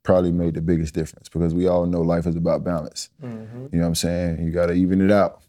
[0.04, 3.10] probably made the biggest difference because we all know life is about balance.
[3.24, 3.68] Mm-hmm.
[3.72, 4.44] You know what I'm saying?
[4.44, 5.42] You got to even it out.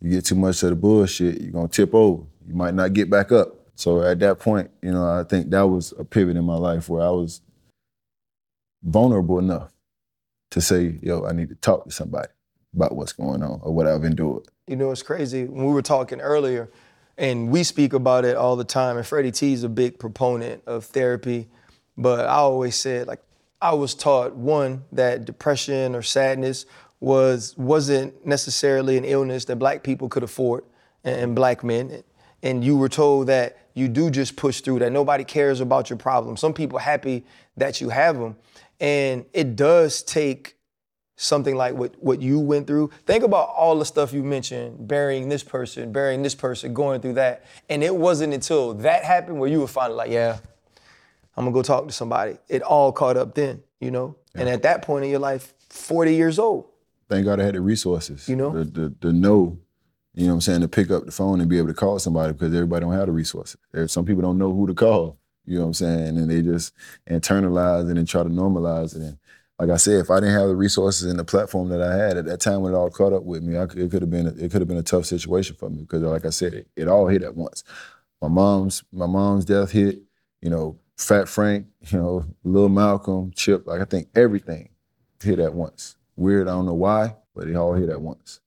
[0.00, 2.22] You get too much of the bullshit, you're gonna tip over.
[2.46, 3.54] You might not get back up.
[3.74, 6.90] So at that point, you know, I think that was a pivot in my life
[6.90, 7.40] where I was
[8.82, 9.72] vulnerable enough
[10.50, 12.28] to say, yo, I need to talk to somebody
[12.76, 14.44] about what's going on or what I've endured.
[14.68, 15.44] You know, it's crazy.
[15.44, 16.70] When we were talking earlier,
[17.18, 20.62] and we speak about it all the time, and Freddie T is a big proponent
[20.66, 21.48] of therapy.
[21.96, 23.22] But I always said, like,
[23.60, 26.66] I was taught one that depression or sadness
[27.00, 30.64] was wasn't necessarily an illness that black people could afford
[31.04, 32.02] and, and black men.
[32.42, 35.98] And you were told that you do just push through, that nobody cares about your
[35.98, 36.40] problems.
[36.40, 37.24] Some people happy
[37.56, 38.36] that you have them.
[38.78, 40.55] And it does take
[41.16, 42.90] something like what, what you went through.
[43.06, 47.14] Think about all the stuff you mentioned, burying this person, burying this person, going through
[47.14, 47.44] that.
[47.68, 50.38] And it wasn't until that happened where you were finally like, yeah,
[51.36, 52.36] I'm gonna go talk to somebody.
[52.48, 54.16] It all caught up then, you know?
[54.34, 56.66] And at that point in your life, 40 years old.
[57.08, 58.28] Thank God I had the resources.
[58.28, 58.50] You know?
[58.50, 59.58] The the, the know,
[60.14, 61.98] you know what I'm saying, to pick up the phone and be able to call
[61.98, 63.56] somebody because everybody don't have the resources.
[63.72, 65.18] There, some people don't know who to call.
[65.46, 66.18] You know what I'm saying?
[66.18, 66.74] And they just
[67.08, 69.02] internalize it and try to normalize it.
[69.02, 69.18] And
[69.58, 72.16] like I said, if I didn't have the resources and the platform that I had
[72.18, 74.26] at that time when it all caught up with me, I it could have been
[74.26, 76.68] a, it could have been a tough situation for me because, like I said, it,
[76.76, 77.64] it all hit at once.
[78.20, 80.00] My mom's my mom's death hit.
[80.42, 81.66] You know, Fat Frank.
[81.90, 83.66] You know, Lil Malcolm, Chip.
[83.66, 84.70] Like I think everything
[85.22, 85.96] hit at once.
[86.16, 86.48] Weird.
[86.48, 88.40] I don't know why, but it all hit at once.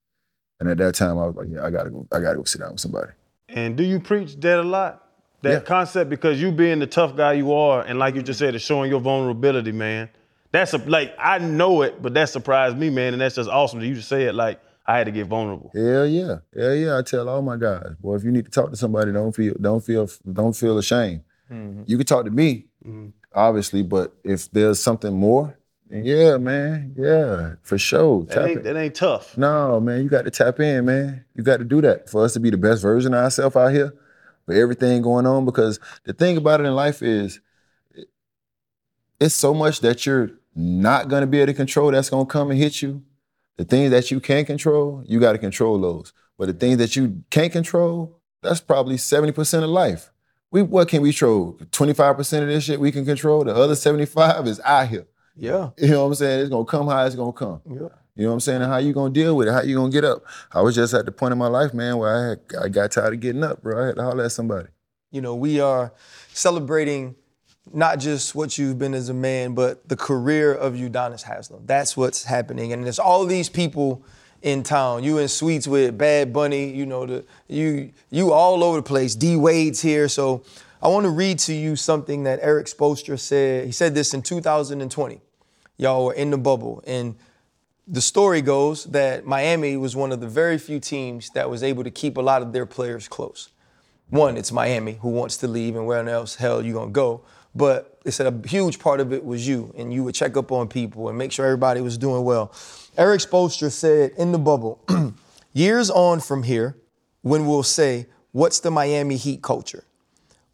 [0.59, 2.05] And at that time, I was like, yeah, I gotta go.
[2.11, 3.11] I gotta go sit down with somebody.
[3.47, 5.05] And do you preach that a lot?
[5.41, 5.59] That Yeah.
[5.61, 8.63] concept because you being the tough guy you are, and like you just said, it's
[8.65, 10.09] showing your vulnerability, man.
[10.51, 13.79] That's a like I know it, but that surprised me, man, and that's just awesome
[13.79, 15.71] that you just say it like I had to get vulnerable.
[15.75, 16.97] Hell yeah, hell yeah.
[16.97, 19.53] I tell all my guys, boy, if you need to talk to somebody, don't feel,
[19.61, 21.21] don't feel, don't feel ashamed.
[21.51, 21.83] Mm-hmm.
[21.85, 23.09] You can talk to me, mm-hmm.
[23.33, 25.55] obviously, but if there's something more,
[25.89, 28.23] then yeah, man, yeah, for sure.
[28.25, 28.63] That Tap ain't, it.
[28.63, 29.37] that ain't tough.
[29.37, 31.25] No, man, you got to tap in, man.
[31.35, 33.71] You got to do that for us to be the best version of ourselves out
[33.71, 33.93] here
[34.47, 35.45] with everything going on.
[35.45, 37.39] Because the thing about it in life is,
[39.19, 42.59] it's so much that you're not gonna be able to control that's gonna come and
[42.59, 43.03] hit you.
[43.57, 46.13] The things that you can control, you got to control those.
[46.37, 50.11] But the things that you can't control, that's probably 70% of life.
[50.51, 51.57] We what can we control?
[51.71, 53.43] 25% of this shit we can control.
[53.43, 55.07] The other 75 is out here.
[55.35, 55.71] Yeah.
[55.77, 56.39] You know what I'm saying?
[56.41, 57.61] It's gonna come how it's gonna come.
[57.65, 57.89] Yeah.
[58.15, 58.61] You know what I'm saying?
[58.61, 59.51] And how you gonna deal with it?
[59.51, 60.23] How you gonna get up?
[60.51, 62.91] I was just at the point in my life, man, where I had, I got
[62.91, 63.81] tired of getting up, bro.
[63.81, 64.69] I had to holler at somebody.
[65.11, 65.93] You know, we are
[66.33, 67.15] celebrating
[67.73, 71.65] not just what you've been as a man, but the career of Udonis Haslem.
[71.65, 72.73] That's what's happening.
[72.73, 74.03] And there's all these people
[74.41, 75.03] in town.
[75.03, 79.15] You in suites with Bad Bunny, you know, the you you all over the place.
[79.15, 80.07] D Wade's here.
[80.07, 80.43] So
[80.81, 83.65] I want to read to you something that Erik Spoelstra said.
[83.65, 85.21] He said this in 2020.
[85.77, 86.83] Y'all were in the bubble.
[86.87, 87.15] And
[87.87, 91.83] the story goes that Miami was one of the very few teams that was able
[91.83, 93.49] to keep a lot of their players close
[94.09, 97.21] one, it's Miami who wants to leave, and where else hell you gonna go?
[97.59, 100.49] But they said a huge part of it was you, and you would check up
[100.49, 102.53] on people and make sure everybody was doing well.
[102.97, 104.79] Erik Spoelstra said in the bubble,
[105.53, 106.77] years on from here,
[107.21, 109.83] when we'll say, what's the Miami Heat culture?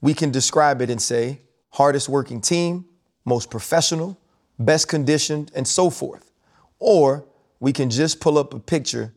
[0.02, 1.41] We can describe it and say,
[1.73, 2.86] hardest working team,
[3.23, 4.18] most professional,
[4.57, 6.32] best conditioned, and so forth.
[6.80, 7.23] Or
[7.60, 9.14] we can just pull up a picture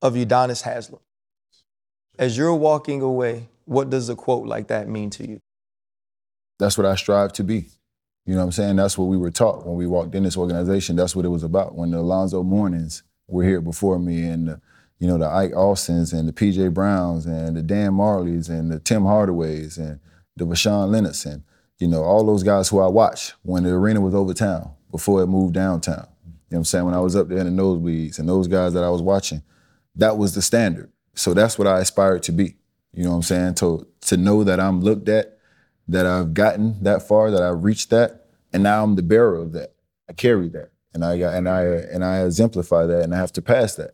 [0.00, 1.00] of Udonis Haslem.
[2.18, 5.40] As you're walking away, what does a quote like that mean to you?
[6.58, 7.68] That's what I strive to be.
[8.26, 8.76] You know what I'm saying?
[8.76, 10.96] That's what we were taught when we walked in this organization.
[10.96, 11.74] That's what it was about.
[11.74, 14.60] When the Alonzo Mournings were here before me, and the,
[14.98, 18.80] you know the Ike Austins and the PJ Browns and the Dan Majerles and the
[18.80, 20.00] Tim Hardaways and
[20.36, 21.42] the Rashawn Lennox and
[21.78, 25.28] you know all those guys who I watched when the arena was Overtown before it
[25.28, 26.06] moved downtown.
[26.26, 26.84] You know what I'm saying?
[26.84, 29.42] When I was up there in the nosebleeds and those guys that I was watching,
[29.96, 30.90] that was the standard.
[31.14, 32.56] So that's what I aspired to be.
[32.92, 33.54] You know what I'm saying?
[33.56, 35.37] To to know that I'm looked at,
[35.88, 39.52] that I've gotten that far, that I've reached that, and now I'm the bearer of
[39.52, 39.74] that.
[40.08, 43.42] I carry that, and I and I and I exemplify that, and I have to
[43.42, 43.92] pass that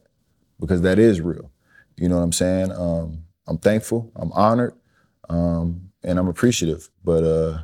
[0.61, 1.51] because that is real.
[1.97, 2.73] You know what I'm saying?
[2.73, 4.11] Um, I'm thankful.
[4.17, 4.75] I'm honored,
[5.29, 6.91] um, and I'm appreciative.
[7.05, 7.63] But uh,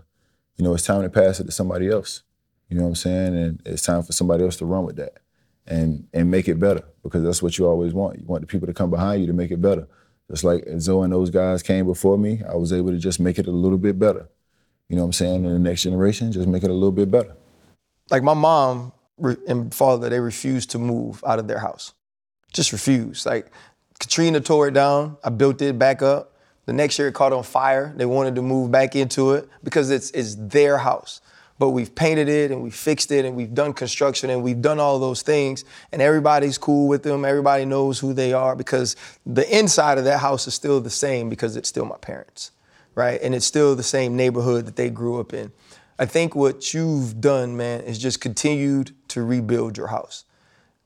[0.57, 2.23] you know, it's time to pass it to somebody else.
[2.69, 3.37] You know what I'm saying?
[3.37, 5.19] And it's time for somebody else to run with that
[5.67, 8.19] and and make it better because that's what you always want.
[8.19, 9.89] You want the people to come behind you to make it better.
[10.31, 13.39] Just like Zo and those guys came before me, I was able to just make
[13.39, 14.29] it a little bit better.
[14.89, 15.45] You know what I'm saying?
[15.45, 17.35] In the next generation, just make it a little bit better.
[18.11, 18.93] Like my mom
[19.47, 21.95] and father, they refused to move out of their house.
[22.53, 23.27] Just refused.
[23.27, 23.51] Like
[23.99, 25.17] Katrina tore it down.
[25.25, 26.37] I built it back up.
[26.67, 27.93] The next year it caught on fire.
[27.97, 31.21] They wanted to move back into it because it's it's their house.
[31.61, 34.81] But we've painted it and we fixed it and we've done construction and we've done
[34.81, 35.63] all those things
[35.93, 37.23] and everybody's cool with them.
[37.23, 38.97] Everybody knows who they are because
[39.27, 42.53] the inside of that house is still the same because it's still my parents,
[42.95, 43.21] right?
[43.23, 45.53] And it's still the same neighborhood that they grew up in.
[45.99, 50.25] I think what you've done, man, is just continued to rebuild your house.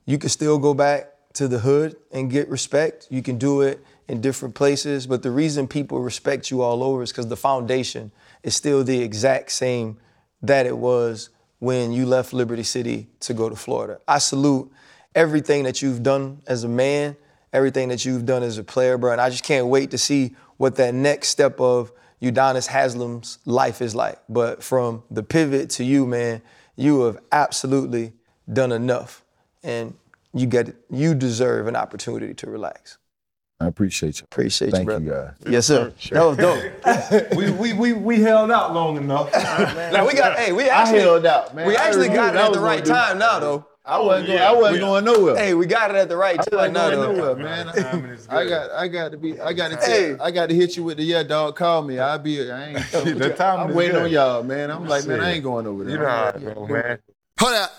[0.05, 3.07] You can still go back to the hood and get respect.
[3.09, 7.01] You can do it in different places, but the reason people respect you all over
[7.01, 8.11] is because the foundation
[8.43, 9.99] is still the exact same
[10.47, 13.99] that it was when you left Liberty City to go to Florida.
[14.07, 14.71] I salute
[15.13, 17.15] everything that you've done as a man,
[17.53, 20.35] everything that you've done as a player, bro, and I just can't wait to see
[20.57, 21.91] what that next step of
[22.21, 24.19] Udonis Haslem's life is like.
[24.27, 26.41] But from the pivot to you, man,
[26.75, 28.13] you have absolutely
[28.51, 29.23] done enough,
[29.63, 29.95] and
[30.33, 32.97] you get you deserve an opportunity to relax.
[33.59, 34.25] I appreciate you.
[34.25, 34.71] Appreciate you.
[34.73, 35.35] Thank you, you, brother.
[35.41, 35.51] guys.
[35.51, 35.93] Yes, sir.
[36.11, 37.35] That was dope.
[37.37, 39.31] we, we, we, we held out long enough.
[39.33, 40.37] now we got.
[40.37, 41.67] Hey, we actually I actually held out, man.
[41.67, 43.65] we actually got it at the right time now, though.
[43.87, 45.37] I wasn't, going, I oh, wasn't going nowhere.
[45.37, 46.59] Hey, we got it at the right time.
[46.59, 47.35] I time wasn't going though.
[47.35, 47.69] nowhere, man.
[48.29, 50.17] I got, I got to be, I got to, Hey.
[50.19, 51.55] I got to hit you with the yeah, dog.
[51.55, 51.99] Call me.
[51.99, 52.51] I'll be.
[52.51, 52.79] I ain't.
[52.91, 54.05] The time I'm waiting good.
[54.05, 54.71] on y'all, man.
[54.71, 55.93] I'm like, man, I ain't going over there.
[55.93, 56.97] You know how I go, man.
[57.39, 57.73] Hold up.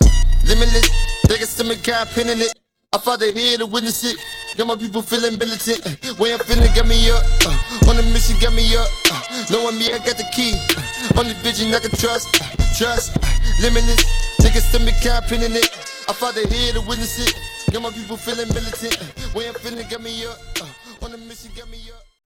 [0.45, 0.89] Limitless.
[1.27, 2.57] Niggas to me got pinning it.
[2.93, 4.15] I fought the here to witness it.
[4.55, 5.83] Got my people feeling militant.
[6.17, 7.21] Way I'm feeling got me up.
[7.43, 8.87] Uh, on the mission got me up.
[9.11, 10.55] Uh, knowing me, I got the key.
[10.55, 12.31] Uh, only vision I can trust.
[12.39, 12.47] Uh,
[12.79, 13.17] trust.
[13.17, 13.27] Uh,
[13.61, 14.01] limitless.
[14.39, 15.67] Niggas to me got pinning it.
[16.07, 17.35] I fought the here to witness it.
[17.73, 18.95] Got my people feeling militant.
[19.35, 20.39] Way I'm feeling got me up.
[20.55, 22.06] Uh, on the mission got me up.